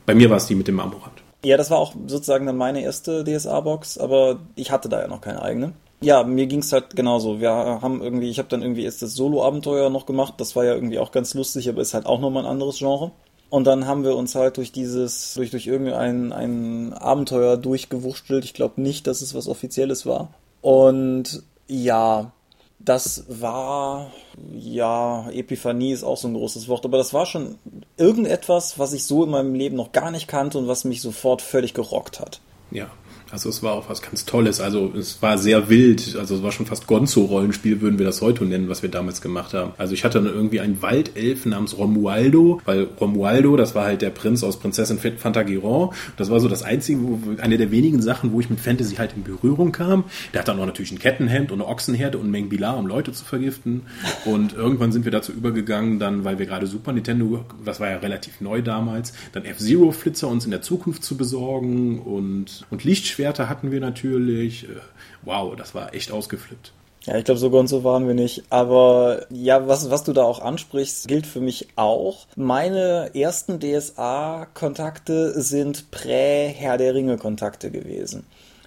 bei 0.05 0.16
mir 0.16 0.29
war 0.31 0.38
es 0.38 0.47
die 0.47 0.57
mit 0.57 0.66
dem 0.66 0.75
Marmorrand. 0.75 1.23
Ja, 1.44 1.57
das 1.57 1.70
war 1.70 1.79
auch 1.79 1.94
sozusagen 2.09 2.47
dann 2.47 2.57
meine 2.57 2.83
erste 2.83 3.23
DSA-Box, 3.23 3.99
aber 3.99 4.40
ich 4.57 4.73
hatte 4.73 4.88
da 4.88 5.01
ja 5.01 5.07
noch 5.07 5.20
keine 5.20 5.42
eigene. 5.42 5.75
Ja, 6.05 6.23
mir 6.23 6.47
ging 6.47 6.59
es 6.59 6.71
halt 6.71 6.97
genauso. 6.97 7.40
Wir 7.40 7.51
haben 7.51 8.03
irgendwie, 8.03 8.29
ich 8.29 8.38
habe 8.38 8.49
dann 8.51 8.61
irgendwie 8.61 8.85
erst 8.85 9.01
das 9.01 9.14
Solo-Abenteuer 9.14 9.88
noch 9.88 10.05
gemacht, 10.05 10.35
das 10.37 10.55
war 10.55 10.67
ja 10.67 10.75
irgendwie 10.75 10.99
auch 10.99 11.12
ganz 11.12 11.33
lustig, 11.33 11.67
aber 11.67 11.81
ist 11.81 11.95
halt 11.95 12.05
auch 12.05 12.21
nochmal 12.21 12.45
ein 12.45 12.51
anderes 12.51 12.77
Genre. 12.77 13.11
Und 13.49 13.67
dann 13.67 13.87
haben 13.87 14.05
wir 14.05 14.14
uns 14.14 14.35
halt 14.35 14.59
durch 14.59 14.71
dieses, 14.71 15.33
durch, 15.33 15.51
durch 15.51 15.67
irgendein 15.67 16.33
ein 16.33 16.93
Abenteuer 16.93 17.57
durchgewurschtelt. 17.57 18.45
Ich 18.45 18.53
glaube 18.53 18.83
nicht, 18.83 19.07
dass 19.07 19.23
es 19.23 19.35
was 19.35 19.49
Offizielles 19.49 20.05
war. 20.05 20.29
Und 20.61 21.43
ja, 21.69 22.33
das 22.81 23.25
war, 23.29 24.11
ja, 24.53 25.31
Epiphanie 25.31 25.93
ist 25.93 26.05
auch 26.05 26.19
so 26.19 26.29
ein 26.29 26.35
großes 26.35 26.69
Wort, 26.69 26.85
aber 26.85 26.99
das 26.99 27.14
war 27.14 27.25
schon 27.25 27.57
irgendetwas, 27.97 28.79
was 28.79 28.93
ich 28.93 29.05
so 29.05 29.25
in 29.25 29.31
meinem 29.31 29.55
Leben 29.55 29.77
noch 29.77 29.93
gar 29.93 30.11
nicht 30.11 30.29
kannte 30.29 30.59
und 30.59 30.69
was 30.69 30.85
mich 30.85 31.01
sofort 31.01 31.40
völlig 31.40 31.73
gerockt 31.73 32.21
hat. 32.21 32.40
Ja, 32.71 32.90
also 33.35 33.49
es 33.49 33.63
war 33.63 33.73
auch 33.73 33.89
was 33.89 34.01
ganz 34.01 34.25
Tolles. 34.27 34.61
Also 34.61 34.93
es 34.97 35.21
war 35.21 35.39
sehr 35.39 35.69
wild. 35.69 36.17
Also 36.17 36.37
es 36.37 36.43
war 36.43 36.53
schon 36.53 36.67
fast 36.67 36.87
Gonzo-Rollenspiel, 36.87 37.81
würden 37.81 37.99
wir 37.99 38.07
das 38.07 38.23
heute 38.23 38.45
nennen, 38.45 38.69
was 38.69 38.83
wir 38.83 38.91
damals 38.91 39.21
gemacht 39.21 39.55
haben. 39.55 39.73
Also 39.77 39.93
ich 39.93 40.05
hatte 40.05 40.23
dann 40.23 40.33
irgendwie 40.33 40.61
einen 40.61 40.81
Waldelf 40.83 41.45
namens 41.45 41.77
Romualdo, 41.77 42.61
weil 42.65 42.85
Romualdo, 43.01 43.57
das 43.57 43.75
war 43.75 43.87
halt 43.87 44.03
der 44.03 44.11
Prinz 44.11 44.45
aus 44.45 44.61
Prinzessin 44.61 44.99
Fantagiron. 44.99 45.91
Das 46.17 46.31
war 46.31 46.39
so 46.39 46.49
das 46.49 46.63
einzige, 46.63 47.01
eine 47.39 47.59
der 47.59 47.73
wenigen 47.73 48.01
Sachen, 48.03 48.33
wo 48.33 48.39
ich 48.39 48.51
mit 48.51 48.61
Fantasy 48.61 48.97
halt 48.97 49.15
in 49.17 49.25
Berührung 49.25 49.73
kam. 49.73 50.05
Der 50.33 50.41
hat 50.41 50.49
dann 50.49 50.61
auch 50.61 50.67
natürlich 50.67 50.93
ein 50.93 51.01
Kettenhemd 51.01 51.51
und 51.51 51.61
eine 51.61 51.69
Ochsenherde 51.69 52.19
und 52.19 52.31
Mengbilar, 52.31 52.77
um 52.77 52.87
Leute 52.87 53.13
zu 53.13 53.25
vergiften. 53.25 53.83
Und 54.25 54.53
irgendwann 54.53 54.93
sind 54.93 55.05
wir 55.05 55.13
dazu 55.13 55.33
übergegangen, 55.33 55.99
dann, 55.99 56.25
weil 56.25 56.39
wir 56.39 56.47
gerade 56.47 56.69
Super 56.69 56.93
Nintendo, 56.93 57.45
das 57.65 57.81
war 57.81 57.91
ja 57.91 57.97
relativ 57.97 58.41
neu 58.41 58.63
damals, 58.63 59.13
dann 59.33 59.45
F-Zero-Flitzer 59.45 60.29
uns 60.29 60.45
in 60.45 60.53
der 60.53 60.63
Zukunft 60.63 61.03
zu 61.03 61.17
besorgen 61.17 62.01
und, 62.01 62.65
und 62.71 62.85
Lichtschwert 62.85 63.13
Schwerter 63.14 63.48
hatten 63.48 63.70
wir 63.70 63.81
natürlich. 63.81 64.68
Äh, 64.68 64.81
wow, 65.22 65.55
das 65.57 65.74
war 65.74 65.94
echt 65.94 66.11
ausgeflippt. 66.11 66.72
Ja, 67.05 67.18
ich 67.18 67.24
glaube, 67.24 67.38
so 67.38 67.50
ganz 67.50 67.70
so 67.70 67.85
waren 67.85 68.07
wir 68.07 68.14
nicht. 68.14 68.44
Aber 68.50 69.27
ja, 69.31 69.68
was, 69.68 69.90
was 69.90 70.05
du 70.05 70.12
da 70.12 70.22
auch 70.22 70.40
ansprichst, 70.40 71.07
gilt 71.07 71.27
für 71.27 71.40
mich 71.40 71.68
auch. 71.77 72.27
Meine 72.35 73.11
ersten 73.14 73.61
DSA-Kontakte 73.61 75.40
sind 75.40 75.90
Prä-Herr 75.90 76.79
der 76.79 76.94
Ringe-Kontakte 76.94 77.70
gewesen. 77.70 78.24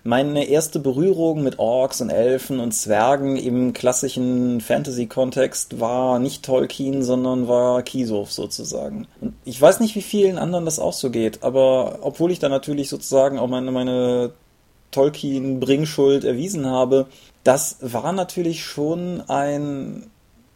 Meine 0.08 0.46
erste 0.46 0.80
Berührung 0.80 1.44
mit 1.44 1.60
Orks 1.60 2.00
und 2.00 2.10
Elfen 2.10 2.62
und 2.62 2.72
Zwergen 2.72 3.36
im 3.36 3.74
klassischen 3.74 4.62
Fantasy-Kontext 4.62 5.82
war 5.82 6.18
nicht 6.18 6.46
Tolkien, 6.46 7.04
sondern 7.04 7.50
war 7.50 7.84
Kisov 7.84 8.32
sozusagen. 8.32 9.06
Und 9.20 9.34
ich 9.44 9.62
weiß 9.62 9.82
nicht, 9.82 9.96
wie 9.96 10.02
vielen 10.02 10.38
anderen 10.38 10.64
das 10.64 10.80
auch 10.80 10.94
so 10.94 11.10
geht, 11.10 11.44
aber 11.44 12.00
obwohl 12.04 12.32
ich 12.32 12.40
da 12.40 12.48
natürlich 12.48 12.88
sozusagen 12.88 13.38
auch 13.38 13.50
meine, 13.50 13.70
meine 13.74 14.32
Tolkien 14.92 15.60
Bringschuld 15.60 16.24
erwiesen 16.24 16.66
habe, 16.68 17.08
das 17.44 17.76
war 17.82 18.14
natürlich 18.14 18.64
schon 18.64 19.22
ein 19.28 20.10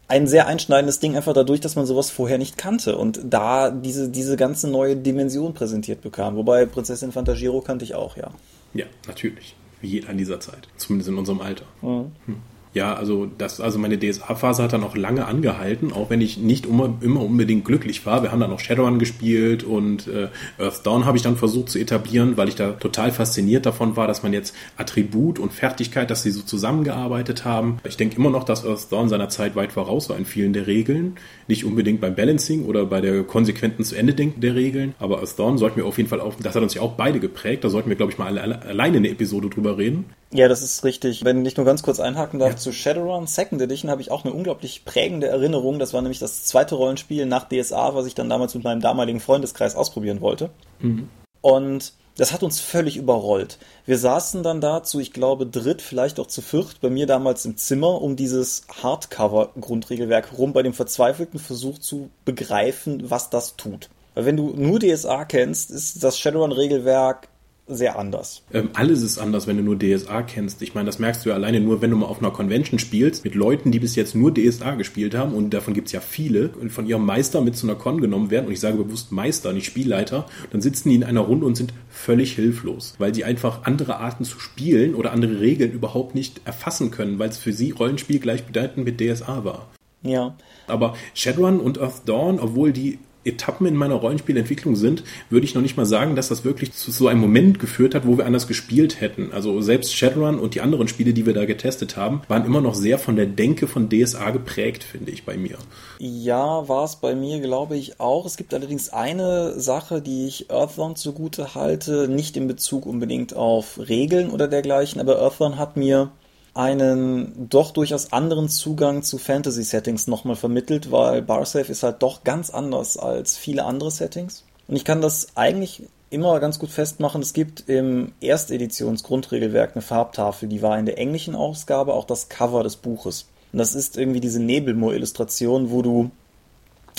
ein 0.07 0.27
sehr 0.27 0.47
einschneidendes 0.47 0.99
Ding, 0.99 1.17
einfach 1.17 1.33
dadurch, 1.33 1.59
dass 1.59 1.75
man 1.75 1.85
sowas 1.85 2.09
vorher 2.09 2.37
nicht 2.37 2.57
kannte 2.57 2.97
und 2.97 3.19
da 3.25 3.69
diese, 3.69 4.07
diese 4.07 4.37
ganze 4.37 4.69
neue 4.69 4.95
Dimension 4.95 5.53
präsentiert 5.53 6.01
bekam. 6.01 6.37
Wobei 6.37 6.65
Prinzessin 6.65 7.11
Fantagiro 7.11 7.59
kannte 7.59 7.83
ich 7.83 7.95
auch, 7.95 8.15
ja. 8.15 8.31
Ja, 8.73 8.85
natürlich. 9.07 9.55
Wie 9.81 9.87
jeder 9.87 10.09
in 10.09 10.17
dieser 10.17 10.39
Zeit. 10.39 10.67
Zumindest 10.77 11.09
in 11.09 11.17
unserem 11.17 11.41
Alter. 11.41 11.65
Mhm. 11.81 12.11
Hm. 12.25 12.37
Ja, 12.73 12.93
also 12.93 13.27
das, 13.37 13.59
also 13.59 13.79
meine 13.79 13.99
DSA-Phase 13.99 14.63
hat 14.63 14.71
dann 14.71 14.85
auch 14.85 14.95
lange 14.95 15.25
angehalten, 15.25 15.91
auch 15.91 16.09
wenn 16.09 16.21
ich 16.21 16.37
nicht 16.37 16.65
immer, 16.65 16.93
immer 17.01 17.21
unbedingt 17.21 17.65
glücklich 17.65 18.05
war. 18.05 18.23
Wir 18.23 18.31
haben 18.31 18.39
dann 18.39 18.51
auch 18.53 18.61
Shadowrun 18.61 18.97
gespielt 18.97 19.63
und 19.65 20.07
äh, 20.07 20.29
Earth 20.57 20.85
Dawn 20.85 21.05
habe 21.05 21.17
ich 21.17 21.23
dann 21.23 21.35
versucht 21.35 21.69
zu 21.69 21.79
etablieren, 21.79 22.37
weil 22.37 22.47
ich 22.47 22.55
da 22.55 22.71
total 22.71 23.11
fasziniert 23.11 23.65
davon 23.65 23.97
war, 23.97 24.07
dass 24.07 24.23
man 24.23 24.31
jetzt 24.31 24.55
Attribut 24.77 25.37
und 25.37 25.51
Fertigkeit, 25.51 26.09
dass 26.09 26.23
sie 26.23 26.31
so 26.31 26.43
zusammengearbeitet 26.43 27.43
haben. 27.43 27.79
Ich 27.83 27.97
denke 27.97 28.15
immer 28.15 28.29
noch, 28.29 28.45
dass 28.45 28.65
Earth 28.65 28.89
Dawn 28.89 29.09
seiner 29.09 29.27
Zeit 29.27 29.57
weit 29.57 29.73
voraus 29.73 30.09
war 30.09 30.17
in 30.17 30.25
vielen 30.25 30.53
der 30.53 30.67
Regeln. 30.67 31.17
Nicht 31.49 31.65
unbedingt 31.65 31.99
beim 31.99 32.15
Balancing 32.15 32.63
oder 32.63 32.85
bei 32.85 33.01
der 33.01 33.23
konsequenten 33.23 33.83
zu 33.83 33.95
Ende 33.95 34.13
denken 34.13 34.39
der 34.39 34.55
Regeln, 34.55 34.95
aber 34.97 35.19
Earth 35.19 35.37
Dawn 35.37 35.57
sollten 35.57 35.75
wir 35.75 35.85
auf 35.85 35.97
jeden 35.97 36.07
Fall 36.07 36.21
auf, 36.21 36.37
das 36.37 36.55
hat 36.55 36.63
uns 36.63 36.73
ja 36.73 36.81
auch 36.81 36.93
beide 36.93 37.19
geprägt. 37.19 37.65
Da 37.65 37.69
sollten 37.69 37.89
wir, 37.89 37.97
glaube 37.97 38.13
ich, 38.13 38.17
mal 38.17 38.37
alle, 38.37 38.61
alleine 38.61 38.97
eine 38.97 39.09
Episode 39.09 39.49
drüber 39.49 39.77
reden. 39.77 40.05
Ja, 40.33 40.47
das 40.47 40.61
ist 40.61 40.83
richtig. 40.83 41.25
Wenn 41.25 41.45
ich 41.45 41.57
nur 41.57 41.65
ganz 41.65 41.83
kurz 41.83 41.99
einhaken 41.99 42.39
darf, 42.39 42.51
ja. 42.51 42.57
zu 42.57 42.71
Shadowrun 42.71 43.27
Second 43.27 43.61
Edition 43.61 43.91
habe 43.91 44.01
ich 44.01 44.11
auch 44.11 44.23
eine 44.23 44.33
unglaublich 44.33 44.85
prägende 44.85 45.27
Erinnerung. 45.27 45.77
Das 45.77 45.93
war 45.93 46.01
nämlich 46.01 46.19
das 46.19 46.45
zweite 46.45 46.75
Rollenspiel 46.75 47.25
nach 47.25 47.49
DSA, 47.49 47.95
was 47.95 48.05
ich 48.05 48.15
dann 48.15 48.29
damals 48.29 48.55
mit 48.55 48.63
meinem 48.63 48.81
damaligen 48.81 49.19
Freundeskreis 49.19 49.75
ausprobieren 49.75 50.21
wollte. 50.21 50.49
Mhm. 50.79 51.09
Und 51.41 51.93
das 52.17 52.33
hat 52.33 52.43
uns 52.43 52.59
völlig 52.59 52.97
überrollt. 52.97 53.57
Wir 53.85 53.97
saßen 53.97 54.43
dann 54.43 54.61
da 54.61 54.83
zu, 54.83 54.99
ich 54.99 55.13
glaube, 55.13 55.45
dritt, 55.45 55.81
vielleicht 55.81 56.19
auch 56.19 56.27
zu 56.27 56.41
viert, 56.41 56.79
bei 56.81 56.89
mir 56.89 57.07
damals 57.07 57.45
im 57.45 57.57
Zimmer, 57.57 58.01
um 58.01 58.15
dieses 58.15 58.63
Hardcover-Grundregelwerk 58.81 60.37
rum, 60.37 60.53
bei 60.53 60.61
dem 60.61 60.73
verzweifelten 60.73 61.39
Versuch 61.39 61.79
zu 61.79 62.09
begreifen, 62.25 63.09
was 63.09 63.29
das 63.29 63.55
tut. 63.55 63.89
Weil 64.13 64.25
wenn 64.25 64.37
du 64.37 64.53
nur 64.55 64.79
DSA 64.79 65.25
kennst, 65.25 65.71
ist 65.71 66.03
das 66.03 66.19
Shadowrun-Regelwerk 66.19 67.29
sehr 67.67 67.97
anders. 67.97 68.43
Ähm, 68.53 68.69
alles 68.73 69.01
ist 69.01 69.17
anders, 69.17 69.47
wenn 69.47 69.57
du 69.57 69.63
nur 69.63 69.77
DSA 69.77 70.23
kennst. 70.23 70.61
Ich 70.61 70.75
meine, 70.75 70.87
das 70.87 70.99
merkst 70.99 71.25
du 71.25 71.29
ja 71.29 71.35
alleine 71.35 71.61
nur, 71.61 71.81
wenn 71.81 71.91
du 71.91 71.97
mal 71.97 72.07
auf 72.07 72.19
einer 72.19 72.31
Convention 72.31 72.79
spielst, 72.79 73.23
mit 73.23 73.35
Leuten, 73.35 73.71
die 73.71 73.79
bis 73.79 73.95
jetzt 73.95 74.15
nur 74.15 74.33
DSA 74.33 74.75
gespielt 74.75 75.15
haben, 75.15 75.33
und 75.33 75.51
davon 75.53 75.73
gibt 75.73 75.87
es 75.87 75.93
ja 75.93 76.01
viele, 76.01 76.49
und 76.49 76.71
von 76.71 76.85
ihrem 76.85 77.05
Meister 77.05 77.41
mit 77.41 77.55
zu 77.55 77.67
einer 77.67 77.77
Con 77.77 78.01
genommen 78.01 78.29
werden, 78.29 78.47
und 78.47 78.53
ich 78.53 78.59
sage 78.59 78.77
bewusst 78.77 79.11
Meister, 79.11 79.53
nicht 79.53 79.65
Spielleiter, 79.65 80.25
dann 80.51 80.61
sitzen 80.61 80.89
die 80.89 80.95
in 80.95 81.03
einer 81.03 81.21
Runde 81.21 81.45
und 81.45 81.55
sind 81.55 81.73
völlig 81.89 82.33
hilflos, 82.33 82.95
weil 82.97 83.15
sie 83.15 83.23
einfach 83.23 83.63
andere 83.63 83.97
Arten 83.97 84.25
zu 84.25 84.39
spielen 84.39 84.95
oder 84.95 85.11
andere 85.11 85.39
Regeln 85.39 85.71
überhaupt 85.71 86.15
nicht 86.15 86.41
erfassen 86.45 86.91
können, 86.91 87.19
weil 87.19 87.29
es 87.29 87.37
für 87.37 87.53
sie 87.53 87.71
Rollenspiel 87.71 88.19
gleichbedeutend 88.19 88.85
mit 88.85 88.99
DSA 88.99 89.45
war. 89.45 89.69
Ja. 90.03 90.35
Aber 90.67 90.95
Shadowrun 91.13 91.59
und 91.59 91.79
Earth 91.79 92.01
Dawn, 92.05 92.39
obwohl 92.39 92.73
die 92.73 92.99
Etappen 93.23 93.67
in 93.67 93.75
meiner 93.75 93.95
Rollenspielentwicklung 93.95 94.75
sind, 94.75 95.03
würde 95.29 95.45
ich 95.45 95.55
noch 95.55 95.61
nicht 95.61 95.77
mal 95.77 95.85
sagen, 95.85 96.15
dass 96.15 96.29
das 96.29 96.43
wirklich 96.43 96.73
zu 96.73 96.91
so 96.91 97.07
einem 97.07 97.21
Moment 97.21 97.59
geführt 97.59 97.95
hat, 97.95 98.07
wo 98.07 98.17
wir 98.17 98.25
anders 98.25 98.47
gespielt 98.47 99.01
hätten. 99.01 99.31
Also 99.31 99.61
selbst 99.61 99.95
Shadowrun 99.95 100.39
und 100.39 100.55
die 100.55 100.61
anderen 100.61 100.87
Spiele, 100.87 101.13
die 101.13 101.25
wir 101.25 101.33
da 101.33 101.45
getestet 101.45 101.97
haben, 101.97 102.21
waren 102.27 102.45
immer 102.45 102.61
noch 102.61 102.75
sehr 102.75 102.97
von 102.97 103.15
der 103.15 103.27
Denke 103.27 103.67
von 103.67 103.89
DSA 103.89 104.31
geprägt, 104.31 104.83
finde 104.83 105.11
ich, 105.11 105.25
bei 105.25 105.37
mir. 105.37 105.57
Ja, 105.99 106.67
war 106.67 106.85
es 106.85 106.95
bei 106.95 107.15
mir, 107.15 107.39
glaube 107.39 107.77
ich, 107.77 107.99
auch. 107.99 108.25
Es 108.25 108.37
gibt 108.37 108.53
allerdings 108.53 108.89
eine 108.89 109.59
Sache, 109.59 110.01
die 110.01 110.27
ich 110.27 110.49
Earthbound 110.49 110.97
zugute 110.97 111.55
halte, 111.55 112.07
nicht 112.07 112.37
in 112.37 112.47
Bezug 112.47 112.85
unbedingt 112.85 113.35
auf 113.35 113.79
Regeln 113.79 114.31
oder 114.31 114.47
dergleichen, 114.47 114.99
aber 114.99 115.19
Earthbound 115.21 115.57
hat 115.57 115.77
mir 115.77 116.11
einen 116.53 117.47
doch 117.49 117.71
durchaus 117.71 118.11
anderen 118.11 118.49
Zugang 118.49 119.03
zu 119.03 119.17
Fantasy-Settings 119.17 120.07
nochmal 120.07 120.35
vermittelt, 120.35 120.91
weil 120.91 121.21
Barsafe 121.21 121.71
ist 121.71 121.83
halt 121.83 122.01
doch 122.03 122.23
ganz 122.23 122.49
anders 122.49 122.97
als 122.97 123.37
viele 123.37 123.65
andere 123.65 123.91
Settings. 123.91 124.43
Und 124.67 124.75
ich 124.75 124.85
kann 124.85 125.01
das 125.01 125.29
eigentlich 125.35 125.83
immer 126.09 126.39
ganz 126.39 126.59
gut 126.59 126.69
festmachen. 126.69 127.21
Es 127.21 127.33
gibt 127.33 127.69
im 127.69 128.11
Ersteditions-Grundregelwerk 128.19 129.71
eine 129.75 129.81
Farbtafel, 129.81 130.49
die 130.49 130.61
war 130.61 130.77
in 130.77 130.85
der 130.85 130.97
englischen 130.97 131.35
Ausgabe 131.35 131.93
auch 131.93 132.05
das 132.05 132.27
Cover 132.27 132.63
des 132.63 132.75
Buches. 132.75 133.27
Und 133.53 133.59
das 133.59 133.73
ist 133.73 133.97
irgendwie 133.97 134.19
diese 134.19 134.41
Nebelmoor-Illustration, 134.41 135.71
wo 135.71 135.81
du 135.81 136.11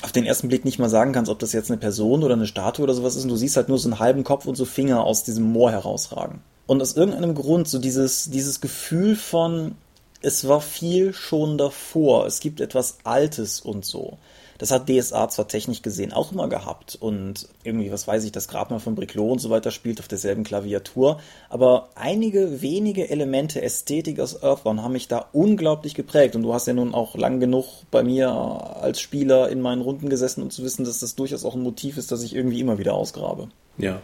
auf 0.02 0.12
den 0.12 0.24
ersten 0.24 0.48
Blick 0.48 0.64
nicht 0.64 0.78
mal 0.78 0.88
sagen 0.88 1.12
kannst, 1.12 1.30
ob 1.30 1.38
das 1.38 1.52
jetzt 1.52 1.70
eine 1.70 1.78
Person 1.78 2.24
oder 2.24 2.34
eine 2.34 2.46
Statue 2.46 2.84
oder 2.84 2.94
sowas 2.94 3.16
ist. 3.16 3.24
Und 3.24 3.28
du 3.28 3.36
siehst 3.36 3.56
halt 3.56 3.68
nur 3.68 3.78
so 3.78 3.88
einen 3.88 4.00
halben 4.00 4.24
Kopf 4.24 4.46
und 4.46 4.56
so 4.56 4.64
Finger 4.64 5.04
aus 5.04 5.24
diesem 5.24 5.44
Moor 5.44 5.70
herausragen. 5.70 6.40
Und 6.66 6.80
aus 6.80 6.96
irgendeinem 6.96 7.34
Grund 7.34 7.68
so 7.68 7.78
dieses, 7.78 8.30
dieses 8.30 8.60
Gefühl 8.60 9.16
von, 9.16 9.74
es 10.22 10.46
war 10.46 10.60
viel 10.60 11.12
schon 11.12 11.58
davor, 11.58 12.26
es 12.26 12.40
gibt 12.40 12.60
etwas 12.60 12.98
Altes 13.04 13.60
und 13.60 13.84
so. 13.84 14.18
Das 14.58 14.70
hat 14.70 14.88
DSA 14.88 15.28
zwar 15.28 15.48
technisch 15.48 15.82
gesehen 15.82 16.12
auch 16.12 16.30
immer 16.30 16.48
gehabt 16.48 16.96
und 17.00 17.48
irgendwie, 17.64 17.90
was 17.90 18.06
weiß 18.06 18.22
ich, 18.22 18.30
das 18.30 18.46
Grabmal 18.46 18.78
von 18.78 18.94
Briclot 18.94 19.32
und 19.32 19.38
so 19.40 19.50
weiter 19.50 19.72
spielt 19.72 19.98
auf 19.98 20.06
derselben 20.06 20.44
Klaviatur, 20.44 21.18
aber 21.48 21.88
einige 21.96 22.62
wenige 22.62 23.10
Elemente 23.10 23.60
Ästhetik 23.60 24.20
aus 24.20 24.40
Earthbound 24.40 24.80
haben 24.80 24.92
mich 24.92 25.08
da 25.08 25.26
unglaublich 25.32 25.94
geprägt 25.94 26.36
und 26.36 26.44
du 26.44 26.54
hast 26.54 26.68
ja 26.68 26.74
nun 26.74 26.94
auch 26.94 27.16
lang 27.16 27.40
genug 27.40 27.66
bei 27.90 28.04
mir 28.04 28.30
als 28.30 29.00
Spieler 29.00 29.48
in 29.48 29.60
meinen 29.60 29.82
Runden 29.82 30.08
gesessen, 30.08 30.42
um 30.42 30.50
zu 30.50 30.62
wissen, 30.62 30.84
dass 30.84 31.00
das 31.00 31.16
durchaus 31.16 31.44
auch 31.44 31.56
ein 31.56 31.62
Motiv 31.62 31.96
ist, 31.96 32.12
das 32.12 32.22
ich 32.22 32.36
irgendwie 32.36 32.60
immer 32.60 32.78
wieder 32.78 32.94
ausgrabe. 32.94 33.48
Ja, 33.78 34.00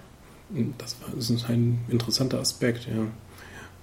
das 0.79 0.97
ist 1.31 1.49
ein 1.49 1.81
interessanter 1.89 2.41
Aspekt, 2.41 2.87
ja. 2.87 3.07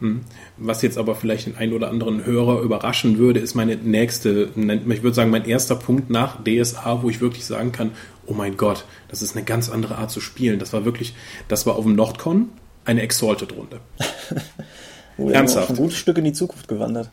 Hm. 0.01 0.21
Was 0.57 0.81
jetzt 0.81 0.97
aber 0.97 1.15
vielleicht 1.15 1.45
den 1.45 1.55
einen 1.55 1.71
oder 1.71 1.89
anderen 1.89 2.25
Hörer 2.25 2.59
überraschen 2.61 3.17
würde, 3.17 3.39
ist 3.39 3.55
meine 3.55 3.77
nächste, 3.77 4.49
ich 4.55 5.03
würde 5.03 5.13
sagen, 5.13 5.31
mein 5.31 5.45
erster 5.45 5.75
Punkt 5.75 6.09
nach 6.09 6.43
DSA, 6.43 7.01
wo 7.01 7.09
ich 7.09 7.21
wirklich 7.21 7.45
sagen 7.45 7.71
kann, 7.71 7.91
oh 8.25 8.33
mein 8.33 8.57
Gott, 8.57 8.83
das 9.07 9.21
ist 9.21 9.35
eine 9.35 9.45
ganz 9.45 9.69
andere 9.69 9.97
Art 9.97 10.11
zu 10.11 10.19
spielen. 10.19 10.59
Das 10.59 10.73
war 10.73 10.83
wirklich, 10.83 11.15
das 11.47 11.65
war 11.65 11.77
auf 11.77 11.85
dem 11.85 11.95
Nordcon 11.95 12.49
eine 12.83 13.01
Exalted-Runde. 13.01 13.79
oh, 15.17 15.29
Ernsthaft. 15.29 15.69
Ein 15.69 15.77
gutes 15.77 15.97
Stück 15.97 16.17
in 16.17 16.25
die 16.25 16.33
Zukunft 16.33 16.67
gewandert. 16.67 17.09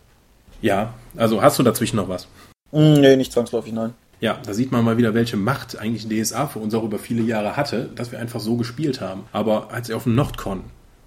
Ja, 0.60 0.94
also 1.16 1.40
hast 1.40 1.58
du 1.58 1.62
dazwischen 1.62 1.96
noch 1.96 2.08
was? 2.08 2.26
Mm, 2.72 3.00
nee, 3.00 3.16
nicht 3.16 3.32
zwangsläufig, 3.32 3.72
nein. 3.72 3.94
Ja, 4.22 4.38
da 4.46 4.54
sieht 4.54 4.70
man 4.70 4.84
mal 4.84 4.98
wieder, 4.98 5.14
welche 5.14 5.36
Macht 5.36 5.76
eigentlich 5.76 6.06
DSA 6.06 6.46
für 6.46 6.60
uns 6.60 6.72
auch 6.74 6.84
über 6.84 7.00
viele 7.00 7.22
Jahre 7.22 7.56
hatte, 7.56 7.90
dass 7.96 8.12
wir 8.12 8.20
einfach 8.20 8.38
so 8.38 8.56
gespielt 8.56 9.00
haben. 9.00 9.24
Aber 9.32 9.72
als 9.72 9.88
er 9.88 9.96
auf 9.96 10.04
dem 10.04 10.14
Nordcon 10.14 10.62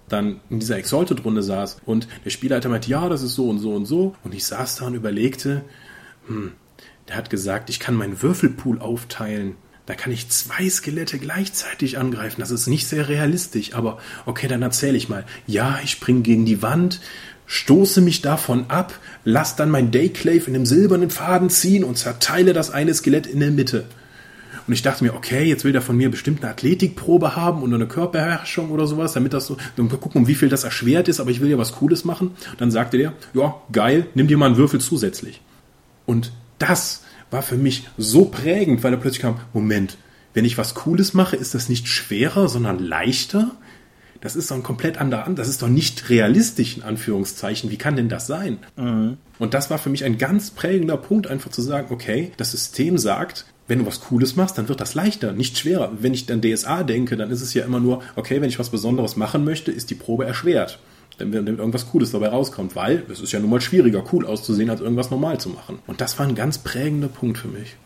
dann 0.06 0.40
in 0.50 0.60
dieser 0.60 0.76
Exalted-Runde 0.76 1.42
saß 1.42 1.78
und 1.86 2.08
der 2.26 2.30
Spielleiter 2.30 2.68
meinte, 2.68 2.90
ja, 2.90 3.08
das 3.08 3.22
ist 3.22 3.34
so 3.34 3.48
und 3.48 3.58
so 3.58 3.72
und 3.72 3.86
so. 3.86 4.14
Und 4.22 4.34
ich 4.34 4.44
saß 4.44 4.76
da 4.76 4.86
und 4.86 4.94
überlegte, 4.94 5.64
hm, 6.26 6.52
der 7.08 7.16
hat 7.16 7.30
gesagt, 7.30 7.70
ich 7.70 7.80
kann 7.80 7.94
meinen 7.94 8.20
Würfelpool 8.20 8.80
aufteilen. 8.80 9.54
Da 9.86 9.94
kann 9.94 10.12
ich 10.12 10.28
zwei 10.28 10.68
Skelette 10.68 11.18
gleichzeitig 11.18 11.96
angreifen. 11.96 12.42
Das 12.42 12.50
ist 12.50 12.66
nicht 12.66 12.86
sehr 12.86 13.08
realistisch, 13.08 13.72
aber 13.72 13.96
okay, 14.26 14.46
dann 14.46 14.60
erzähle 14.60 14.98
ich 14.98 15.08
mal. 15.08 15.24
Ja, 15.46 15.78
ich 15.82 15.92
springe 15.92 16.20
gegen 16.20 16.44
die 16.44 16.60
Wand, 16.60 17.00
stoße 17.46 18.00
mich 18.00 18.22
davon 18.22 18.66
ab, 18.68 18.94
lass 19.24 19.56
dann 19.56 19.70
mein 19.70 19.90
Dayclave 19.90 20.46
in 20.46 20.52
dem 20.52 20.66
silbernen 20.66 21.10
Faden 21.10 21.50
ziehen 21.50 21.84
und 21.84 21.96
zerteile 21.96 22.52
das 22.52 22.70
eine 22.70 22.92
Skelett 22.94 23.26
in 23.26 23.40
der 23.40 23.50
Mitte. 23.50 23.84
Und 24.66 24.72
ich 24.72 24.82
dachte 24.82 25.04
mir, 25.04 25.14
okay, 25.14 25.44
jetzt 25.44 25.64
will 25.64 25.72
der 25.72 25.82
von 25.82 25.96
mir 25.96 26.10
bestimmt 26.10 26.42
eine 26.42 26.50
Athletikprobe 26.50 27.36
haben 27.36 27.62
und 27.62 27.72
eine 27.72 27.86
Körperbeherrschung 27.86 28.70
oder 28.70 28.86
sowas, 28.86 29.12
damit 29.12 29.32
das 29.32 29.46
so, 29.46 29.56
dann 29.76 29.88
gucken, 29.88 30.26
wie 30.26 30.34
viel 30.34 30.48
das 30.48 30.64
erschwert 30.64 31.06
ist, 31.06 31.20
aber 31.20 31.30
ich 31.30 31.40
will 31.40 31.50
ja 31.50 31.58
was 31.58 31.72
Cooles 31.72 32.04
machen. 32.04 32.32
Dann 32.58 32.72
sagte 32.72 32.98
der, 32.98 33.12
ja, 33.32 33.54
geil, 33.70 34.08
nimm 34.14 34.26
dir 34.26 34.38
mal 34.38 34.46
einen 34.46 34.56
Würfel 34.56 34.80
zusätzlich. 34.80 35.40
Und 36.04 36.32
das 36.58 37.02
war 37.30 37.42
für 37.42 37.56
mich 37.56 37.88
so 37.96 38.24
prägend, 38.24 38.82
weil 38.82 38.92
er 38.92 38.98
plötzlich 38.98 39.22
kam, 39.22 39.38
Moment, 39.52 39.98
wenn 40.34 40.44
ich 40.44 40.58
was 40.58 40.74
Cooles 40.74 41.14
mache, 41.14 41.36
ist 41.36 41.54
das 41.54 41.68
nicht 41.68 41.86
schwerer, 41.88 42.48
sondern 42.48 42.78
leichter? 42.78 43.52
Das 44.26 44.34
ist 44.34 44.50
doch 44.50 44.56
ein 44.56 44.64
komplett 44.64 44.98
anderer, 44.98 45.30
das 45.30 45.46
ist 45.46 45.62
doch 45.62 45.68
nicht 45.68 46.10
realistisch, 46.10 46.76
in 46.76 46.82
Anführungszeichen. 46.82 47.70
Wie 47.70 47.76
kann 47.76 47.94
denn 47.94 48.08
das 48.08 48.26
sein? 48.26 48.58
Mhm. 48.74 49.18
Und 49.38 49.54
das 49.54 49.70
war 49.70 49.78
für 49.78 49.88
mich 49.88 50.02
ein 50.02 50.18
ganz 50.18 50.50
prägender 50.50 50.96
Punkt, 50.96 51.28
einfach 51.28 51.52
zu 51.52 51.62
sagen, 51.62 51.94
okay, 51.94 52.32
das 52.36 52.50
System 52.50 52.98
sagt, 52.98 53.44
wenn 53.68 53.78
du 53.78 53.86
was 53.86 54.00
Cooles 54.00 54.34
machst, 54.34 54.58
dann 54.58 54.68
wird 54.68 54.80
das 54.80 54.94
leichter, 54.94 55.32
nicht 55.32 55.56
schwerer. 55.56 55.92
Wenn 56.00 56.12
ich 56.12 56.26
dann 56.26 56.42
DSA 56.42 56.82
denke, 56.82 57.16
dann 57.16 57.30
ist 57.30 57.40
es 57.40 57.54
ja 57.54 57.64
immer 57.64 57.78
nur, 57.78 58.02
okay, 58.16 58.40
wenn 58.40 58.48
ich 58.48 58.58
was 58.58 58.70
Besonderes 58.70 59.14
machen 59.14 59.44
möchte, 59.44 59.70
ist 59.70 59.90
die 59.90 59.94
Probe 59.94 60.26
erschwert. 60.26 60.80
Wenn, 61.18 61.32
wenn 61.32 61.46
irgendwas 61.46 61.88
Cooles 61.90 62.10
dabei 62.10 62.30
rauskommt, 62.30 62.74
weil 62.74 63.04
es 63.08 63.20
ist 63.20 63.30
ja 63.30 63.38
nun 63.38 63.50
mal 63.50 63.60
schwieriger, 63.60 64.02
cool 64.12 64.26
auszusehen, 64.26 64.70
als 64.70 64.80
irgendwas 64.80 65.12
normal 65.12 65.38
zu 65.38 65.50
machen. 65.50 65.78
Und 65.86 66.00
das 66.00 66.18
war 66.18 66.26
ein 66.26 66.34
ganz 66.34 66.58
prägender 66.58 67.06
Punkt 67.06 67.38
für 67.38 67.48
mich. 67.48 67.76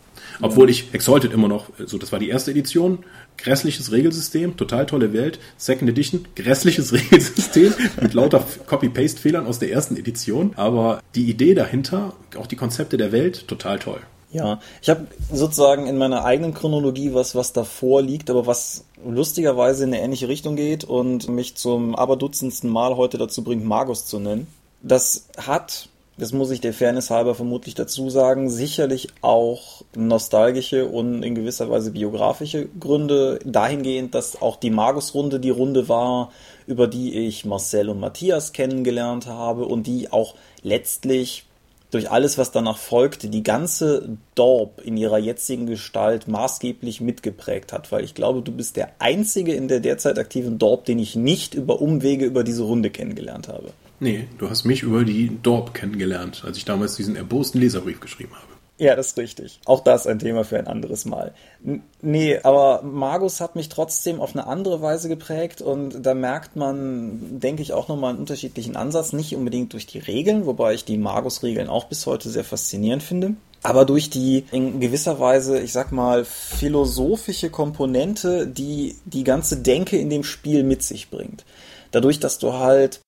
Obwohl 0.42 0.70
ich 0.70 0.92
Exalted 0.92 1.32
immer 1.32 1.48
noch, 1.48 1.66
so 1.86 1.98
das 1.98 2.12
war 2.12 2.18
die 2.18 2.28
erste 2.28 2.50
Edition, 2.50 3.04
grässliches 3.36 3.92
Regelsystem, 3.92 4.56
total 4.56 4.86
tolle 4.86 5.12
Welt. 5.12 5.38
Second 5.56 5.90
Edition, 5.90 6.26
grässliches 6.36 6.92
Regelsystem 6.92 7.74
mit 8.00 8.14
lauter 8.14 8.44
Copy-Paste-Fehlern 8.66 9.46
aus 9.46 9.58
der 9.58 9.70
ersten 9.72 9.96
Edition. 9.96 10.52
Aber 10.56 11.02
die 11.14 11.28
Idee 11.28 11.54
dahinter, 11.54 12.14
auch 12.38 12.46
die 12.46 12.56
Konzepte 12.56 12.96
der 12.96 13.12
Welt, 13.12 13.48
total 13.48 13.78
toll. 13.78 14.00
Ja, 14.32 14.60
ich 14.80 14.88
habe 14.88 15.08
sozusagen 15.32 15.88
in 15.88 15.98
meiner 15.98 16.24
eigenen 16.24 16.54
Chronologie 16.54 17.14
was, 17.14 17.34
was 17.34 17.52
davor 17.52 18.00
liegt, 18.00 18.30
aber 18.30 18.46
was 18.46 18.84
lustigerweise 19.04 19.84
in 19.84 19.92
eine 19.92 20.02
ähnliche 20.02 20.28
Richtung 20.28 20.54
geht 20.54 20.84
und 20.84 21.28
mich 21.28 21.56
zum 21.56 21.96
aberdutzendsten 21.96 22.70
Mal 22.70 22.96
heute 22.96 23.18
dazu 23.18 23.42
bringt, 23.42 23.64
Magus 23.64 24.06
zu 24.06 24.20
nennen. 24.20 24.46
Das 24.82 25.26
hat 25.36 25.89
das 26.20 26.32
muss 26.34 26.50
ich 26.50 26.60
der 26.60 26.74
Fairness 26.74 27.08
halber 27.08 27.34
vermutlich 27.34 27.74
dazu 27.74 28.10
sagen, 28.10 28.50
sicherlich 28.50 29.08
auch 29.22 29.82
nostalgische 29.96 30.86
und 30.86 31.22
in 31.22 31.34
gewisser 31.34 31.70
Weise 31.70 31.92
biografische 31.92 32.68
Gründe 32.78 33.38
dahingehend, 33.46 34.14
dass 34.14 34.42
auch 34.42 34.56
die 34.56 34.68
Magus-Runde 34.68 35.40
die 35.40 35.48
Runde 35.48 35.88
war, 35.88 36.30
über 36.66 36.88
die 36.88 37.26
ich 37.26 37.46
Marcel 37.46 37.88
und 37.88 38.00
Matthias 38.00 38.52
kennengelernt 38.52 39.26
habe 39.28 39.64
und 39.64 39.86
die 39.86 40.12
auch 40.12 40.34
letztlich 40.62 41.46
durch 41.90 42.10
alles, 42.10 42.36
was 42.36 42.52
danach 42.52 42.76
folgte, 42.76 43.28
die 43.28 43.42
ganze 43.42 44.18
Dorp 44.34 44.82
in 44.84 44.98
ihrer 44.98 45.18
jetzigen 45.18 45.64
Gestalt 45.64 46.28
maßgeblich 46.28 47.00
mitgeprägt 47.00 47.72
hat, 47.72 47.90
weil 47.92 48.04
ich 48.04 48.14
glaube, 48.14 48.42
du 48.42 48.52
bist 48.52 48.76
der 48.76 48.90
einzige 48.98 49.54
in 49.54 49.68
der 49.68 49.80
derzeit 49.80 50.18
aktiven 50.18 50.58
Dorp, 50.58 50.84
den 50.84 50.98
ich 50.98 51.16
nicht 51.16 51.54
über 51.54 51.80
Umwege 51.80 52.26
über 52.26 52.44
diese 52.44 52.64
Runde 52.64 52.90
kennengelernt 52.90 53.48
habe. 53.48 53.72
Nee, 54.00 54.28
du 54.38 54.48
hast 54.48 54.64
mich 54.64 54.82
über 54.82 55.04
die 55.04 55.38
Dorp 55.42 55.74
kennengelernt, 55.74 56.42
als 56.46 56.56
ich 56.56 56.64
damals 56.64 56.96
diesen 56.96 57.16
erbosten 57.16 57.60
Leserbrief 57.60 58.00
geschrieben 58.00 58.32
habe. 58.34 58.50
Ja, 58.78 58.96
das 58.96 59.08
ist 59.08 59.18
richtig. 59.18 59.60
Auch 59.66 59.84
das 59.84 60.06
ein 60.06 60.18
Thema 60.18 60.42
für 60.42 60.58
ein 60.58 60.66
anderes 60.66 61.04
Mal. 61.04 61.34
N 61.62 61.82
nee, 62.00 62.38
aber 62.42 62.80
Magus 62.82 63.42
hat 63.42 63.54
mich 63.54 63.68
trotzdem 63.68 64.20
auf 64.20 64.34
eine 64.34 64.46
andere 64.46 64.80
Weise 64.80 65.10
geprägt 65.10 65.60
und 65.60 66.00
da 66.00 66.14
merkt 66.14 66.56
man, 66.56 67.40
denke 67.40 67.60
ich, 67.60 67.74
auch 67.74 67.88
nochmal 67.88 68.10
einen 68.10 68.20
unterschiedlichen 68.20 68.76
Ansatz. 68.76 69.12
Nicht 69.12 69.36
unbedingt 69.36 69.74
durch 69.74 69.84
die 69.84 69.98
Regeln, 69.98 70.46
wobei 70.46 70.72
ich 70.72 70.86
die 70.86 70.96
Magus-Regeln 70.96 71.68
auch 71.68 71.84
bis 71.84 72.06
heute 72.06 72.30
sehr 72.30 72.42
faszinierend 72.42 73.02
finde. 73.02 73.34
Aber 73.62 73.84
durch 73.84 74.08
die 74.08 74.46
in 74.50 74.80
gewisser 74.80 75.20
Weise, 75.20 75.60
ich 75.60 75.72
sag 75.72 75.92
mal, 75.92 76.24
philosophische 76.24 77.50
Komponente, 77.50 78.46
die 78.46 78.96
die 79.04 79.24
ganze 79.24 79.58
Denke 79.58 79.98
in 79.98 80.08
dem 80.08 80.24
Spiel 80.24 80.62
mit 80.62 80.82
sich 80.82 81.10
bringt. 81.10 81.44
Dadurch, 81.90 82.18
dass 82.18 82.38
du 82.38 82.54
halt 82.54 83.00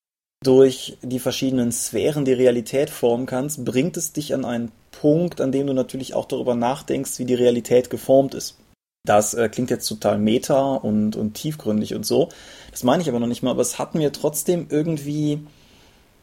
durch 0.43 0.99
die 1.03 1.19
verschiedenen 1.19 1.73
Sphären 1.73 2.25
die 2.25 2.33
Realität 2.33 2.91
formen 2.91 3.27
kannst, 3.27 3.65
bringt 3.65 3.97
es 3.97 4.13
dich 4.13 4.35
an 4.35 4.45
einen 4.45 4.73
Punkt, 4.91 5.41
an 5.41 5.53
dem 5.53 5.67
du 5.67 5.73
natürlich 5.73 6.15
auch 6.15 6.27
darüber 6.27 6.55
nachdenkst, 6.55 7.19
wie 7.19 7.25
die 7.25 7.35
Realität 7.35 7.91
geformt 7.91 8.35
ist. 8.35 8.57
Das 9.05 9.35
äh, 9.35 9.49
klingt 9.49 9.71
jetzt 9.71 9.89
total 9.89 10.19
meta 10.19 10.75
und, 10.75 11.17
und 11.17 11.35
tiefgründig 11.35 11.95
und 11.95 12.07
so. 12.07 12.29
Das 12.71 12.85
meine 12.85 13.03
ich 13.03 13.09
aber 13.09 13.19
noch 13.19 13.27
nicht 13.27 13.43
mal, 13.43 13.51
aber 13.51 13.63
es 13.63 13.79
hat 13.79 13.95
mir 13.95 14.13
trotzdem 14.13 14.67
irgendwie. 14.71 15.41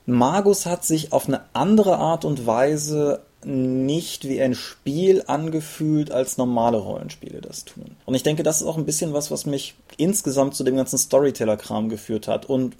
Magus 0.05 0.65
hat 0.65 0.85
sich 0.85 1.11
auf 1.11 1.27
eine 1.27 1.41
andere 1.53 1.97
Art 1.97 2.25
und 2.25 2.47
Weise 2.47 3.21
nicht 3.43 4.27
wie 4.27 4.41
ein 4.41 4.55
Spiel 4.55 5.23
angefühlt, 5.27 6.11
als 6.11 6.37
normale 6.37 6.77
Rollenspiele 6.77 7.41
das 7.41 7.63
tun. 7.63 7.95
Und 8.05 8.15
ich 8.15 8.23
denke, 8.23 8.43
das 8.43 8.61
ist 8.61 8.67
auch 8.67 8.77
ein 8.77 8.85
bisschen 8.85 9.13
was, 9.13 9.29
was 9.29 9.45
mich 9.45 9.75
insgesamt 9.97 10.55
zu 10.55 10.63
dem 10.63 10.75
ganzen 10.75 10.97
Storyteller-Kram 10.97 11.89
geführt 11.89 12.27
hat. 12.27 12.47
Und 12.47 12.75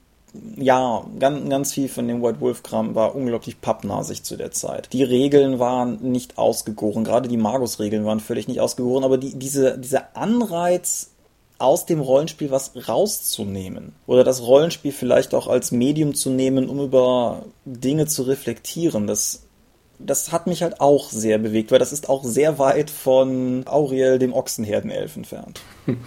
ja, 0.58 1.06
ganz, 1.18 1.50
ganz 1.50 1.74
viel 1.74 1.90
von 1.90 2.08
dem 2.08 2.22
White 2.22 2.40
Wolf-Kram 2.40 2.96
war 2.96 3.16
unglaublich 3.16 3.62
pappnasig 3.62 4.24
zu 4.24 4.38
der 4.38 4.52
Zeit. 4.52 4.94
Die 4.94 5.04
Regeln 5.04 5.60
waren 5.60 6.00
nicht 6.12 6.38
ausgegoren, 6.38 7.04
gerade 7.04 7.30
die 7.30 7.38
Magus-Regeln 7.38 8.06
waren 8.06 8.20
völlig 8.20 8.48
nicht 8.48 8.60
ausgegoren, 8.60 9.04
aber 9.04 9.18
die, 9.18 9.38
diese, 9.38 9.78
dieser 9.78 10.16
Anreiz, 10.16 11.12
aus 11.60 11.86
dem 11.86 12.00
Rollenspiel 12.00 12.52
was 12.52 12.72
rauszunehmen 12.88 13.94
oder 14.08 14.24
das 14.24 14.42
Rollenspiel 14.42 14.94
vielleicht 14.94 15.36
auch 15.36 15.48
als 15.48 15.72
Medium 15.72 16.16
zu 16.16 16.30
nehmen, 16.30 16.70
um 16.70 16.80
über 16.80 17.44
Dinge 17.66 18.08
zu 18.08 18.24
reflektieren, 18.24 19.08
das 19.08 19.44
das 20.00 20.32
hat 20.32 20.48
mich 20.48 20.64
halt 20.64 20.80
auch 20.80 21.10
sehr 21.10 21.38
bewegt, 21.38 21.72
weil 21.72 21.80
das 21.80 21.92
ist 21.92 22.08
auch 22.08 22.24
sehr 22.24 22.58
weit 22.58 22.90
von 22.90 23.66
Auriel, 23.68 24.18
dem 24.18 24.34
Ochsenherdenelf 24.34 25.18
entfernt. 25.18 25.60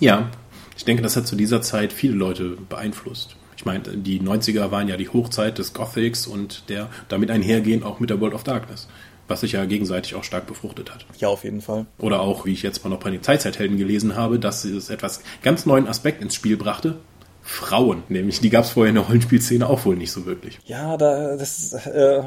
ja, 0.00 0.30
ich 0.76 0.84
denke, 0.84 1.02
das 1.02 1.16
hat 1.16 1.26
zu 1.26 1.36
dieser 1.36 1.62
Zeit 1.62 1.92
viele 1.92 2.14
Leute 2.14 2.56
beeinflusst. 2.68 3.36
Ich 3.56 3.64
meine, 3.64 3.82
die 3.82 4.20
90er 4.20 4.70
waren 4.70 4.88
ja 4.88 4.96
die 4.96 5.08
Hochzeit 5.08 5.58
des 5.58 5.72
Gothics 5.72 6.26
und 6.26 6.68
der 6.68 6.88
damit 7.08 7.30
einhergehend 7.30 7.84
auch 7.84 8.00
mit 8.00 8.10
der 8.10 8.20
World 8.20 8.34
of 8.34 8.44
Darkness. 8.44 8.88
Was 9.26 9.40
sich 9.40 9.52
ja 9.52 9.64
gegenseitig 9.64 10.16
auch 10.16 10.24
stark 10.24 10.46
befruchtet 10.46 10.92
hat. 10.92 11.06
Ja, 11.18 11.28
auf 11.28 11.44
jeden 11.44 11.62
Fall. 11.62 11.86
Oder 11.98 12.20
auch, 12.20 12.44
wie 12.44 12.52
ich 12.52 12.62
jetzt 12.62 12.84
mal 12.84 12.90
noch 12.90 13.00
bei 13.00 13.10
den 13.10 13.22
Zeitzeithelden 13.22 13.78
gelesen 13.78 14.16
habe, 14.16 14.38
dass 14.38 14.64
es 14.64 14.90
etwas 14.90 15.22
ganz 15.42 15.64
neuen 15.64 15.88
Aspekt 15.88 16.20
ins 16.20 16.34
Spiel 16.34 16.58
brachte, 16.58 16.98
Frauen, 17.40 18.02
nämlich 18.08 18.40
die 18.40 18.50
gab 18.50 18.64
es 18.64 18.70
vorher 18.70 18.88
in 18.88 18.96
der 18.96 19.04
Rollenspielszene 19.04 19.68
auch 19.68 19.84
wohl 19.84 19.96
nicht 19.96 20.12
so 20.12 20.26
wirklich. 20.26 20.58
Ja, 20.64 20.96
da 20.96 21.36
das 21.36 21.72
äh, 21.72 22.22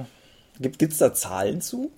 gibt 0.60 0.82
es 0.82 0.98
da 1.00 1.14
Zahlen 1.14 1.62
zu? 1.62 1.92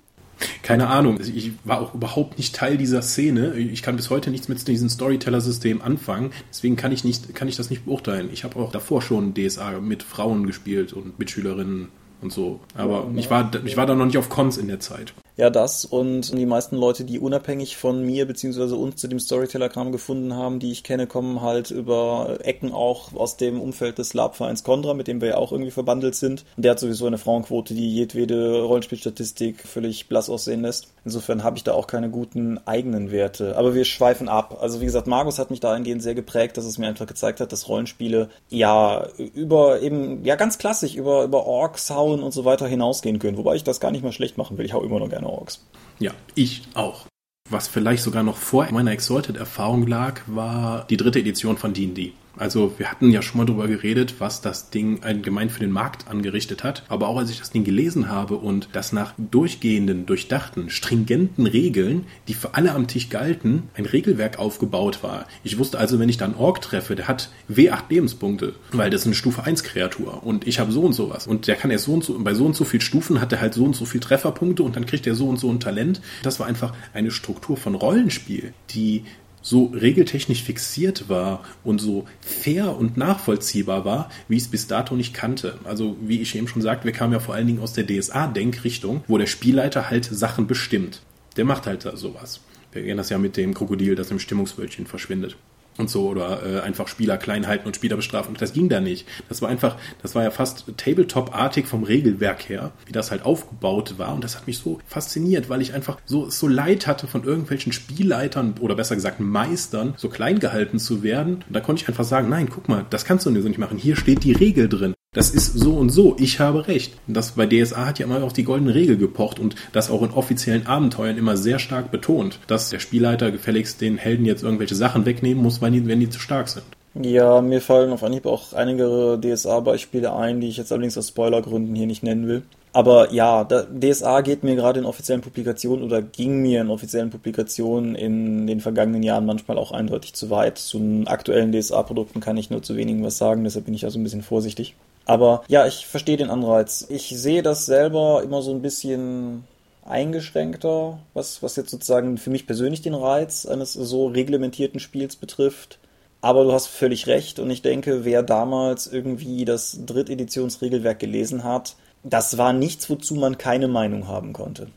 Keine 0.61 0.87
Ahnung. 0.87 1.17
Also 1.17 1.31
ich 1.33 1.51
war 1.63 1.81
auch 1.81 1.93
überhaupt 1.93 2.37
nicht 2.37 2.55
Teil 2.55 2.77
dieser 2.77 3.01
Szene. 3.01 3.55
Ich 3.55 3.81
kann 3.81 3.95
bis 3.95 4.09
heute 4.09 4.31
nichts 4.31 4.47
mit 4.47 4.67
diesem 4.67 4.89
Storyteller-System 4.89 5.81
anfangen. 5.81 6.31
Deswegen 6.49 6.75
kann 6.75 6.91
ich 6.91 7.03
nicht, 7.03 7.33
kann 7.35 7.47
ich 7.47 7.55
das 7.55 7.69
nicht 7.69 7.85
beurteilen. 7.85 8.29
Ich 8.31 8.43
habe 8.43 8.57
auch 8.57 8.71
davor 8.71 9.01
schon 9.01 9.33
DSA 9.33 9.79
mit 9.79 10.03
Frauen 10.03 10.45
gespielt 10.45 10.93
und 10.93 11.19
Mitschülerinnen 11.19 11.89
und 12.21 12.31
so. 12.31 12.59
Aber 12.75 13.07
ich 13.15 13.29
war, 13.29 13.51
ich 13.65 13.77
war 13.77 13.85
da 13.85 13.95
noch 13.95 14.05
nicht 14.05 14.17
auf 14.17 14.29
Cons 14.29 14.57
in 14.57 14.67
der 14.67 14.79
Zeit. 14.79 15.13
Ja, 15.39 15.49
das 15.49 15.85
und 15.85 16.37
die 16.37 16.45
meisten 16.45 16.75
Leute, 16.75 17.05
die 17.05 17.17
unabhängig 17.17 17.77
von 17.77 18.05
mir 18.05 18.27
bzw. 18.27 18.73
uns 18.73 18.97
zu 18.97 19.07
dem 19.07 19.21
Storyteller-Kram 19.21 19.93
gefunden 19.93 20.33
haben, 20.33 20.59
die 20.59 20.69
ich 20.69 20.83
kenne, 20.83 21.07
kommen 21.07 21.41
halt 21.41 21.71
über 21.71 22.39
Ecken 22.43 22.73
auch 22.73 23.13
aus 23.13 23.37
dem 23.37 23.61
Umfeld 23.61 23.99
des 23.99 24.13
Lab-Vereins 24.13 24.65
Condra, 24.65 24.93
mit 24.93 25.07
dem 25.07 25.21
wir 25.21 25.29
ja 25.29 25.37
auch 25.37 25.53
irgendwie 25.53 25.71
verbandelt 25.71 26.15
sind. 26.15 26.43
Und 26.57 26.63
der 26.65 26.71
hat 26.71 26.79
sowieso 26.81 27.07
eine 27.07 27.17
Frauenquote, 27.17 27.73
die 27.73 27.95
jedwede 27.95 28.63
Rollenspielstatistik 28.63 29.65
völlig 29.65 30.09
blass 30.09 30.29
aussehen 30.29 30.61
lässt. 30.61 30.89
Insofern 31.05 31.41
habe 31.41 31.55
ich 31.55 31.63
da 31.63 31.71
auch 31.71 31.87
keine 31.87 32.09
guten 32.09 32.59
eigenen 32.65 33.09
Werte. 33.09 33.55
Aber 33.55 33.73
wir 33.73 33.85
schweifen 33.85 34.27
ab. 34.27 34.57
Also 34.59 34.81
wie 34.81 34.85
gesagt, 34.85 35.07
Markus 35.07 35.39
hat 35.39 35.51
mich 35.51 35.61
dahingehend 35.61 36.03
sehr 36.03 36.15
geprägt, 36.15 36.57
dass 36.57 36.65
es 36.65 36.77
mir 36.77 36.89
einfach 36.89 37.07
gezeigt 37.07 37.39
hat, 37.39 37.53
dass 37.53 37.69
Rollenspiele 37.69 38.27
ja 38.49 39.07
über 39.17 39.81
eben, 39.81 40.25
ja 40.25 40.35
ganz 40.35 40.57
klassisch, 40.57 40.95
über, 40.95 41.23
über 41.23 41.45
Orks 41.45 41.89
hauen 41.91 42.21
und 42.21 42.33
so 42.33 42.43
weiter 42.43 42.67
hinausgehen 42.67 43.19
können. 43.19 43.37
Wobei 43.37 43.55
ich 43.55 43.63
das 43.63 43.79
gar 43.79 43.91
nicht 43.91 44.03
mal 44.03 44.11
schlecht 44.11 44.37
machen 44.37 44.57
will. 44.57 44.65
Ich 44.65 44.73
hau 44.73 44.83
immer 44.83 44.99
noch 44.99 45.09
gerne 45.09 45.28
Orks. 45.29 45.65
Ja, 45.99 46.11
ich 46.35 46.63
auch. 46.73 47.05
Was 47.49 47.67
vielleicht 47.67 48.03
sogar 48.03 48.23
noch 48.23 48.37
vor 48.37 48.67
meiner 48.71 48.91
Exalted-Erfahrung 48.91 49.87
lag, 49.87 50.21
war 50.27 50.85
die 50.87 50.97
dritte 50.97 51.19
Edition 51.19 51.57
von 51.57 51.73
D&D. 51.73 52.13
Also 52.39 52.73
wir 52.77 52.89
hatten 52.89 53.11
ja 53.11 53.21
schon 53.21 53.37
mal 53.37 53.45
darüber 53.45 53.67
geredet, 53.67 54.15
was 54.19 54.41
das 54.41 54.69
Ding 54.69 55.03
allgemein 55.03 55.49
für 55.49 55.59
den 55.59 55.71
Markt 55.71 56.07
angerichtet 56.07 56.63
hat. 56.63 56.83
Aber 56.87 57.09
auch 57.09 57.17
als 57.17 57.29
ich 57.29 57.39
das 57.39 57.51
Ding 57.51 57.65
gelesen 57.65 58.09
habe 58.09 58.35
und 58.35 58.69
das 58.71 58.93
nach 58.93 59.13
durchgehenden, 59.17 60.05
durchdachten, 60.05 60.69
stringenten 60.69 61.45
Regeln, 61.45 62.05
die 62.27 62.33
für 62.33 62.55
alle 62.55 62.73
am 62.73 62.87
Tisch 62.87 63.09
galten, 63.09 63.63
ein 63.75 63.85
Regelwerk 63.85 64.39
aufgebaut 64.39 65.03
war. 65.03 65.27
Ich 65.43 65.57
wusste 65.57 65.77
also, 65.77 65.99
wenn 65.99 66.09
ich 66.09 66.17
da 66.17 66.25
einen 66.25 66.35
Ork 66.35 66.61
treffe, 66.61 66.95
der 66.95 67.07
hat 67.07 67.29
W8 67.51 67.83
Lebenspunkte, 67.89 68.55
weil 68.71 68.89
das 68.89 69.01
ist 69.01 69.07
eine 69.07 69.15
Stufe 69.15 69.43
1 69.43 69.63
Kreatur 69.63 70.23
und 70.23 70.47
ich 70.47 70.59
habe 70.59 70.71
so 70.71 70.81
und 70.81 70.93
sowas. 70.93 71.27
Und 71.27 71.47
der 71.47 71.55
kann 71.55 71.71
erst 71.71 71.85
so 71.85 71.93
und 71.93 72.03
so, 72.03 72.17
bei 72.19 72.33
so 72.33 72.45
und 72.45 72.55
so 72.55 72.63
viel 72.63 72.81
Stufen 72.81 73.19
hat 73.19 73.33
er 73.33 73.41
halt 73.41 73.53
so 73.53 73.65
und 73.65 73.75
so 73.75 73.83
viel 73.83 73.99
Trefferpunkte 73.99 74.63
und 74.63 74.75
dann 74.77 74.85
kriegt 74.85 75.05
er 75.07 75.15
so 75.15 75.27
und 75.27 75.39
so 75.39 75.49
ein 75.51 75.59
Talent. 75.59 76.01
Das 76.23 76.39
war 76.39 76.47
einfach 76.47 76.73
eine 76.93 77.11
Struktur 77.11 77.57
von 77.57 77.75
Rollenspiel, 77.75 78.53
die 78.69 79.03
so 79.41 79.65
regeltechnisch 79.65 80.43
fixiert 80.43 81.09
war 81.09 81.43
und 81.63 81.79
so 81.79 82.05
fair 82.21 82.77
und 82.77 82.97
nachvollziehbar 82.97 83.85
war, 83.85 84.09
wie 84.27 84.37
ich 84.37 84.43
es 84.43 84.49
bis 84.49 84.67
dato 84.67 84.95
nicht 84.95 85.13
kannte. 85.13 85.57
Also 85.63 85.97
wie 86.01 86.21
ich 86.21 86.35
eben 86.35 86.47
schon 86.47 86.61
sagte, 86.61 86.85
wir 86.85 86.91
kamen 86.91 87.13
ja 87.13 87.19
vor 87.19 87.35
allen 87.35 87.47
Dingen 87.47 87.61
aus 87.61 87.73
der 87.73 87.85
DSA-Denkrichtung, 87.87 89.03
wo 89.07 89.17
der 89.17 89.27
Spielleiter 89.27 89.89
halt 89.89 90.05
Sachen 90.05 90.47
bestimmt. 90.47 91.01
Der 91.37 91.45
macht 91.45 91.67
halt 91.67 91.87
sowas. 91.93 92.41
Wir 92.71 92.83
kennen 92.83 92.97
das 92.97 93.09
ja 93.09 93.17
mit 93.17 93.37
dem 93.37 93.53
Krokodil, 93.53 93.95
das 93.95 94.11
im 94.11 94.19
Stimmungswölkchen 94.19 94.85
verschwindet 94.85 95.37
und 95.79 95.89
so 95.89 96.07
oder 96.07 96.43
äh, 96.43 96.59
einfach 96.61 96.87
Spieler 96.87 97.17
klein 97.17 97.47
halten 97.47 97.67
und 97.67 97.75
Spieler 97.75 97.95
bestrafen. 97.95 98.35
Das 98.37 98.53
ging 98.53 98.69
da 98.69 98.79
nicht. 98.79 99.07
Das 99.27 99.41
war 99.41 99.49
einfach, 99.49 99.77
das 100.01 100.15
war 100.15 100.23
ja 100.23 100.31
fast 100.31 100.65
Tabletop-artig 100.77 101.67
vom 101.67 101.83
Regelwerk 101.83 102.47
her, 102.49 102.71
wie 102.85 102.91
das 102.91 103.11
halt 103.11 103.25
aufgebaut 103.25 103.95
war 103.97 104.13
und 104.13 104.23
das 104.23 104.35
hat 104.35 104.47
mich 104.47 104.57
so 104.57 104.79
fasziniert, 104.85 105.49
weil 105.49 105.61
ich 105.61 105.73
einfach 105.73 105.97
so 106.05 106.29
so 106.29 106.47
leid 106.47 106.87
hatte 106.87 107.07
von 107.07 107.23
irgendwelchen 107.23 107.71
Spielleitern 107.71 108.55
oder 108.59 108.75
besser 108.75 108.95
gesagt 108.95 109.19
Meistern 109.19 109.93
so 109.97 110.09
klein 110.09 110.39
gehalten 110.39 110.79
zu 110.79 111.03
werden. 111.03 111.43
Und 111.47 111.55
da 111.55 111.59
konnte 111.59 111.83
ich 111.83 111.89
einfach 111.89 112.03
sagen, 112.03 112.29
nein, 112.29 112.49
guck 112.49 112.69
mal, 112.69 112.85
das 112.89 113.05
kannst 113.05 113.25
du 113.25 113.41
so 113.41 113.47
nicht 113.47 113.57
machen. 113.57 113.77
Hier 113.77 113.95
steht 113.95 114.23
die 114.23 114.33
Regel 114.33 114.69
drin. 114.69 114.93
Das 115.11 115.31
ist 115.31 115.53
so 115.53 115.73
und 115.73 115.89
so, 115.89 116.15
ich 116.19 116.39
habe 116.39 116.67
recht. 116.67 116.93
Das 117.07 117.31
bei 117.31 117.47
DSA 117.47 117.87
hat 117.87 117.97
ja 117.97 118.05
immer 118.05 118.21
auf 118.21 118.31
die 118.31 118.43
goldene 118.43 118.75
Regel 118.75 118.95
gepocht 118.95 119.39
und 119.39 119.55
das 119.71 119.89
auch 119.89 120.03
in 120.03 120.11
offiziellen 120.11 120.67
Abenteuern 120.67 121.17
immer 121.17 121.35
sehr 121.35 121.57
stark 121.57 121.89
betont, 121.89 122.37
dass 122.45 122.69
der 122.69 122.77
Spielleiter 122.77 123.31
gefälligst 123.31 123.81
den 123.81 123.97
Helden 123.97 124.25
jetzt 124.25 124.43
irgendwelche 124.43 124.75
Sachen 124.75 125.07
wegnehmen 125.07 125.41
muss, 125.41 125.63
wenn 125.63 125.73
die, 125.73 125.87
wenn 125.87 125.99
die 125.99 126.11
zu 126.11 126.19
stark 126.19 126.47
sind. 126.47 126.65
Ja, 126.93 127.41
mir 127.41 127.59
fallen 127.59 127.91
auf 127.91 128.03
Anhieb 128.03 128.27
auch 128.27 128.53
einige 128.53 129.19
DSA-Beispiele 129.19 130.13
ein, 130.13 130.41
die 130.41 130.49
ich 130.49 130.57
jetzt 130.57 130.71
allerdings 130.71 130.95
aus 130.95 131.07
Spoilergründen 131.07 131.73
hier 131.73 131.87
nicht 131.87 132.03
nennen 132.03 132.27
will. 132.27 132.43
Aber 132.71 133.11
ja, 133.11 133.45
DSA 133.45 134.21
geht 134.21 134.43
mir 134.43 134.55
gerade 134.55 134.79
in 134.79 134.85
offiziellen 134.85 135.21
Publikationen 135.21 135.83
oder 135.83 136.03
ging 136.03 136.39
mir 136.43 136.61
in 136.61 136.69
offiziellen 136.69 137.09
Publikationen 137.09 137.95
in 137.95 138.45
den 138.45 138.59
vergangenen 138.59 139.01
Jahren 139.01 139.25
manchmal 139.25 139.57
auch 139.57 139.71
eindeutig 139.71 140.13
zu 140.13 140.29
weit. 140.29 140.59
Zu 140.59 140.77
den 140.77 141.07
aktuellen 141.07 141.51
DSA-Produkten 141.51 142.19
kann 142.19 142.37
ich 142.37 142.51
nur 142.51 142.61
zu 142.61 142.75
wenigen 142.75 143.03
was 143.03 143.17
sagen, 143.17 143.43
deshalb 143.43 143.65
bin 143.65 143.73
ich 143.73 143.85
also 143.85 143.97
ein 143.97 144.03
bisschen 144.03 144.21
vorsichtig. 144.21 144.75
Aber 145.09 145.41
ja, 145.47 145.65
ich 145.65 145.87
verstehe 145.87 146.17
den 146.17 146.29
Anreiz. 146.29 146.85
Ich 146.87 147.09
sehe 147.09 147.41
das 147.41 147.65
selber 147.65 148.21
immer 148.23 148.43
so 148.43 148.51
ein 148.51 148.61
bisschen 148.61 149.43
eingeschränkter, 149.83 150.99
was, 151.15 151.41
was 151.41 151.55
jetzt 151.55 151.71
sozusagen 151.71 152.19
für 152.19 152.29
mich 152.29 152.45
persönlich 152.45 152.83
den 152.83 152.93
Reiz 152.93 153.47
eines 153.47 153.73
so 153.73 154.05
reglementierten 154.05 154.79
Spiels 154.79 155.15
betrifft. 155.15 155.79
Aber 156.21 156.43
du 156.43 156.53
hast 156.53 156.67
völlig 156.67 157.07
recht 157.07 157.39
und 157.39 157.49
ich 157.49 157.63
denke, 157.63 158.05
wer 158.05 158.21
damals 158.21 158.85
irgendwie 158.85 159.45
das 159.45 159.79
Dritteditionsregelwerk 159.83 160.99
gelesen 160.99 161.43
hat, 161.43 161.75
das 162.03 162.37
war 162.37 162.53
nichts, 162.53 162.87
wozu 162.87 163.15
man 163.15 163.39
keine 163.39 163.67
Meinung 163.67 164.07
haben 164.07 164.31
konnte. 164.31 164.67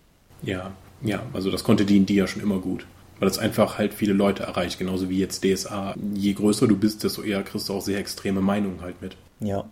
Ja, 0.41 0.73
ja, 1.03 1.23
also 1.35 1.51
das 1.51 1.63
konnte 1.63 1.85
D&D 1.85 2.15
ja 2.15 2.27
schon 2.27 2.43
immer 2.43 2.59
gut. 2.59 2.87
Weil 3.21 3.29
es 3.29 3.39
einfach 3.39 3.77
halt 3.77 3.93
viele 3.93 4.15
Leute 4.15 4.45
erreicht, 4.45 4.79
genauso 4.79 5.11
wie 5.11 5.19
jetzt 5.19 5.45
DSA. 5.45 5.95
Je 6.15 6.33
größer 6.33 6.67
du 6.67 6.77
bist, 6.79 7.05
desto 7.05 7.21
eher 7.21 7.43
kriegst 7.43 7.69
du 7.69 7.75
auch 7.75 7.83
sehr 7.83 7.99
extreme 7.99 8.41
Meinungen 8.41 8.81
halt 8.81 9.03
mit. 9.03 9.15
Ja. 9.39 9.67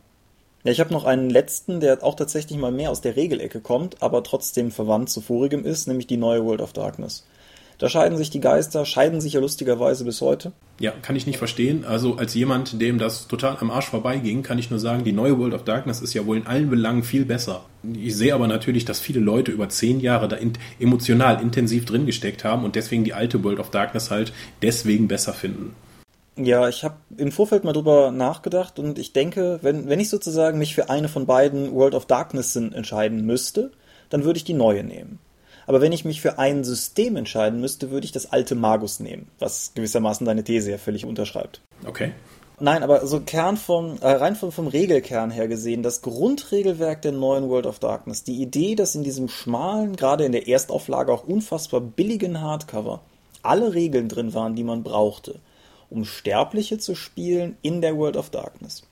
Ja, 0.62 0.72
ich 0.72 0.80
habe 0.80 0.92
noch 0.92 1.04
einen 1.04 1.30
letzten, 1.30 1.80
der 1.80 2.04
auch 2.04 2.14
tatsächlich 2.14 2.58
mal 2.58 2.72
mehr 2.72 2.90
aus 2.90 3.00
der 3.00 3.16
Regelecke 3.16 3.60
kommt, 3.60 4.02
aber 4.02 4.22
trotzdem 4.22 4.70
verwandt 4.70 5.08
zu 5.08 5.20
vorigem 5.20 5.64
ist, 5.64 5.88
nämlich 5.88 6.06
die 6.06 6.18
neue 6.18 6.44
World 6.44 6.60
of 6.60 6.72
Darkness. 6.72 7.24
Da 7.80 7.88
scheiden 7.88 8.18
sich 8.18 8.28
die 8.28 8.40
Geister, 8.40 8.84
scheiden 8.84 9.22
sich 9.22 9.32
ja 9.32 9.40
lustigerweise 9.40 10.04
bis 10.04 10.20
heute. 10.20 10.52
Ja, 10.80 10.90
kann 10.90 11.16
ich 11.16 11.26
nicht 11.26 11.38
verstehen. 11.38 11.86
Also 11.86 12.16
als 12.16 12.34
jemand, 12.34 12.78
dem 12.78 12.98
das 12.98 13.26
total 13.26 13.56
am 13.58 13.70
Arsch 13.70 13.86
vorbeiging, 13.86 14.42
kann 14.42 14.58
ich 14.58 14.68
nur 14.68 14.78
sagen, 14.78 15.02
die 15.02 15.12
neue 15.12 15.38
World 15.38 15.54
of 15.54 15.64
Darkness 15.64 16.02
ist 16.02 16.12
ja 16.12 16.26
wohl 16.26 16.36
in 16.36 16.46
allen 16.46 16.68
Belangen 16.68 17.02
viel 17.04 17.24
besser. 17.24 17.64
Ich 17.94 18.14
sehe 18.14 18.34
aber 18.34 18.48
natürlich, 18.48 18.84
dass 18.84 19.00
viele 19.00 19.20
Leute 19.20 19.50
über 19.50 19.70
zehn 19.70 19.98
Jahre 20.00 20.28
da 20.28 20.36
in, 20.36 20.52
emotional 20.78 21.40
intensiv 21.40 21.86
drin 21.86 22.04
gesteckt 22.04 22.44
haben 22.44 22.66
und 22.66 22.76
deswegen 22.76 23.04
die 23.04 23.14
alte 23.14 23.42
World 23.42 23.60
of 23.60 23.70
Darkness 23.70 24.10
halt 24.10 24.34
deswegen 24.60 25.08
besser 25.08 25.32
finden. 25.32 25.74
Ja, 26.44 26.68
ich 26.68 26.84
habe 26.84 26.96
im 27.16 27.32
Vorfeld 27.32 27.64
mal 27.64 27.72
drüber 27.72 28.10
nachgedacht 28.10 28.78
und 28.78 28.98
ich 28.98 29.12
denke, 29.12 29.58
wenn, 29.62 29.88
wenn 29.88 30.00
ich 30.00 30.08
sozusagen 30.08 30.58
mich 30.58 30.74
für 30.74 30.88
eine 30.88 31.08
von 31.08 31.26
beiden 31.26 31.74
World 31.74 31.94
of 31.94 32.06
Darkness 32.06 32.56
entscheiden 32.56 33.26
müsste, 33.26 33.72
dann 34.08 34.24
würde 34.24 34.38
ich 34.38 34.44
die 34.44 34.54
neue 34.54 34.84
nehmen. 34.84 35.18
Aber 35.66 35.80
wenn 35.80 35.92
ich 35.92 36.04
mich 36.04 36.20
für 36.20 36.38
ein 36.38 36.64
System 36.64 37.16
entscheiden 37.16 37.60
müsste, 37.60 37.90
würde 37.90 38.04
ich 38.04 38.12
das 38.12 38.32
alte 38.32 38.54
Magus 38.54 39.00
nehmen, 39.00 39.28
was 39.38 39.72
gewissermaßen 39.74 40.26
deine 40.26 40.42
These 40.42 40.70
ja 40.70 40.78
völlig 40.78 41.04
unterschreibt. 41.04 41.60
Okay. 41.86 42.12
Nein, 42.58 42.82
aber 42.82 43.06
so 43.06 43.20
Kern 43.20 43.56
vom, 43.56 43.96
äh, 44.02 44.06
rein 44.06 44.36
vom, 44.36 44.52
vom 44.52 44.66
Regelkern 44.66 45.30
her 45.30 45.48
gesehen, 45.48 45.82
das 45.82 46.02
Grundregelwerk 46.02 47.00
der 47.02 47.12
neuen 47.12 47.48
World 47.48 47.66
of 47.66 47.78
Darkness, 47.78 48.22
die 48.22 48.42
Idee, 48.42 48.74
dass 48.74 48.94
in 48.94 49.02
diesem 49.02 49.28
schmalen, 49.28 49.96
gerade 49.96 50.24
in 50.24 50.32
der 50.32 50.46
Erstauflage 50.46 51.12
auch 51.12 51.24
unfassbar 51.24 51.80
billigen 51.80 52.40
Hardcover 52.40 53.00
alle 53.42 53.72
Regeln 53.72 54.08
drin 54.08 54.34
waren, 54.34 54.54
die 54.54 54.64
man 54.64 54.82
brauchte, 54.82 55.40
um 55.90 56.04
Sterbliche 56.04 56.78
zu 56.78 56.94
spielen 56.94 57.56
in 57.62 57.80
der 57.80 57.96
World 57.96 58.16
of 58.16 58.30
Darkness. 58.30 58.82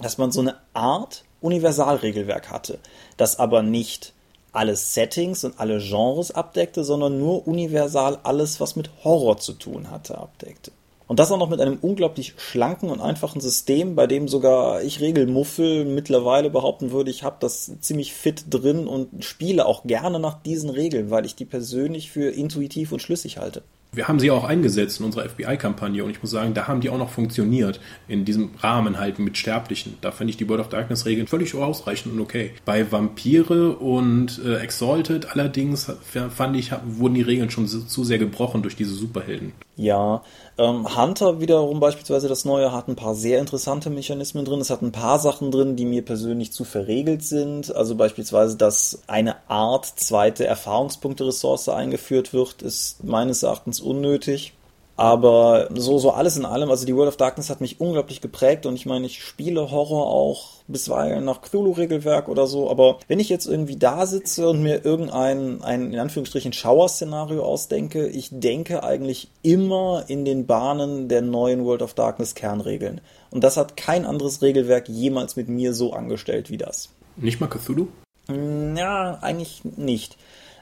Dass 0.00 0.18
man 0.18 0.30
so 0.30 0.40
eine 0.40 0.56
Art 0.74 1.24
Universalregelwerk 1.40 2.50
hatte, 2.50 2.78
das 3.16 3.38
aber 3.38 3.62
nicht 3.62 4.12
alle 4.52 4.76
Settings 4.76 5.44
und 5.44 5.58
alle 5.60 5.78
Genres 5.78 6.30
abdeckte, 6.30 6.84
sondern 6.84 7.18
nur 7.18 7.46
universal 7.46 8.18
alles, 8.22 8.60
was 8.60 8.76
mit 8.76 8.90
Horror 9.04 9.38
zu 9.38 9.52
tun 9.52 9.90
hatte, 9.90 10.18
abdeckte. 10.18 10.72
Und 11.06 11.18
das 11.18 11.32
auch 11.32 11.38
noch 11.38 11.48
mit 11.48 11.60
einem 11.60 11.78
unglaublich 11.80 12.34
schlanken 12.36 12.90
und 12.90 13.00
einfachen 13.00 13.40
System, 13.40 13.96
bei 13.96 14.06
dem 14.06 14.28
sogar 14.28 14.82
ich 14.82 15.00
Regelmuffel 15.00 15.86
mittlerweile 15.86 16.50
behaupten 16.50 16.90
würde, 16.90 17.10
ich 17.10 17.22
habe 17.22 17.36
das 17.40 17.72
ziemlich 17.80 18.12
fit 18.12 18.44
drin 18.50 18.86
und 18.86 19.24
spiele 19.24 19.64
auch 19.64 19.84
gerne 19.84 20.18
nach 20.18 20.42
diesen 20.42 20.68
Regeln, 20.68 21.10
weil 21.10 21.24
ich 21.24 21.34
die 21.34 21.46
persönlich 21.46 22.10
für 22.10 22.30
intuitiv 22.30 22.92
und 22.92 23.00
schlüssig 23.00 23.38
halte. 23.38 23.62
Wir 23.92 24.06
haben 24.06 24.20
sie 24.20 24.30
auch 24.30 24.44
eingesetzt 24.44 25.00
in 25.00 25.06
unserer 25.06 25.28
FBI-Kampagne 25.28 26.04
und 26.04 26.10
ich 26.10 26.20
muss 26.22 26.30
sagen, 26.30 26.54
da 26.54 26.68
haben 26.68 26.80
die 26.80 26.90
auch 26.90 26.98
noch 26.98 27.10
funktioniert 27.10 27.80
in 28.06 28.24
diesem 28.24 28.50
Rahmen 28.60 28.98
halt 28.98 29.18
mit 29.18 29.38
Sterblichen. 29.38 29.96
Da 30.02 30.10
finde 30.10 30.30
ich 30.30 30.36
die 30.36 30.48
World 30.48 30.60
of 30.60 30.68
Darkness-Regeln 30.68 31.26
völlig 31.26 31.54
ausreichend 31.54 32.14
und 32.14 32.20
okay. 32.20 32.52
Bei 32.64 32.90
Vampire 32.92 33.76
und 33.76 34.40
äh, 34.44 34.56
Exalted 34.58 35.32
allerdings 35.32 35.90
fand 36.30 36.56
ich, 36.56 36.72
wurden 36.84 37.14
die 37.14 37.22
Regeln 37.22 37.50
schon 37.50 37.66
zu 37.66 38.04
sehr 38.04 38.18
gebrochen 38.18 38.62
durch 38.62 38.76
diese 38.76 38.94
Superhelden. 38.94 39.52
Ja, 39.78 40.22
ähm, 40.58 40.96
Hunter 40.96 41.40
wiederum 41.40 41.78
beispielsweise 41.78 42.26
das 42.26 42.44
neue 42.44 42.72
hat 42.72 42.88
ein 42.88 42.96
paar 42.96 43.14
sehr 43.14 43.38
interessante 43.38 43.90
Mechanismen 43.90 44.44
drin. 44.44 44.60
Es 44.60 44.70
hat 44.70 44.82
ein 44.82 44.90
paar 44.90 45.20
Sachen 45.20 45.52
drin, 45.52 45.76
die 45.76 45.84
mir 45.84 46.04
persönlich 46.04 46.52
zu 46.52 46.64
verregelt 46.64 47.22
sind. 47.22 47.74
Also 47.74 47.94
beispielsweise, 47.94 48.56
dass 48.56 49.02
eine 49.06 49.36
Art 49.48 49.86
zweite 49.86 50.44
Erfahrungspunkte-Ressource 50.46 51.68
eingeführt 51.68 52.32
wird, 52.32 52.62
ist 52.62 53.04
meines 53.04 53.44
Erachtens 53.44 53.77
unnötig. 53.80 54.54
Aber 54.98 55.68
so, 55.76 55.98
so 55.98 56.10
alles 56.10 56.36
in 56.36 56.44
allem, 56.44 56.70
also 56.70 56.84
die 56.84 56.96
World 56.96 57.06
of 57.06 57.16
Darkness 57.16 57.50
hat 57.50 57.60
mich 57.60 57.80
unglaublich 57.80 58.20
geprägt 58.20 58.66
und 58.66 58.74
ich 58.74 58.84
meine, 58.84 59.06
ich 59.06 59.22
spiele 59.22 59.70
Horror 59.70 60.08
auch 60.08 60.54
bisweilen 60.66 61.24
nach 61.24 61.40
Cthulhu-Regelwerk 61.40 62.28
oder 62.28 62.48
so, 62.48 62.68
aber 62.68 62.98
wenn 63.06 63.20
ich 63.20 63.28
jetzt 63.28 63.46
irgendwie 63.46 63.76
da 63.76 64.06
sitze 64.06 64.48
und 64.48 64.60
mir 64.60 64.84
irgendein, 64.84 65.62
ein, 65.62 65.92
in 65.92 66.00
Anführungsstrichen, 66.00 66.52
Schauer-Szenario 66.52 67.44
ausdenke, 67.44 68.08
ich 68.08 68.30
denke 68.32 68.82
eigentlich 68.82 69.30
immer 69.42 70.02
in 70.08 70.24
den 70.24 70.46
Bahnen 70.46 71.06
der 71.06 71.22
neuen 71.22 71.64
World 71.64 71.82
of 71.82 71.94
Darkness 71.94 72.34
Kernregeln. 72.34 73.00
Und 73.30 73.44
das 73.44 73.56
hat 73.56 73.76
kein 73.76 74.04
anderes 74.04 74.42
Regelwerk 74.42 74.88
jemals 74.88 75.36
mit 75.36 75.48
mir 75.48 75.74
so 75.74 75.92
angestellt 75.92 76.50
wie 76.50 76.58
das. 76.58 76.88
Nicht 77.14 77.40
mal 77.40 77.46
Cthulhu? 77.46 77.86
Ja, 78.28 79.18
eigentlich 79.20 79.62
nicht. 79.64 80.16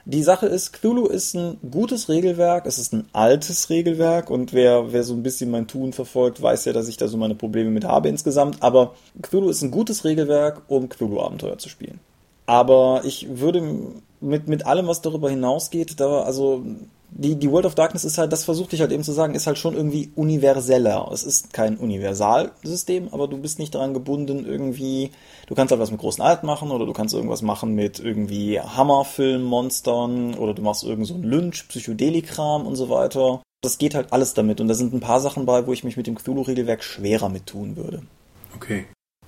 Die 0.08 0.22
Sache 0.22 0.46
ist, 0.46 0.72
Cthulhu 0.72 1.06
ist 1.06 1.34
ein 1.34 1.58
gutes 1.68 2.08
Regelwerk, 2.08 2.66
es 2.66 2.78
ist 2.78 2.92
ein 2.92 3.08
altes 3.12 3.70
Regelwerk 3.70 4.30
und 4.30 4.52
wer, 4.52 4.92
wer 4.92 5.02
so 5.02 5.14
ein 5.14 5.24
bisschen 5.24 5.50
mein 5.50 5.66
Tun 5.66 5.92
verfolgt, 5.92 6.40
weiß 6.40 6.64
ja, 6.66 6.72
dass 6.72 6.86
ich 6.86 6.96
da 6.96 7.08
so 7.08 7.16
meine 7.16 7.34
Probleme 7.34 7.70
mit 7.70 7.84
habe 7.84 8.08
insgesamt, 8.08 8.62
aber 8.62 8.94
Cthulhu 9.20 9.48
ist 9.48 9.62
ein 9.62 9.72
gutes 9.72 10.04
Regelwerk, 10.04 10.62
um 10.68 10.88
Cthulhu-Abenteuer 10.88 11.58
zu 11.58 11.68
spielen. 11.68 11.98
Aber 12.46 13.00
ich 13.04 13.40
würde 13.40 13.60
mit, 14.20 14.46
mit 14.46 14.64
allem, 14.64 14.86
was 14.86 15.02
darüber 15.02 15.28
hinausgeht, 15.28 15.98
da, 15.98 16.22
also 16.22 16.64
die, 17.18 17.36
die 17.36 17.50
World 17.50 17.66
of 17.66 17.74
Darkness 17.74 18.04
ist 18.04 18.18
halt, 18.18 18.32
das 18.32 18.44
versuchte 18.44 18.76
ich 18.76 18.82
halt 18.82 18.92
eben 18.92 19.02
zu 19.02 19.12
sagen, 19.12 19.34
ist 19.34 19.46
halt 19.46 19.58
schon 19.58 19.74
irgendwie 19.74 20.10
universeller. 20.14 21.08
Es 21.12 21.24
ist 21.24 21.52
kein 21.52 21.78
Universalsystem, 21.78 23.08
aber 23.12 23.26
du 23.26 23.38
bist 23.38 23.58
nicht 23.58 23.74
daran 23.74 23.94
gebunden, 23.94 24.44
irgendwie, 24.44 25.12
du 25.46 25.54
kannst 25.54 25.70
halt 25.70 25.80
was 25.80 25.90
mit 25.90 26.00
großen 26.00 26.22
Alt 26.22 26.42
machen 26.42 26.70
oder 26.70 26.84
du 26.84 26.92
kannst 26.92 27.14
irgendwas 27.14 27.40
machen 27.42 27.74
mit 27.74 27.98
irgendwie 27.98 28.60
Hammerfilm-Monstern 28.60 30.34
oder 30.34 30.52
du 30.52 30.62
machst 30.62 30.84
irgend 30.84 31.06
so 31.06 31.14
ein 31.14 31.22
Lynch, 31.22 31.68
Psychedelikram 31.68 32.66
und 32.66 32.76
so 32.76 32.90
weiter. 32.90 33.42
Das 33.62 33.78
geht 33.78 33.94
halt 33.94 34.12
alles 34.12 34.34
damit 34.34 34.60
und 34.60 34.68
da 34.68 34.74
sind 34.74 34.92
ein 34.92 35.00
paar 35.00 35.20
Sachen 35.20 35.46
bei, 35.46 35.66
wo 35.66 35.72
ich 35.72 35.84
mich 35.84 35.96
mit 35.96 36.06
dem 36.06 36.16
Cthulhu-Regelwerk 36.16 36.84
schwerer 36.84 37.30
mit 37.30 37.46
tun 37.46 37.76
würde. 37.76 38.02
Okay. 38.54 38.84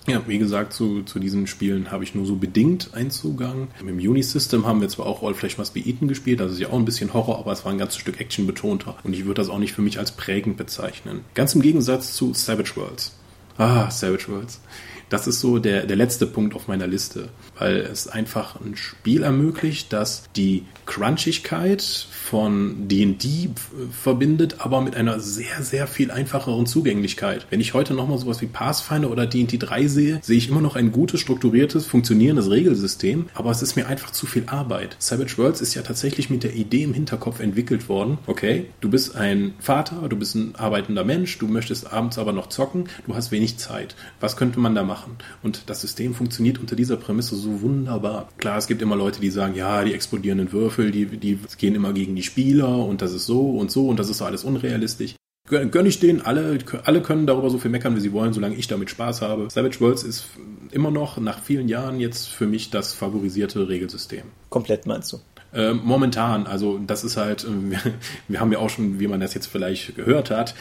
Ja, 0.09 0.23
wie 0.27 0.39
gesagt, 0.39 0.73
zu, 0.73 1.03
zu 1.03 1.19
diesen 1.19 1.47
Spielen 1.47 1.91
habe 1.91 2.03
ich 2.03 2.15
nur 2.15 2.25
so 2.25 2.37
bedingt 2.37 2.95
einen 2.95 3.11
Zugang. 3.11 3.69
Im 3.81 3.99
Unisystem 3.99 4.67
haben 4.67 4.81
wir 4.81 4.89
zwar 4.89 5.07
auch 5.07 5.23
All 5.23 5.35
Flash 5.35 5.59
Must 5.59 5.75
Be 5.75 5.81
Eaten 5.81 6.09
gespielt, 6.09 6.41
das 6.41 6.53
ist 6.53 6.61
ja 6.61 6.69
auch 6.69 6.79
ein 6.79 6.85
bisschen 6.85 7.13
Horror, 7.13 7.39
aber 7.39 7.53
es 7.53 7.65
war 7.65 7.73
ein 7.73 7.79
ganzes 7.79 7.99
Stück 7.99 8.19
Action 8.19 8.47
betonter 8.47 8.97
und 9.05 9.13
ich 9.13 9.27
würde 9.27 9.43
das 9.43 9.51
auch 9.51 9.59
nicht 9.59 9.73
für 9.73 9.83
mich 9.83 9.99
als 9.99 10.13
prägend 10.13 10.57
bezeichnen. 10.57 11.21
Ganz 11.35 11.55
im 11.55 11.63
Gegensatz 11.63 12.15
zu 12.15 12.33
Savage 12.33 12.73
Worlds. 12.77 13.13
Ah, 13.59 13.91
Savage 13.91 14.29
Worlds. 14.29 14.61
Das 15.09 15.27
ist 15.27 15.41
so 15.41 15.59
der, 15.59 15.87
der 15.87 15.97
letzte 15.97 16.27
Punkt 16.27 16.55
auf 16.55 16.69
meiner 16.69 16.87
Liste, 16.87 17.29
weil 17.59 17.77
es 17.77 18.09
einfach 18.09 18.61
ein 18.61 18.77
Spiel 18.77 19.23
ermöglicht, 19.23 19.93
das 19.93 20.25
die 20.37 20.65
Crunchigkeit 20.87 21.83
von 21.83 22.89
D&D 22.89 23.51
verbindet, 23.91 24.57
aber 24.59 24.81
mit 24.81 24.97
einer 24.97 25.19
sehr, 25.21 25.63
sehr 25.63 25.87
viel 25.87 26.11
einfacheren 26.11 26.67
Zugänglichkeit. 26.67 27.47
Wenn 27.51 27.61
ich 27.61 27.75
heute 27.75 27.95
nochmal 27.95 28.19
sowas 28.19 28.41
wie 28.43 28.47
Pathfinder 28.47 29.11
oder 29.11 29.27
D&D 29.27 29.57
3 29.57 29.87
sehe, 29.87 30.19
sehe 30.23 30.37
ich 30.37 30.51
immer 30.51 30.61
noch 30.61 30.77
ein 30.77 30.93
gutes, 30.93 31.21
strukturiertes, 31.21 31.87
funktionierendes 31.87 32.51
Regelsystem, 32.51 33.27
aber 33.35 33.51
es 33.51 33.63
ist 33.63 33.77
mir 33.77 33.87
einfach 33.87 34.11
zu 34.11 34.27
viel 34.27 34.45
Arbeit. 34.47 34.97
Savage 34.99 35.39
Worlds 35.39 35.61
ist 35.61 35.75
ja 35.75 35.83
tatsächlich 35.83 36.29
mit 36.29 36.43
der 36.43 36.55
Idee 36.55 36.83
im 36.83 36.93
Hinterkopf 36.93 37.41
entwickelt 37.41 37.89
worden, 37.89 38.19
okay, 38.27 38.67
du 38.81 38.91
bist 38.91 39.17
ein 39.17 39.55
Vater, 39.59 40.09
du 40.09 40.17
bist 40.17 40.35
ein 40.35 40.55
arbeitender 40.55 41.05
Mensch, 41.05 41.39
du 41.39 41.47
möchtest 41.47 41.91
abends 41.93 42.19
aber 42.19 42.33
noch 42.33 42.49
zocken, 42.49 42.89
du 43.07 43.15
hast 43.15 43.31
wenig 43.31 43.59
Zeit. 43.59 43.97
Was 44.21 44.37
könnte 44.37 44.61
man 44.61 44.75
da 44.75 44.83
machen? 44.83 44.98
Und 45.43 45.63
das 45.67 45.81
System 45.81 46.15
funktioniert 46.15 46.59
unter 46.59 46.77
dieser 46.77 46.97
Prämisse 46.97 47.37
so 47.37 47.61
wunderbar. 47.63 48.29
Klar, 48.39 48.59
es 48.59 48.67
gibt 48.67 48.83
immer 48.83 48.97
Leute, 48.97 49.21
die 49.21 49.31
sagen, 49.31 49.55
ja, 49.55 49.85
die 49.85 49.95
explodierenden 49.95 50.53
Würfel, 50.53 50.91
die, 50.91 51.07
die 51.07 51.39
gehen 51.59 51.75
immer 51.75 51.93
gegen 51.93 52.17
die 52.17 52.23
Spieler 52.23 52.85
und 52.85 53.03
das 53.03 53.13
ist 53.13 53.27
so 53.27 53.51
und 53.51 53.71
so 53.71 53.89
und 53.89 53.99
das 53.99 54.09
ist 54.09 54.23
alles 54.23 54.45
unrealistisch. 54.45 55.15
Gönne 55.49 55.89
ich 55.89 55.99
denen, 55.99 56.21
alle, 56.21 56.59
alle 56.85 57.01
können 57.01 57.27
darüber 57.27 57.49
so 57.49 57.59
viel 57.59 57.71
meckern, 57.71 57.97
wie 57.97 58.01
sie 58.01 58.13
wollen, 58.13 58.35
solange 58.35 58.57
ich 58.57 58.69
damit 58.69 58.91
Spaß 58.91 59.23
habe. 59.23 59.49
Savage 59.51 59.81
Worlds 59.81 60.03
ist 60.03 60.27
immer 60.73 60.91
noch 60.91 61.17
nach 61.17 61.43
vielen 61.43 61.69
Jahren 61.69 62.01
jetzt 62.01 62.29
für 62.29 62.47
mich 62.47 62.69
das 62.71 62.93
favorisierte 62.93 63.67
Regelsystem. 63.67 64.25
Komplett 64.51 64.85
meinst 64.85 65.13
du? 65.13 65.21
Äh, 65.53 65.73
momentan, 65.73 66.47
also 66.47 66.79
das 66.79 67.05
ist 67.05 67.17
halt, 67.17 67.45
äh, 67.45 67.93
wir, 68.29 68.41
haben 68.41 68.53
ja 68.53 68.59
auch 68.59 68.69
schon, 68.69 69.01
wie 69.01 69.07
man 69.07 69.21
das 69.21 69.33
jetzt 69.33 69.47
vielleicht 69.47 69.97
gehört 69.97 70.31
hat, 70.31 70.55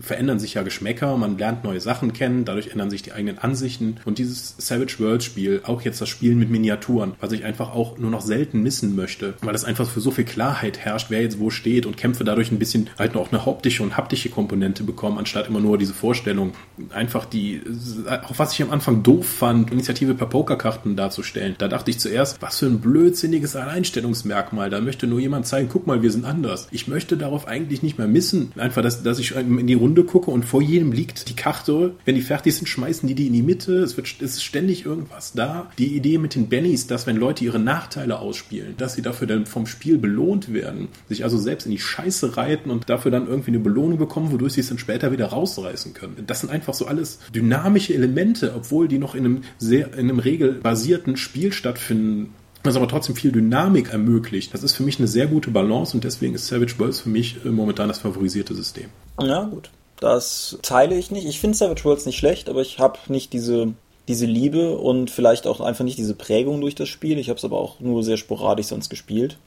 verändern 0.00 0.40
sich 0.40 0.54
ja 0.54 0.62
Geschmäcker, 0.62 1.16
man 1.16 1.38
lernt 1.38 1.62
neue 1.62 1.80
Sachen 1.80 2.12
kennen, 2.12 2.44
dadurch 2.44 2.68
ändern 2.68 2.90
sich 2.90 3.02
die 3.02 3.12
eigenen 3.12 3.38
Ansichten 3.38 3.96
und 4.04 4.18
dieses 4.18 4.56
Savage 4.58 4.96
World 4.98 5.22
Spiel, 5.22 5.60
auch 5.64 5.82
jetzt 5.82 6.00
das 6.00 6.08
Spielen 6.08 6.38
mit 6.38 6.50
Miniaturen, 6.50 7.14
was 7.20 7.30
ich 7.30 7.44
einfach 7.44 7.72
auch 7.72 7.98
nur 7.98 8.10
noch 8.10 8.20
selten 8.20 8.62
missen 8.62 8.96
möchte, 8.96 9.34
weil 9.42 9.54
es 9.54 9.64
einfach 9.64 9.88
für 9.88 10.00
so 10.00 10.10
viel 10.10 10.24
Klarheit 10.24 10.78
herrscht, 10.78 11.06
wer 11.10 11.22
jetzt 11.22 11.38
wo 11.38 11.50
steht 11.50 11.86
und 11.86 11.96
Kämpfe 11.96 12.24
dadurch 12.24 12.50
ein 12.50 12.58
bisschen 12.58 12.90
halt 12.98 13.14
noch 13.14 13.30
eine 13.30 13.46
optische 13.46 13.84
und 13.84 13.96
haptische 13.96 14.28
Komponente 14.28 14.82
bekommen, 14.82 15.18
anstatt 15.18 15.46
immer 15.46 15.60
nur 15.60 15.78
diese 15.78 15.94
Vorstellung, 15.94 16.52
einfach 16.90 17.26
die, 17.26 17.62
auch 18.08 18.38
was 18.38 18.54
ich 18.54 18.62
am 18.62 18.70
Anfang 18.70 19.04
doof 19.04 19.26
fand, 19.26 19.70
Initiative 19.70 20.14
per 20.14 20.26
Pokerkarten 20.26 20.96
darzustellen. 20.96 21.54
Da 21.58 21.68
dachte 21.68 21.92
ich 21.92 22.00
zuerst, 22.00 22.42
was 22.42 22.58
für 22.58 22.66
ein 22.66 22.80
blödsinniges 22.80 23.54
Alleinstellungsmerkmal 23.54 24.31
Alleinstellungsmerkmal. 24.32 24.70
Da 24.70 24.80
möchte 24.80 25.06
nur 25.06 25.20
jemand 25.20 25.46
zeigen, 25.46 25.68
guck 25.70 25.86
mal, 25.86 26.02
wir 26.02 26.10
sind 26.10 26.24
anders. 26.24 26.68
Ich 26.70 26.88
möchte 26.88 27.16
darauf 27.16 27.46
eigentlich 27.46 27.82
nicht 27.82 27.98
mehr 27.98 28.08
missen. 28.08 28.52
Einfach, 28.56 28.82
dass, 28.82 29.02
dass 29.02 29.18
ich 29.18 29.34
in 29.36 29.66
die 29.66 29.74
Runde 29.74 30.04
gucke 30.04 30.30
und 30.30 30.44
vor 30.44 30.62
jedem 30.62 30.92
liegt 30.92 31.28
die 31.28 31.36
Karte. 31.36 31.94
Wenn 32.04 32.14
die 32.14 32.22
fertig 32.22 32.56
sind, 32.56 32.66
schmeißen 32.66 33.08
die 33.08 33.14
die 33.14 33.26
in 33.26 33.32
die 33.32 33.42
Mitte. 33.42 33.78
Es, 33.78 33.96
wird, 33.96 34.08
es 34.20 34.32
ist 34.32 34.44
ständig 34.44 34.86
irgendwas 34.86 35.32
da. 35.32 35.70
Die 35.78 35.96
Idee 35.96 36.18
mit 36.18 36.34
den 36.34 36.48
Bennies, 36.48 36.86
dass 36.86 37.06
wenn 37.06 37.16
Leute 37.16 37.44
ihre 37.44 37.58
Nachteile 37.58 38.18
ausspielen, 38.18 38.74
dass 38.78 38.94
sie 38.94 39.02
dafür 39.02 39.26
dann 39.26 39.46
vom 39.46 39.66
Spiel 39.66 39.98
belohnt 39.98 40.52
werden, 40.52 40.88
sich 41.08 41.24
also 41.24 41.38
selbst 41.38 41.66
in 41.66 41.72
die 41.72 41.78
Scheiße 41.78 42.36
reiten 42.36 42.70
und 42.70 42.88
dafür 42.88 43.10
dann 43.10 43.26
irgendwie 43.26 43.50
eine 43.50 43.60
Belohnung 43.60 43.98
bekommen, 43.98 44.32
wodurch 44.32 44.54
sie 44.54 44.60
es 44.60 44.68
dann 44.68 44.78
später 44.78 45.12
wieder 45.12 45.26
rausreißen 45.26 45.94
können. 45.94 46.24
Das 46.26 46.40
sind 46.40 46.50
einfach 46.50 46.74
so 46.74 46.86
alles 46.86 47.18
dynamische 47.34 47.94
Elemente, 47.94 48.52
obwohl 48.54 48.88
die 48.88 48.98
noch 48.98 49.14
in 49.14 49.24
einem 49.24 49.40
sehr, 49.58 49.92
in 49.94 50.10
einem 50.10 50.18
regelbasierten 50.18 51.16
Spiel 51.16 51.52
stattfinden 51.52 52.30
was 52.64 52.76
aber 52.76 52.88
trotzdem 52.88 53.16
viel 53.16 53.32
Dynamik 53.32 53.92
ermöglicht. 53.92 54.54
Das 54.54 54.62
ist 54.62 54.74
für 54.74 54.82
mich 54.82 54.98
eine 54.98 55.08
sehr 55.08 55.26
gute 55.26 55.50
Balance 55.50 55.96
und 55.96 56.04
deswegen 56.04 56.34
ist 56.34 56.46
Savage 56.46 56.78
Worlds 56.78 57.00
für 57.00 57.08
mich 57.08 57.44
äh, 57.44 57.48
momentan 57.48 57.88
das 57.88 57.98
favorisierte 57.98 58.54
System. 58.54 58.86
Ja, 59.20 59.44
gut. 59.44 59.70
Das 60.00 60.58
teile 60.62 60.96
ich 60.96 61.10
nicht. 61.10 61.26
Ich 61.26 61.40
finde 61.40 61.56
Savage 61.56 61.84
Worlds 61.84 62.06
nicht 62.06 62.18
schlecht, 62.18 62.48
aber 62.48 62.60
ich 62.60 62.78
habe 62.78 62.98
nicht 63.08 63.32
diese, 63.32 63.72
diese 64.08 64.26
Liebe 64.26 64.76
und 64.76 65.10
vielleicht 65.10 65.46
auch 65.46 65.60
einfach 65.60 65.84
nicht 65.84 65.98
diese 65.98 66.14
Prägung 66.14 66.60
durch 66.60 66.74
das 66.74 66.88
Spiel. 66.88 67.18
Ich 67.18 67.28
habe 67.28 67.38
es 67.38 67.44
aber 67.44 67.58
auch 67.58 67.80
nur 67.80 68.02
sehr 68.02 68.16
sporadisch 68.16 68.66
sonst 68.66 68.88
gespielt. 68.90 69.38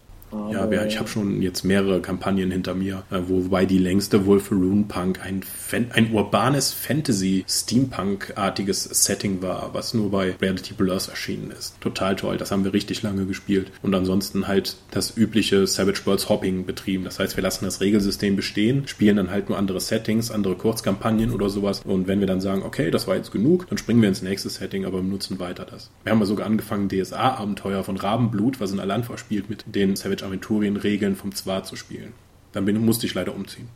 Ja, 0.52 0.72
ja, 0.72 0.86
ich 0.86 1.00
habe 1.00 1.10
schon 1.10 1.42
jetzt 1.42 1.64
mehrere 1.64 2.02
Kampagnen 2.02 2.52
hinter 2.52 2.76
mir, 2.76 3.04
äh, 3.12 3.20
wobei 3.28 3.66
die 3.66 3.78
längste 3.78 4.26
wohl 4.26 4.40
für 4.40 4.56
Runepunk 4.56 5.20
ein, 5.24 5.44
Fan 5.44 5.88
ein 5.92 6.14
urbanes 6.14 6.72
Fantasy-Steampunk-artiges 6.74 8.84
Setting 8.84 9.42
war, 9.42 9.74
was 9.74 9.94
nur 9.94 10.12
bei 10.12 10.36
Reality 10.42 10.74
Blurs 10.74 11.08
erschienen 11.08 11.52
ist. 11.52 11.80
Total 11.82 12.16
toll, 12.16 12.38
das 12.38 12.52
haben 12.52 12.64
wir 12.64 12.74
richtig 12.74 13.02
lange 13.04 13.26
gespielt. 13.26 13.72
Und 13.82 13.96
ansonsten 13.96 14.48
halt 14.48 14.78
das 14.92 15.18
übliche 15.18 15.68
Savage 15.68 16.02
Worlds 16.06 16.30
Hopping 16.30 16.66
betrieben. 16.66 17.04
Das 17.04 17.20
heißt, 17.20 17.36
wir 17.36 17.44
lassen 17.44 17.66
das 17.66 17.82
Regelsystem 17.82 18.36
bestehen, 18.36 18.88
spielen 18.88 19.18
dann 19.18 19.32
halt 19.32 19.50
nur 19.50 19.58
andere 19.58 19.80
Settings, 19.80 20.32
andere 20.32 20.56
Kurzkampagnen 20.56 21.32
oder 21.32 21.50
sowas. 21.50 21.82
Und 21.84 22.08
wenn 22.08 22.20
wir 22.20 22.28
dann 22.28 22.42
sagen, 22.42 22.64
okay, 22.64 22.92
das 22.92 23.08
war 23.08 23.16
jetzt 23.16 23.32
genug, 23.32 23.68
dann 23.70 23.78
springen 23.78 24.02
wir 24.02 24.10
ins 24.10 24.22
nächste 24.22 24.50
Setting, 24.50 24.86
aber 24.86 25.02
benutzen 25.02 25.40
weiter 25.40 25.66
das. 25.66 25.92
Wir 26.04 26.12
haben 26.12 26.20
ja 26.20 26.26
sogar 26.26 26.46
angefangen, 26.46 26.90
DSA-Abenteuer 26.90 27.84
von 27.84 27.98
Rabenblut, 27.98 28.60
was 28.60 28.72
in 28.72 28.80
Alanfa 28.80 29.18
spielt, 29.18 29.50
mit 29.50 29.66
den 29.68 29.96
Savage 29.96 30.25
Aventurien-Regeln 30.26 31.16
vom 31.16 31.34
Zwar 31.34 31.64
zu 31.64 31.76
spielen. 31.76 32.14
Dann 32.52 32.66
bin, 32.66 32.84
musste 32.84 33.06
ich 33.06 33.14
leider 33.14 33.36
umziehen. 33.36 33.70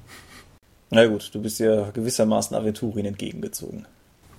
Na 0.91 1.05
gut, 1.05 1.29
du 1.33 1.41
bist 1.41 1.59
ja 1.59 1.91
gewissermaßen 1.91 2.55
Aventurien 2.55 3.05
entgegengezogen. 3.05 3.85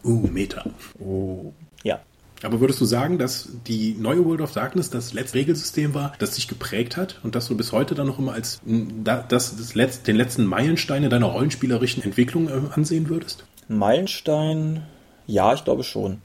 Uh, 0.05 0.27
Meta. 0.27 0.65
Oh, 0.99 1.53
ja. 1.85 2.01
Aber 2.43 2.61
würdest 2.61 2.81
du 2.81 2.87
sagen, 2.87 3.19
dass 3.19 3.51
die 3.67 3.95
neue 3.99 4.25
World 4.25 4.41
of 4.41 4.53
Darkness 4.53 4.89
das 4.89 5.13
letzte 5.13 5.39
Regelsystem 5.39 5.93
war, 5.93 6.15
das 6.19 6.37
dich 6.37 6.49
geprägt 6.49 6.97
hat 6.97 7.21
und 7.23 7.35
dass 7.35 7.49
du 7.49 7.57
bis 7.57 7.73
heute 7.73 7.95
dann 7.95 8.07
noch 8.07 8.19
immer 8.19 8.33
als 8.33 8.61
das, 8.65 9.29
das 9.29 9.75
Letz-, 9.75 10.03
den 10.03 10.17
letzten 10.17 10.47
Meilensteine 10.47 11.11
deiner 11.11 11.27
rollenspielerischen 11.27 12.03
Entwicklung 12.03 12.49
äh, 12.49 12.61
ansehen 12.73 13.11
würdest? 13.11 13.45
Meilenstein, 13.69 14.85
ja, 15.27 15.53
ich 15.53 15.65
glaube 15.65 15.85
schon 15.85 16.23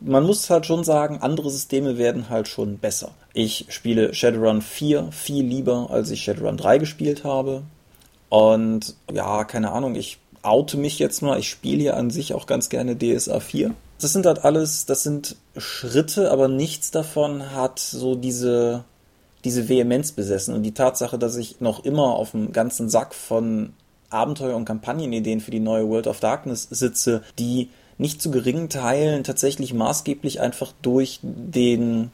man 0.00 0.24
muss 0.24 0.50
halt 0.50 0.66
schon 0.66 0.84
sagen, 0.84 1.18
andere 1.20 1.50
Systeme 1.50 1.98
werden 1.98 2.28
halt 2.28 2.48
schon 2.48 2.78
besser. 2.78 3.12
Ich 3.34 3.66
spiele 3.68 4.14
Shadowrun 4.14 4.62
4 4.62 5.08
viel 5.12 5.44
lieber, 5.44 5.88
als 5.90 6.10
ich 6.10 6.22
Shadowrun 6.22 6.56
3 6.56 6.78
gespielt 6.78 7.24
habe. 7.24 7.62
Und 8.28 8.94
ja, 9.12 9.44
keine 9.44 9.72
Ahnung, 9.72 9.94
ich 9.94 10.18
oute 10.42 10.76
mich 10.76 10.98
jetzt 10.98 11.22
mal, 11.22 11.38
ich 11.38 11.48
spiele 11.48 11.82
ja 11.82 11.94
an 11.94 12.10
sich 12.10 12.34
auch 12.34 12.46
ganz 12.46 12.68
gerne 12.68 12.96
DSA 12.96 13.40
4. 13.40 13.74
Das 14.00 14.12
sind 14.12 14.26
halt 14.26 14.44
alles, 14.44 14.86
das 14.86 15.02
sind 15.02 15.36
Schritte, 15.56 16.30
aber 16.30 16.48
nichts 16.48 16.90
davon 16.90 17.52
hat 17.52 17.78
so 17.78 18.14
diese, 18.14 18.84
diese 19.44 19.68
Vehemenz 19.68 20.12
besessen. 20.12 20.54
Und 20.54 20.64
die 20.64 20.74
Tatsache, 20.74 21.18
dass 21.18 21.36
ich 21.36 21.60
noch 21.60 21.84
immer 21.84 22.16
auf 22.16 22.32
dem 22.32 22.52
ganzen 22.52 22.88
Sack 22.88 23.14
von 23.14 23.74
Abenteuer- 24.10 24.56
und 24.56 24.64
Kampagnenideen 24.64 25.40
für 25.40 25.50
die 25.50 25.60
neue 25.60 25.88
World 25.88 26.06
of 26.06 26.20
Darkness 26.20 26.68
sitze, 26.70 27.22
die 27.38 27.70
nicht 28.02 28.20
zu 28.20 28.30
geringen 28.30 28.68
Teilen 28.68 29.24
tatsächlich 29.24 29.72
maßgeblich 29.72 30.40
einfach 30.40 30.72
durch 30.82 31.20
den 31.22 32.10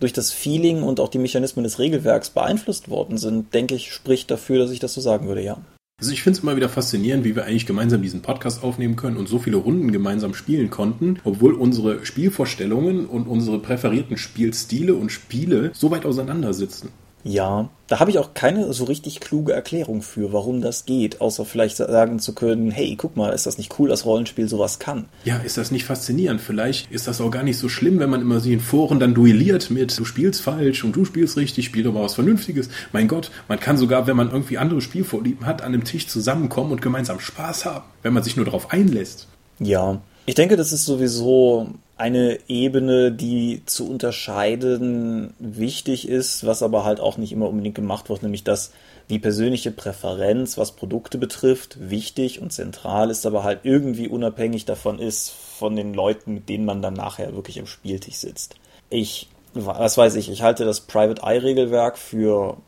durch 0.00 0.12
das 0.12 0.30
Feeling 0.30 0.82
und 0.82 1.00
auch 1.00 1.08
die 1.08 1.18
Mechanismen 1.18 1.62
des 1.62 1.78
Regelwerks 1.78 2.28
beeinflusst 2.28 2.90
worden 2.90 3.16
sind, 3.16 3.54
denke 3.54 3.74
ich, 3.74 3.92
spricht 3.92 4.30
dafür, 4.30 4.58
dass 4.58 4.70
ich 4.70 4.78
das 4.78 4.92
so 4.92 5.00
sagen 5.00 5.26
würde, 5.26 5.42
ja. 5.42 5.58
Also 5.98 6.12
ich 6.12 6.22
finde 6.22 6.36
es 6.36 6.42
immer 6.42 6.56
wieder 6.56 6.68
faszinierend, 6.68 7.24
wie 7.24 7.34
wir 7.34 7.46
eigentlich 7.46 7.64
gemeinsam 7.64 8.02
diesen 8.02 8.20
Podcast 8.20 8.62
aufnehmen 8.62 8.96
können 8.96 9.16
und 9.16 9.26
so 9.28 9.38
viele 9.38 9.56
Runden 9.56 9.92
gemeinsam 9.92 10.34
spielen 10.34 10.68
konnten, 10.68 11.18
obwohl 11.24 11.54
unsere 11.54 12.04
Spielvorstellungen 12.04 13.06
und 13.06 13.26
unsere 13.26 13.58
präferierten 13.58 14.18
Spielstile 14.18 14.94
und 14.94 15.10
Spiele 15.10 15.70
so 15.72 15.90
weit 15.90 16.04
auseinandersitzen. 16.04 16.90
Ja, 17.28 17.68
da 17.88 17.98
habe 17.98 18.08
ich 18.12 18.18
auch 18.20 18.34
keine 18.34 18.72
so 18.72 18.84
richtig 18.84 19.18
kluge 19.18 19.52
Erklärung 19.52 20.00
für, 20.00 20.32
warum 20.32 20.60
das 20.60 20.86
geht, 20.86 21.20
außer 21.20 21.44
vielleicht 21.44 21.76
sagen 21.78 22.20
zu 22.20 22.36
können, 22.36 22.70
hey, 22.70 22.94
guck 22.96 23.16
mal, 23.16 23.30
ist 23.30 23.46
das 23.46 23.58
nicht 23.58 23.80
cool, 23.80 23.88
dass 23.88 24.04
Rollenspiel 24.04 24.48
sowas 24.48 24.78
kann? 24.78 25.06
Ja, 25.24 25.38
ist 25.38 25.56
das 25.56 25.72
nicht 25.72 25.86
faszinierend? 25.86 26.40
Vielleicht 26.40 26.88
ist 26.92 27.08
das 27.08 27.20
auch 27.20 27.32
gar 27.32 27.42
nicht 27.42 27.58
so 27.58 27.68
schlimm, 27.68 27.98
wenn 27.98 28.10
man 28.10 28.20
immer 28.20 28.38
sie 28.38 28.52
in 28.52 28.60
Foren 28.60 29.00
dann 29.00 29.12
duelliert 29.12 29.72
mit, 29.72 29.98
du 29.98 30.04
spielst 30.04 30.40
falsch 30.40 30.84
und 30.84 30.94
du 30.94 31.04
spielst 31.04 31.36
richtig, 31.36 31.64
spiel 31.64 31.82
doch 31.82 31.92
mal 31.92 32.04
was 32.04 32.14
Vernünftiges. 32.14 32.68
Mein 32.92 33.08
Gott, 33.08 33.32
man 33.48 33.58
kann 33.58 33.76
sogar, 33.76 34.06
wenn 34.06 34.16
man 34.16 34.30
irgendwie 34.30 34.58
andere 34.58 34.80
Spielvorlieben 34.80 35.46
hat, 35.46 35.62
an 35.62 35.74
einem 35.74 35.82
Tisch 35.82 36.06
zusammenkommen 36.06 36.70
und 36.70 36.80
gemeinsam 36.80 37.18
Spaß 37.18 37.64
haben, 37.64 37.86
wenn 38.04 38.12
man 38.12 38.22
sich 38.22 38.36
nur 38.36 38.44
darauf 38.44 38.70
einlässt. 38.70 39.26
Ja, 39.58 40.00
ich 40.26 40.36
denke, 40.36 40.56
das 40.56 40.72
ist 40.72 40.84
sowieso 40.84 41.70
eine 41.96 42.38
Ebene, 42.48 43.10
die 43.10 43.62
zu 43.64 43.88
unterscheiden 43.88 45.32
wichtig 45.38 46.08
ist, 46.08 46.44
was 46.44 46.62
aber 46.62 46.84
halt 46.84 47.00
auch 47.00 47.16
nicht 47.16 47.32
immer 47.32 47.48
unbedingt 47.48 47.74
gemacht 47.74 48.10
wird, 48.10 48.22
nämlich 48.22 48.44
dass 48.44 48.72
die 49.08 49.18
persönliche 49.18 49.70
Präferenz, 49.70 50.58
was 50.58 50.72
Produkte 50.72 51.16
betrifft, 51.16 51.78
wichtig 51.90 52.42
und 52.42 52.52
zentral 52.52 53.10
ist, 53.10 53.24
aber 53.24 53.44
halt 53.44 53.60
irgendwie 53.62 54.08
unabhängig 54.08 54.64
davon 54.66 54.98
ist, 54.98 55.30
von 55.30 55.74
den 55.74 55.94
Leuten, 55.94 56.34
mit 56.34 56.48
denen 56.48 56.66
man 56.66 56.82
dann 56.82 56.94
nachher 56.94 57.34
wirklich 57.34 57.56
im 57.56 57.66
Spieltisch 57.66 58.16
sitzt. 58.16 58.56
Ich, 58.90 59.28
was 59.54 59.96
weiß 59.96 60.16
ich, 60.16 60.28
ich 60.28 60.42
halte 60.42 60.64
das 60.64 60.82
Private 60.82 61.22
Eye 61.22 61.42
Regelwerk 61.42 61.96
für 61.96 62.58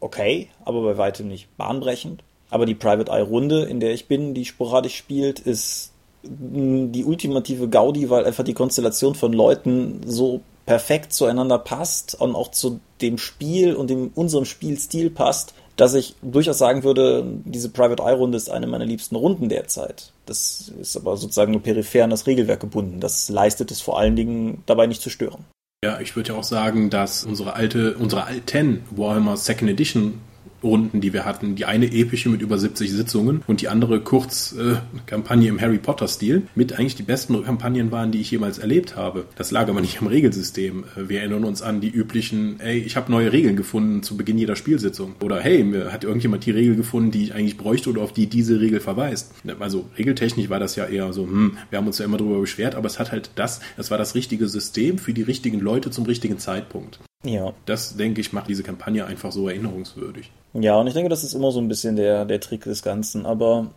okay, 0.00 0.48
aber 0.64 0.82
bei 0.82 0.98
weitem 0.98 1.28
nicht 1.28 1.56
bahnbrechend. 1.56 2.24
Aber 2.50 2.66
die 2.66 2.74
Private 2.74 3.12
Eye 3.12 3.22
Runde, 3.22 3.62
in 3.64 3.78
der 3.78 3.92
ich 3.92 4.08
bin, 4.08 4.34
die 4.34 4.44
sporadisch 4.44 4.96
spielt, 4.96 5.38
ist 5.38 5.91
die 6.22 7.04
ultimative 7.04 7.68
Gaudi, 7.68 8.10
weil 8.10 8.24
einfach 8.24 8.44
die 8.44 8.54
Konstellation 8.54 9.14
von 9.14 9.32
Leuten 9.32 10.00
so 10.06 10.42
perfekt 10.66 11.12
zueinander 11.12 11.58
passt 11.58 12.20
und 12.20 12.34
auch 12.34 12.50
zu 12.50 12.80
dem 13.00 13.18
Spiel 13.18 13.74
und 13.74 13.90
dem 13.90 14.10
unserem 14.14 14.44
Spielstil 14.44 15.10
passt, 15.10 15.54
dass 15.76 15.94
ich 15.94 16.14
durchaus 16.22 16.58
sagen 16.58 16.84
würde, 16.84 17.24
diese 17.44 17.70
Private 17.70 18.02
Eye 18.02 18.14
Runde 18.14 18.36
ist 18.36 18.50
eine 18.50 18.66
meiner 18.66 18.84
liebsten 18.84 19.16
Runden 19.16 19.48
derzeit. 19.48 20.12
Das 20.26 20.70
ist 20.80 20.96
aber 20.96 21.16
sozusagen 21.16 21.52
nur 21.52 21.62
peripher 21.62 22.04
an 22.04 22.10
das 22.10 22.26
Regelwerk 22.26 22.60
gebunden. 22.60 23.00
Das 23.00 23.28
leistet 23.28 23.70
es 23.70 23.80
vor 23.80 23.98
allen 23.98 24.14
Dingen 24.14 24.62
dabei 24.66 24.86
nicht 24.86 25.02
zu 25.02 25.10
stören. 25.10 25.44
Ja, 25.84 25.98
ich 26.00 26.14
würde 26.14 26.32
ja 26.32 26.38
auch 26.38 26.44
sagen, 26.44 26.90
dass 26.90 27.24
unsere 27.24 27.54
alte, 27.54 27.96
unsere 27.96 28.24
alten 28.24 28.84
Warhammer 28.90 29.36
Second 29.36 29.70
Edition 29.70 30.20
Runden, 30.62 31.00
die 31.00 31.12
wir 31.12 31.24
hatten. 31.24 31.54
Die 31.54 31.64
eine 31.64 31.92
epische 31.92 32.28
mit 32.28 32.42
über 32.42 32.58
70 32.58 32.90
Sitzungen 32.90 33.42
und 33.46 33.60
die 33.60 33.68
andere 33.68 34.00
Kurzkampagne 34.00 35.46
äh, 35.46 35.48
im 35.48 35.60
Harry 35.60 35.78
Potter-Stil 35.78 36.42
mit 36.54 36.72
eigentlich 36.72 36.96
die 36.96 37.02
besten 37.02 37.42
Kampagnen 37.44 37.90
waren, 37.90 38.12
die 38.12 38.20
ich 38.20 38.30
jemals 38.30 38.58
erlebt 38.58 38.96
habe. 38.96 39.26
Das 39.36 39.50
lag 39.50 39.68
aber 39.68 39.80
nicht 39.80 40.00
am 40.00 40.06
Regelsystem. 40.06 40.84
Äh, 40.96 41.08
wir 41.08 41.20
erinnern 41.20 41.44
uns 41.44 41.62
an 41.62 41.80
die 41.80 41.90
üblichen, 41.90 42.60
ey, 42.60 42.78
ich 42.78 42.96
habe 42.96 43.10
neue 43.10 43.32
Regeln 43.32 43.56
gefunden 43.56 44.02
zu 44.02 44.16
Beginn 44.16 44.38
jeder 44.38 44.56
Spielsitzung. 44.56 45.14
Oder 45.22 45.40
hey, 45.40 45.64
mir 45.64 45.92
hat 45.92 46.04
irgendjemand 46.04 46.46
die 46.46 46.50
Regel 46.50 46.76
gefunden, 46.76 47.10
die 47.10 47.24
ich 47.24 47.34
eigentlich 47.34 47.56
bräuchte 47.56 47.90
oder 47.90 48.02
auf 48.02 48.12
die 48.12 48.26
diese 48.26 48.60
Regel 48.60 48.80
verweist. 48.80 49.32
Also 49.60 49.88
regeltechnisch 49.96 50.48
war 50.48 50.60
das 50.60 50.76
ja 50.76 50.86
eher 50.86 51.12
so, 51.12 51.24
hm, 51.24 51.56
wir 51.70 51.78
haben 51.78 51.86
uns 51.86 51.98
ja 51.98 52.04
immer 52.04 52.18
darüber 52.18 52.40
beschwert, 52.40 52.74
aber 52.74 52.86
es 52.86 52.98
hat 52.98 53.12
halt 53.12 53.30
das, 53.34 53.60
es 53.76 53.90
war 53.90 53.98
das 53.98 54.14
richtige 54.14 54.48
System 54.48 54.98
für 54.98 55.12
die 55.12 55.22
richtigen 55.22 55.60
Leute 55.60 55.90
zum 55.90 56.04
richtigen 56.04 56.38
Zeitpunkt. 56.38 57.00
Ja. 57.24 57.52
Das, 57.66 57.96
denke 57.96 58.20
ich, 58.20 58.32
macht 58.32 58.48
diese 58.48 58.62
Kampagne 58.62 59.04
einfach 59.06 59.32
so 59.32 59.48
erinnerungswürdig. 59.48 60.30
Ja, 60.54 60.76
und 60.76 60.86
ich 60.86 60.94
denke, 60.94 61.08
das 61.08 61.24
ist 61.24 61.34
immer 61.34 61.50
so 61.50 61.60
ein 61.60 61.68
bisschen 61.68 61.96
der, 61.96 62.24
der 62.24 62.40
Trick 62.40 62.64
des 62.64 62.82
Ganzen. 62.82 63.26
Aber 63.26 63.68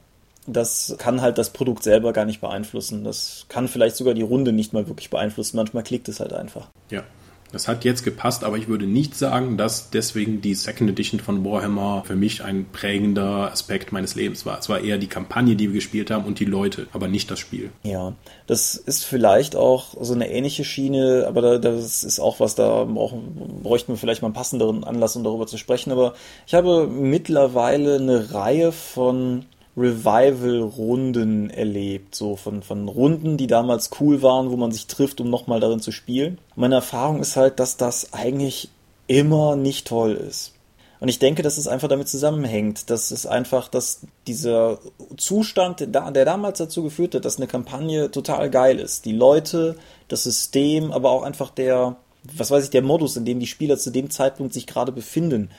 das 0.47 0.95
kann 0.97 1.21
halt 1.21 1.37
das 1.37 1.51
Produkt 1.51 1.83
selber 1.83 2.13
gar 2.13 2.25
nicht 2.25 2.41
beeinflussen. 2.41 3.03
Das 3.03 3.45
kann 3.49 3.67
vielleicht 3.67 3.95
sogar 3.95 4.13
die 4.13 4.21
Runde 4.21 4.51
nicht 4.51 4.73
mal 4.73 4.87
wirklich 4.87 5.09
beeinflussen. 5.09 5.57
Manchmal 5.57 5.83
klickt 5.83 6.09
es 6.09 6.19
halt 6.19 6.33
einfach. 6.33 6.67
Ja. 6.89 7.03
Das 7.55 7.69
hat 7.69 7.85
jetzt 7.85 8.03
gepasst, 8.03 8.43
aber 8.43 8.57
ich 8.57 8.67
würde 8.67 8.85
nicht 8.85 9.15
sagen, 9.15 9.55
dass 9.55 9.89
deswegen 9.89 10.41
die 10.41 10.55
Second 10.55 10.89
Edition 10.89 11.21
von 11.21 11.45
Warhammer 11.45 12.03
für 12.05 12.17
mich 12.17 12.43
ein 12.43 12.65
prägender 12.69 13.49
Aspekt 13.49 13.93
meines 13.93 14.13
Lebens 14.13 14.45
war. 14.45 14.59
Es 14.59 14.67
war 14.67 14.81
eher 14.81 14.97
die 14.97 15.07
Kampagne, 15.07 15.55
die 15.55 15.69
wir 15.69 15.75
gespielt 15.75 16.11
haben 16.11 16.25
und 16.25 16.41
die 16.41 16.45
Leute, 16.45 16.87
aber 16.91 17.07
nicht 17.07 17.31
das 17.31 17.39
Spiel. 17.39 17.69
Ja, 17.83 18.11
das 18.45 18.75
ist 18.75 19.05
vielleicht 19.05 19.55
auch 19.55 19.95
so 20.01 20.13
eine 20.13 20.29
ähnliche 20.29 20.65
Schiene, 20.65 21.23
aber 21.29 21.57
das 21.57 22.03
ist 22.03 22.19
auch 22.19 22.41
was, 22.41 22.55
da 22.55 22.83
brauchen, 22.83 23.61
bräuchten 23.63 23.93
wir 23.93 23.97
vielleicht 23.97 24.21
mal 24.21 24.27
einen 24.27 24.35
passenderen 24.35 24.83
Anlass, 24.83 25.15
um 25.15 25.23
darüber 25.23 25.47
zu 25.47 25.57
sprechen. 25.57 25.93
Aber 25.93 26.13
ich 26.45 26.55
habe 26.55 26.87
mittlerweile 26.87 27.95
eine 27.95 28.33
Reihe 28.33 28.73
von 28.73 29.45
Revival-Runden 29.77 31.49
erlebt, 31.49 32.15
so 32.15 32.35
von, 32.35 32.63
von 32.63 32.87
Runden, 32.87 33.37
die 33.37 33.47
damals 33.47 33.89
cool 33.99 34.21
waren, 34.21 34.49
wo 34.49 34.55
man 34.55 34.71
sich 34.71 34.87
trifft, 34.87 35.19
um 35.19 35.29
nochmal 35.29 35.59
darin 35.59 35.81
zu 35.81 35.91
spielen. 35.91 36.37
Meine 36.55 36.75
Erfahrung 36.75 37.19
ist 37.19 37.35
halt, 37.35 37.59
dass 37.59 37.75
das 37.75 38.13
eigentlich 38.13 38.69
immer 39.07 39.55
nicht 39.55 39.87
toll 39.87 40.13
ist. 40.13 40.53
Und 40.99 41.09
ich 41.09 41.19
denke, 41.19 41.43
dass 41.43 41.57
es 41.57 41.67
einfach 41.67 41.89
damit 41.89 42.07
zusammenhängt, 42.07 42.89
dass 42.89 43.11
es 43.11 43.25
einfach, 43.25 43.67
dass 43.67 44.01
dieser 44.27 44.79
Zustand, 45.17 45.81
der 45.81 46.11
damals 46.25 46.57
dazu 46.57 46.83
geführt 46.83 47.15
hat, 47.15 47.25
dass 47.25 47.37
eine 47.37 47.47
Kampagne 47.47 48.09
total 48.11 48.49
geil 48.49 48.79
ist. 48.79 49.05
Die 49.05 49.11
Leute, 49.11 49.75
das 50.07 50.23
System, 50.23 50.91
aber 50.91 51.11
auch 51.11 51.23
einfach 51.23 51.49
der, 51.49 51.97
was 52.23 52.49
weiß 52.49 52.63
ich, 52.63 52.69
der 52.69 52.81
Modus, 52.81 53.17
in 53.17 53.25
dem 53.25 53.39
die 53.39 53.47
Spieler 53.47 53.77
zu 53.77 53.91
dem 53.91 54.09
Zeitpunkt 54.09 54.53
sich 54.53 54.67
gerade 54.67 54.93
befinden, 54.93 55.51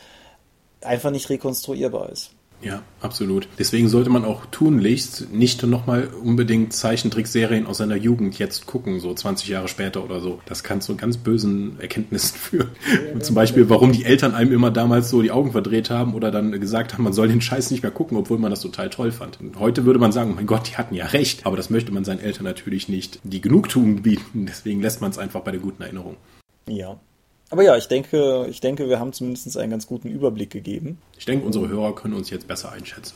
einfach 0.80 1.10
nicht 1.10 1.28
rekonstruierbar 1.28 2.08
ist. 2.08 2.30
Ja, 2.62 2.82
absolut. 3.00 3.48
Deswegen 3.58 3.88
sollte 3.88 4.10
man 4.10 4.24
auch 4.24 4.46
tunlichst 4.46 5.32
nicht 5.32 5.62
nochmal 5.62 6.08
unbedingt 6.22 6.72
Zeichentrickserien 6.72 7.66
aus 7.66 7.78
seiner 7.78 7.96
Jugend 7.96 8.38
jetzt 8.38 8.66
gucken, 8.66 8.98
so 8.98 9.12
20 9.12 9.48
Jahre 9.48 9.68
später 9.68 10.02
oder 10.02 10.20
so. 10.20 10.40
Das 10.46 10.64
kann 10.64 10.80
zu 10.80 10.96
ganz 10.96 11.18
bösen 11.18 11.78
Erkenntnissen 11.80 12.36
führen. 12.38 12.70
Ja, 13.14 13.20
Zum 13.20 13.34
Beispiel, 13.34 13.68
warum 13.68 13.92
die 13.92 14.04
Eltern 14.04 14.34
einem 14.34 14.52
immer 14.52 14.70
damals 14.70 15.10
so 15.10 15.22
die 15.22 15.30
Augen 15.30 15.52
verdreht 15.52 15.90
haben 15.90 16.14
oder 16.14 16.30
dann 16.30 16.58
gesagt 16.58 16.94
haben, 16.94 17.04
man 17.04 17.12
soll 17.12 17.28
den 17.28 17.40
Scheiß 17.40 17.70
nicht 17.70 17.82
mehr 17.82 17.92
gucken, 17.92 18.16
obwohl 18.16 18.38
man 18.38 18.50
das 18.50 18.60
total 18.60 18.90
toll 18.90 19.12
fand. 19.12 19.40
Und 19.40 19.58
heute 19.60 19.84
würde 19.84 19.98
man 19.98 20.12
sagen, 20.12 20.34
mein 20.34 20.46
Gott, 20.46 20.68
die 20.70 20.76
hatten 20.76 20.94
ja 20.94 21.06
recht. 21.06 21.44
Aber 21.46 21.56
das 21.56 21.70
möchte 21.70 21.92
man 21.92 22.04
seinen 22.04 22.20
Eltern 22.20 22.44
natürlich 22.44 22.88
nicht 22.88 23.20
die 23.22 23.40
Genugtuung 23.40 24.02
bieten. 24.02 24.46
Deswegen 24.46 24.80
lässt 24.80 25.00
man 25.00 25.10
es 25.10 25.18
einfach 25.18 25.40
bei 25.42 25.50
der 25.50 25.60
guten 25.60 25.82
Erinnerung. 25.82 26.16
Ja, 26.68 26.98
aber 27.50 27.62
ja, 27.62 27.76
ich 27.76 27.88
denke, 27.88 28.46
ich 28.48 28.60
denke, 28.60 28.88
wir 28.88 28.98
haben 28.98 29.12
zumindest 29.12 29.56
einen 29.56 29.70
ganz 29.70 29.86
guten 29.86 30.08
Überblick 30.08 30.50
gegeben. 30.50 30.98
Ich 31.18 31.24
denke, 31.24 31.46
unsere 31.46 31.68
Hörer 31.68 31.94
können 31.94 32.14
uns 32.14 32.30
jetzt 32.30 32.48
besser 32.48 32.72
einschätzen. 32.72 33.14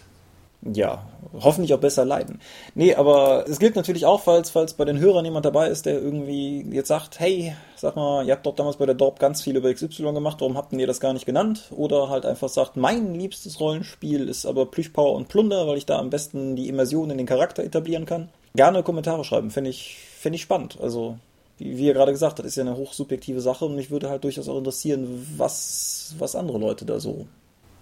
Ja, 0.62 1.07
hoffentlich 1.33 1.72
auch 1.72 1.81
besser 1.81 2.05
leiden. 2.05 2.39
Nee, 2.74 2.95
aber 2.95 3.47
es 3.49 3.59
gilt 3.59 3.76
natürlich 3.76 4.05
auch, 4.05 4.20
falls, 4.20 4.51
falls 4.51 4.74
bei 4.74 4.85
den 4.85 4.99
Hörern 4.99 5.24
jemand 5.24 5.47
dabei 5.47 5.68
ist, 5.68 5.87
der 5.87 5.95
irgendwie 5.95 6.66
jetzt 6.70 6.89
sagt, 6.89 7.18
hey, 7.18 7.55
sag 7.76 7.97
mal, 7.97 8.26
ihr 8.26 8.33
habt 8.35 8.45
doch 8.45 8.55
damals 8.55 8.76
bei 8.76 8.85
der 8.85 8.95
Dorp 8.95 9.18
ganz 9.18 9.41
viel 9.43 9.57
über 9.57 9.72
XY 9.72 10.12
gemacht, 10.12 10.37
warum 10.41 10.59
habt 10.59 10.74
ihr 10.74 10.87
das 10.87 11.01
gar 11.01 11.14
nicht 11.14 11.24
genannt? 11.24 11.68
Oder 11.70 12.11
halt 12.11 12.26
einfach 12.26 12.51
sagt, 12.51 12.76
mein 12.76 13.14
liebstes 13.14 13.59
Rollenspiel 13.59 14.28
ist 14.28 14.45
aber 14.45 14.66
Plüschpower 14.66 15.14
und 15.14 15.28
Plunder, 15.28 15.66
weil 15.66 15.78
ich 15.78 15.87
da 15.87 15.99
am 15.99 16.11
besten 16.11 16.57
die 16.57 16.68
Immersion 16.68 17.09
in 17.09 17.16
den 17.16 17.26
Charakter 17.26 17.64
etablieren 17.64 18.05
kann. 18.05 18.28
Gerne 18.55 18.83
Kommentare 18.83 19.24
schreiben, 19.24 19.51
finde 19.51 19.70
ich, 19.70 19.97
finde 20.18 20.37
ich 20.37 20.43
spannend. 20.43 20.78
Also 20.83 21.16
wie, 21.61 21.76
wie 21.76 21.88
er 21.88 21.94
gerade 21.94 22.12
gesagt 22.12 22.38
hat, 22.38 22.46
ist 22.46 22.56
ja 22.56 22.62
eine 22.62 22.76
hochsubjektive 22.76 23.40
Sache 23.40 23.66
und 23.66 23.76
mich 23.76 23.90
würde 23.90 24.08
halt 24.08 24.24
durchaus 24.24 24.48
auch 24.48 24.58
interessieren, 24.58 25.26
was, 25.36 26.14
was 26.18 26.34
andere 26.34 26.58
Leute 26.58 26.84
da 26.84 26.98
so 26.98 27.26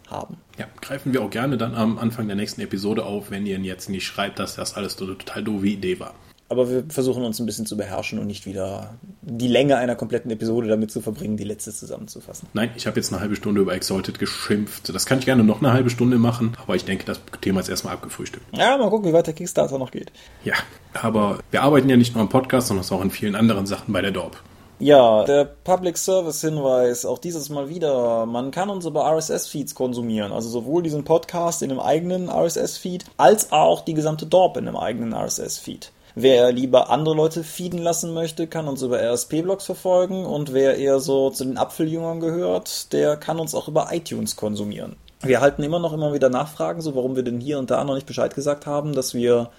haben. 0.08 0.36
Ja, 0.58 0.66
greifen 0.80 1.12
wir 1.12 1.22
auch 1.22 1.30
gerne 1.30 1.56
dann 1.56 1.74
am 1.74 1.98
Anfang 1.98 2.26
der 2.26 2.36
nächsten 2.36 2.60
Episode 2.60 3.04
auf, 3.04 3.30
wenn 3.30 3.46
ihr 3.46 3.58
jetzt 3.58 3.88
nicht 3.88 4.04
schreibt, 4.04 4.38
dass 4.38 4.56
das 4.56 4.74
alles 4.74 5.00
eine 5.00 5.16
total 5.16 5.44
doofe 5.44 5.66
Idee 5.66 6.00
war. 6.00 6.14
Aber 6.50 6.70
wir 6.70 6.84
versuchen 6.88 7.24
uns 7.24 7.38
ein 7.38 7.46
bisschen 7.46 7.66
zu 7.66 7.76
beherrschen 7.76 8.18
und 8.18 8.26
nicht 8.26 8.46
wieder 8.46 8.94
die 9.20 9.48
Länge 9.48 9.76
einer 9.76 9.96
kompletten 9.96 10.30
Episode 10.30 10.68
damit 10.68 10.90
zu 10.90 11.02
verbringen, 11.02 11.36
die 11.36 11.44
letzte 11.44 11.72
zusammenzufassen. 11.72 12.48
Nein, 12.54 12.70
ich 12.74 12.86
habe 12.86 12.96
jetzt 12.96 13.12
eine 13.12 13.20
halbe 13.20 13.36
Stunde 13.36 13.60
über 13.60 13.74
Exalted 13.74 14.18
geschimpft. 14.18 14.88
Das 14.94 15.04
kann 15.04 15.18
ich 15.18 15.26
gerne 15.26 15.44
noch 15.44 15.58
eine 15.58 15.72
halbe 15.72 15.90
Stunde 15.90 16.16
machen, 16.16 16.56
aber 16.62 16.74
ich 16.74 16.86
denke, 16.86 17.04
das 17.04 17.20
Thema 17.42 17.60
ist 17.60 17.68
erstmal 17.68 17.94
abgefrühstückt. 17.94 18.46
Ja, 18.56 18.78
mal 18.78 18.88
gucken, 18.88 19.10
wie 19.10 19.12
weit 19.12 19.26
der 19.26 19.34
Kickstarter 19.34 19.78
noch 19.78 19.90
geht. 19.90 20.10
Ja, 20.42 20.54
aber 20.94 21.40
wir 21.50 21.62
arbeiten 21.62 21.90
ja 21.90 21.98
nicht 21.98 22.14
nur 22.14 22.22
am 22.22 22.30
Podcast, 22.30 22.68
sondern 22.68 22.88
auch 22.90 23.02
in 23.02 23.10
vielen 23.10 23.34
anderen 23.34 23.66
Sachen 23.66 23.92
bei 23.92 24.00
der 24.00 24.12
Dorp. 24.12 24.42
Ja, 24.80 25.24
der 25.24 25.44
Public 25.44 25.98
Service 25.98 26.40
Hinweis, 26.40 27.04
auch 27.04 27.18
dieses 27.18 27.48
Mal 27.48 27.68
wieder. 27.68 28.26
Man 28.26 28.52
kann 28.52 28.70
unsere 28.70 28.96
RSS-Feeds 29.00 29.74
konsumieren. 29.74 30.30
Also 30.30 30.48
sowohl 30.48 30.84
diesen 30.84 31.02
Podcast 31.02 31.62
in 31.62 31.72
einem 31.72 31.80
eigenen 31.80 32.30
RSS-Feed, 32.30 33.04
als 33.16 33.50
auch 33.50 33.80
die 33.80 33.94
gesamte 33.94 34.26
Dorp 34.26 34.56
in 34.56 34.68
einem 34.68 34.76
eigenen 34.76 35.12
RSS-Feed. 35.12 35.90
Wer 36.20 36.50
lieber 36.50 36.90
andere 36.90 37.14
Leute 37.14 37.44
feeden 37.44 37.78
lassen 37.78 38.12
möchte, 38.12 38.48
kann 38.48 38.66
uns 38.66 38.82
über 38.82 39.00
RSP-Blogs 39.00 39.64
verfolgen 39.64 40.26
und 40.26 40.52
wer 40.52 40.76
eher 40.76 40.98
so 40.98 41.30
zu 41.30 41.44
den 41.44 41.56
Apfeljüngern 41.56 42.18
gehört, 42.18 42.92
der 42.92 43.16
kann 43.16 43.38
uns 43.38 43.54
auch 43.54 43.68
über 43.68 43.90
iTunes 43.92 44.34
konsumieren. 44.34 44.96
Wir 45.20 45.36
erhalten 45.36 45.62
immer 45.62 45.78
noch 45.78 45.92
immer 45.92 46.12
wieder 46.12 46.28
Nachfragen, 46.28 46.80
so 46.80 46.96
warum 46.96 47.14
wir 47.14 47.22
denn 47.22 47.38
hier 47.38 47.60
und 47.60 47.70
da 47.70 47.84
noch 47.84 47.94
nicht 47.94 48.08
Bescheid 48.08 48.34
gesagt 48.34 48.66
haben, 48.66 48.94
dass 48.94 49.14
wir 49.14 49.50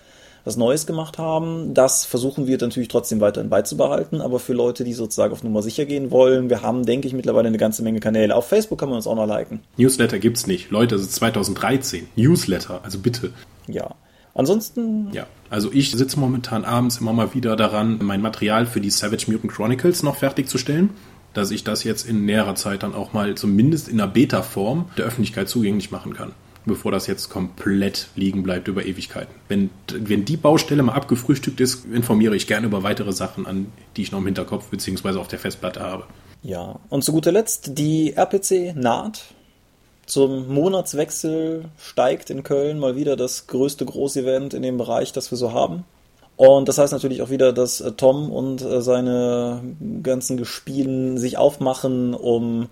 was 0.43 0.57
Neues 0.57 0.85
gemacht 0.85 1.17
haben. 1.17 1.73
Das 1.73 2.03
versuchen 2.03 2.45
wir 2.45 2.57
natürlich 2.57 2.89
trotzdem 2.89 3.21
weiterhin 3.21 3.49
beizubehalten, 3.49 4.19
aber 4.19 4.39
für 4.39 4.51
Leute, 4.51 4.83
die 4.83 4.93
sozusagen 4.93 5.31
auf 5.31 5.43
Nummer 5.43 5.61
sicher 5.61 5.85
gehen 5.85 6.11
wollen, 6.11 6.49
wir 6.49 6.61
haben, 6.61 6.85
denke 6.85 7.07
ich, 7.07 7.13
mittlerweile 7.13 7.47
eine 7.47 7.57
ganze 7.57 7.83
Menge 7.83 8.01
Kanäle. 8.01 8.35
Auf 8.35 8.49
Facebook 8.49 8.79
kann 8.81 8.89
man 8.89 8.97
uns 8.97 9.07
auch 9.07 9.15
noch 9.15 9.27
liken. 9.27 9.61
Newsletter 9.77 10.19
gibt's 10.19 10.45
nicht. 10.45 10.71
Leute, 10.71 10.95
es 10.95 11.03
ist 11.03 11.15
2013. 11.15 12.09
Newsletter, 12.17 12.81
also 12.83 12.99
bitte. 12.99 13.31
Ja. 13.67 13.95
Ansonsten. 14.33 15.11
Ja, 15.11 15.27
also 15.49 15.71
ich 15.71 15.91
sitze 15.91 16.19
momentan 16.19 16.65
abends 16.65 16.97
immer 16.97 17.13
mal 17.13 17.33
wieder 17.33 17.55
daran, 17.55 17.99
mein 18.01 18.21
Material 18.21 18.65
für 18.65 18.81
die 18.81 18.89
Savage 18.89 19.25
Mutant 19.31 19.51
Chronicles 19.51 20.03
noch 20.03 20.15
fertigzustellen, 20.15 20.91
dass 21.33 21.51
ich 21.51 21.63
das 21.63 21.83
jetzt 21.83 22.07
in 22.07 22.25
näherer 22.25 22.55
Zeit 22.55 22.83
dann 22.83 22.93
auch 22.93 23.13
mal 23.13 23.35
zumindest 23.35 23.87
in 23.87 23.97
der 23.97 24.07
Beta-Form 24.07 24.85
der 24.97 25.05
Öffentlichkeit 25.05 25.49
zugänglich 25.49 25.91
machen 25.91 26.13
kann 26.13 26.33
bevor 26.65 26.91
das 26.91 27.07
jetzt 27.07 27.29
komplett 27.29 28.07
liegen 28.15 28.43
bleibt 28.43 28.67
über 28.67 28.85
Ewigkeiten. 28.85 29.33
Wenn, 29.47 29.69
wenn 29.91 30.25
die 30.25 30.37
Baustelle 30.37 30.83
mal 30.83 30.93
abgefrühstückt 30.93 31.59
ist, 31.59 31.85
informiere 31.85 32.35
ich 32.35 32.47
gerne 32.47 32.67
über 32.67 32.83
weitere 32.83 33.11
Sachen 33.11 33.45
an, 33.45 33.67
die 33.97 34.03
ich 34.03 34.11
noch 34.11 34.19
im 34.19 34.25
Hinterkopf 34.25 34.69
bzw. 34.69 35.17
auf 35.17 35.27
der 35.27 35.39
Festplatte 35.39 35.81
habe. 35.81 36.05
Ja, 36.41 36.79
und 36.89 37.03
zu 37.03 37.11
guter 37.11 37.33
Letzt, 37.33 37.77
die 37.77 38.13
RPC 38.13 38.75
naht. 38.75 39.33
Zum 40.09 40.51
Monatswechsel 40.51 41.65
steigt 41.77 42.31
in 42.31 42.41
Köln 42.41 42.79
mal 42.79 42.95
wieder 42.95 43.15
das 43.15 43.45
größte 43.45 43.85
Großevent 43.85 44.55
in 44.55 44.63
dem 44.63 44.79
Bereich, 44.79 45.13
das 45.13 45.29
wir 45.29 45.37
so 45.37 45.53
haben. 45.53 45.85
Und 46.35 46.67
das 46.67 46.79
heißt 46.79 46.93
natürlich 46.93 47.21
auch 47.21 47.29
wieder, 47.29 47.53
dass 47.53 47.79
äh, 47.79 47.91
Tom 47.91 48.31
und 48.31 48.63
äh, 48.63 48.81
seine 48.81 49.61
ganzen 50.01 50.37
Gespielen 50.37 51.19
sich 51.19 51.37
aufmachen, 51.37 52.15
um 52.15 52.69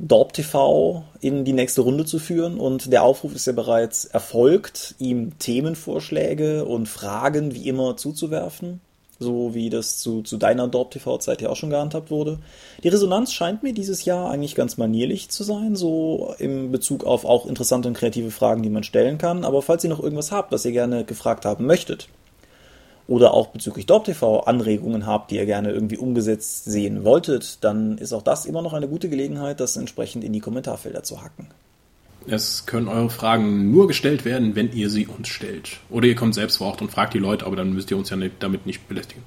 Dorp 0.00 0.32
TV 0.32 1.04
in 1.20 1.44
die 1.44 1.52
nächste 1.52 1.82
Runde 1.82 2.04
zu 2.04 2.18
führen. 2.18 2.58
Und 2.58 2.92
der 2.92 3.04
Aufruf 3.04 3.32
ist 3.32 3.46
ja 3.46 3.52
bereits 3.52 4.04
erfolgt, 4.04 4.96
ihm 4.98 5.38
Themenvorschläge 5.38 6.64
und 6.64 6.88
Fragen 6.88 7.54
wie 7.54 7.68
immer 7.68 7.96
zuzuwerfen 7.96 8.80
so 9.22 9.54
wie 9.54 9.70
das 9.70 9.98
zu, 9.98 10.22
zu 10.22 10.36
deiner 10.36 10.68
Dorp-TV-Zeit 10.68 11.40
ja 11.40 11.48
auch 11.48 11.56
schon 11.56 11.70
gehandhabt 11.70 12.10
wurde. 12.10 12.38
Die 12.82 12.88
Resonanz 12.88 13.32
scheint 13.32 13.62
mir 13.62 13.72
dieses 13.72 14.04
Jahr 14.04 14.30
eigentlich 14.30 14.54
ganz 14.54 14.76
manierlich 14.76 15.28
zu 15.30 15.44
sein, 15.44 15.76
so 15.76 16.34
im 16.38 16.72
Bezug 16.72 17.04
auf 17.04 17.24
auch 17.24 17.46
interessante 17.46 17.88
und 17.88 17.96
kreative 17.96 18.30
Fragen, 18.30 18.62
die 18.62 18.70
man 18.70 18.84
stellen 18.84 19.18
kann. 19.18 19.44
Aber 19.44 19.62
falls 19.62 19.84
ihr 19.84 19.90
noch 19.90 20.02
irgendwas 20.02 20.32
habt, 20.32 20.52
was 20.52 20.64
ihr 20.64 20.72
gerne 20.72 21.04
gefragt 21.04 21.44
haben 21.44 21.66
möchtet, 21.66 22.08
oder 23.08 23.34
auch 23.34 23.48
bezüglich 23.48 23.86
DorpTV 23.86 24.44
Anregungen 24.46 25.06
habt, 25.06 25.30
die 25.30 25.36
ihr 25.36 25.46
gerne 25.46 25.70
irgendwie 25.70 25.98
umgesetzt 25.98 26.64
sehen 26.64 27.04
wolltet, 27.04 27.62
dann 27.64 27.98
ist 27.98 28.12
auch 28.12 28.22
das 28.22 28.46
immer 28.46 28.62
noch 28.62 28.72
eine 28.72 28.88
gute 28.88 29.08
Gelegenheit, 29.08 29.60
das 29.60 29.76
entsprechend 29.76 30.24
in 30.24 30.32
die 30.32 30.40
Kommentarfelder 30.40 31.02
zu 31.02 31.22
hacken. 31.22 31.48
Es 32.26 32.66
können 32.66 32.88
eure 32.88 33.10
Fragen 33.10 33.70
nur 33.70 33.88
gestellt 33.88 34.24
werden, 34.24 34.54
wenn 34.54 34.72
ihr 34.72 34.90
sie 34.90 35.06
uns 35.06 35.28
stellt. 35.28 35.78
Oder 35.90 36.06
ihr 36.06 36.14
kommt 36.14 36.34
selbst 36.34 36.56
vor 36.56 36.68
Ort 36.68 36.82
und 36.82 36.90
fragt 36.90 37.14
die 37.14 37.18
Leute, 37.18 37.46
aber 37.46 37.56
dann 37.56 37.72
müsst 37.72 37.90
ihr 37.90 37.96
uns 37.96 38.10
ja 38.10 38.16
nicht, 38.16 38.34
damit 38.40 38.66
nicht 38.66 38.88
belästigen. 38.88 39.22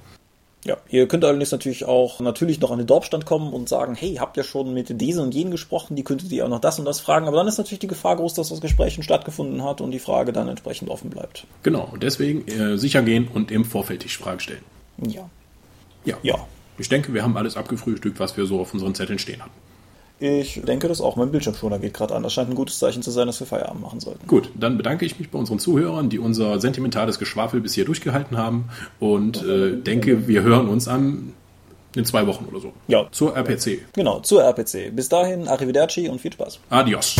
Ja, 0.65 0.77
ihr 0.89 1.07
könnt 1.07 1.23
allerdings 1.23 1.51
natürlich 1.51 1.85
auch 1.85 2.19
natürlich 2.19 2.59
noch 2.59 2.71
an 2.71 2.79
den 2.79 2.87
Dorfstand 2.87 3.27
kommen 3.27 3.53
und 3.53 3.69
sagen, 3.69 3.93
hey, 3.93 4.15
habt 4.15 4.35
ihr 4.35 4.43
schon 4.43 4.73
mit 4.73 4.99
diesen 4.99 5.21
und 5.21 5.35
jenen 5.35 5.51
gesprochen, 5.51 5.95
die 5.95 6.03
könntet 6.03 6.31
ihr 6.31 6.43
auch 6.43 6.49
noch 6.49 6.59
das 6.59 6.79
und 6.79 6.85
das 6.85 6.99
fragen, 6.99 7.27
aber 7.27 7.37
dann 7.37 7.47
ist 7.47 7.59
natürlich 7.59 7.79
die 7.79 7.87
Gefahr 7.87 8.15
groß, 8.15 8.33
dass 8.33 8.49
das 8.49 8.61
Gespräch 8.61 8.97
stattgefunden 8.99 9.63
hat 9.63 9.79
und 9.79 9.91
die 9.91 9.99
Frage 9.99 10.33
dann 10.33 10.47
entsprechend 10.47 10.89
offen 10.89 11.11
bleibt. 11.11 11.45
Genau, 11.61 11.93
deswegen 12.01 12.47
äh, 12.47 12.79
sicher 12.79 13.03
gehen 13.03 13.27
und 13.31 13.51
im 13.51 13.63
Vorfeld 13.63 14.03
die 14.03 14.09
Frage 14.09 14.39
stellen. 14.39 14.63
Ja. 15.07 15.29
Ja. 16.03 16.17
Ja. 16.23 16.47
Ich 16.79 16.89
denke, 16.89 17.13
wir 17.13 17.21
haben 17.21 17.37
alles 17.37 17.57
abgefrühstückt, 17.57 18.19
was 18.19 18.35
wir 18.35 18.47
so 18.47 18.59
auf 18.59 18.73
unseren 18.73 18.95
Zetteln 18.95 19.19
stehen 19.19 19.41
hatten. 19.41 19.64
Ich 20.25 20.61
denke 20.63 20.87
das 20.87 21.01
auch. 21.01 21.15
Mein 21.15 21.31
Bildschirmschoner 21.31 21.79
geht 21.79 21.93
gerade 21.93 22.15
an. 22.15 22.23
Das 22.23 22.33
scheint 22.33 22.49
ein 22.49 22.55
gutes 22.55 22.79
Zeichen 22.79 23.01
zu 23.01 23.11
sein, 23.11 23.27
dass 23.27 23.39
wir 23.39 23.47
Feierabend 23.47 23.81
machen 23.81 23.99
sollten. 23.99 24.25
Gut, 24.27 24.49
dann 24.55 24.77
bedanke 24.77 25.05
ich 25.05 25.19
mich 25.19 25.29
bei 25.29 25.39
unseren 25.39 25.59
Zuhörern, 25.59 26.09
die 26.09 26.19
unser 26.19 26.59
sentimentales 26.59 27.19
Geschwafel 27.19 27.61
bis 27.61 27.73
hier 27.73 27.85
durchgehalten 27.85 28.37
haben 28.37 28.65
und 28.99 29.43
äh, 29.43 29.75
denke, 29.77 30.27
wir 30.27 30.43
hören 30.43 30.67
uns 30.67 30.87
an 30.87 31.33
in 31.95 32.05
zwei 32.05 32.27
Wochen 32.27 32.45
oder 32.45 32.59
so. 32.59 32.73
Ja. 32.87 33.07
Zur 33.11 33.35
RPC. 33.35 33.79
Genau, 33.93 34.19
zur 34.19 34.43
RPC. 34.43 34.95
Bis 34.95 35.09
dahin, 35.09 35.47
Arrivederci 35.47 36.09
und 36.09 36.19
viel 36.19 36.33
Spaß. 36.33 36.59
Adios. 36.69 37.15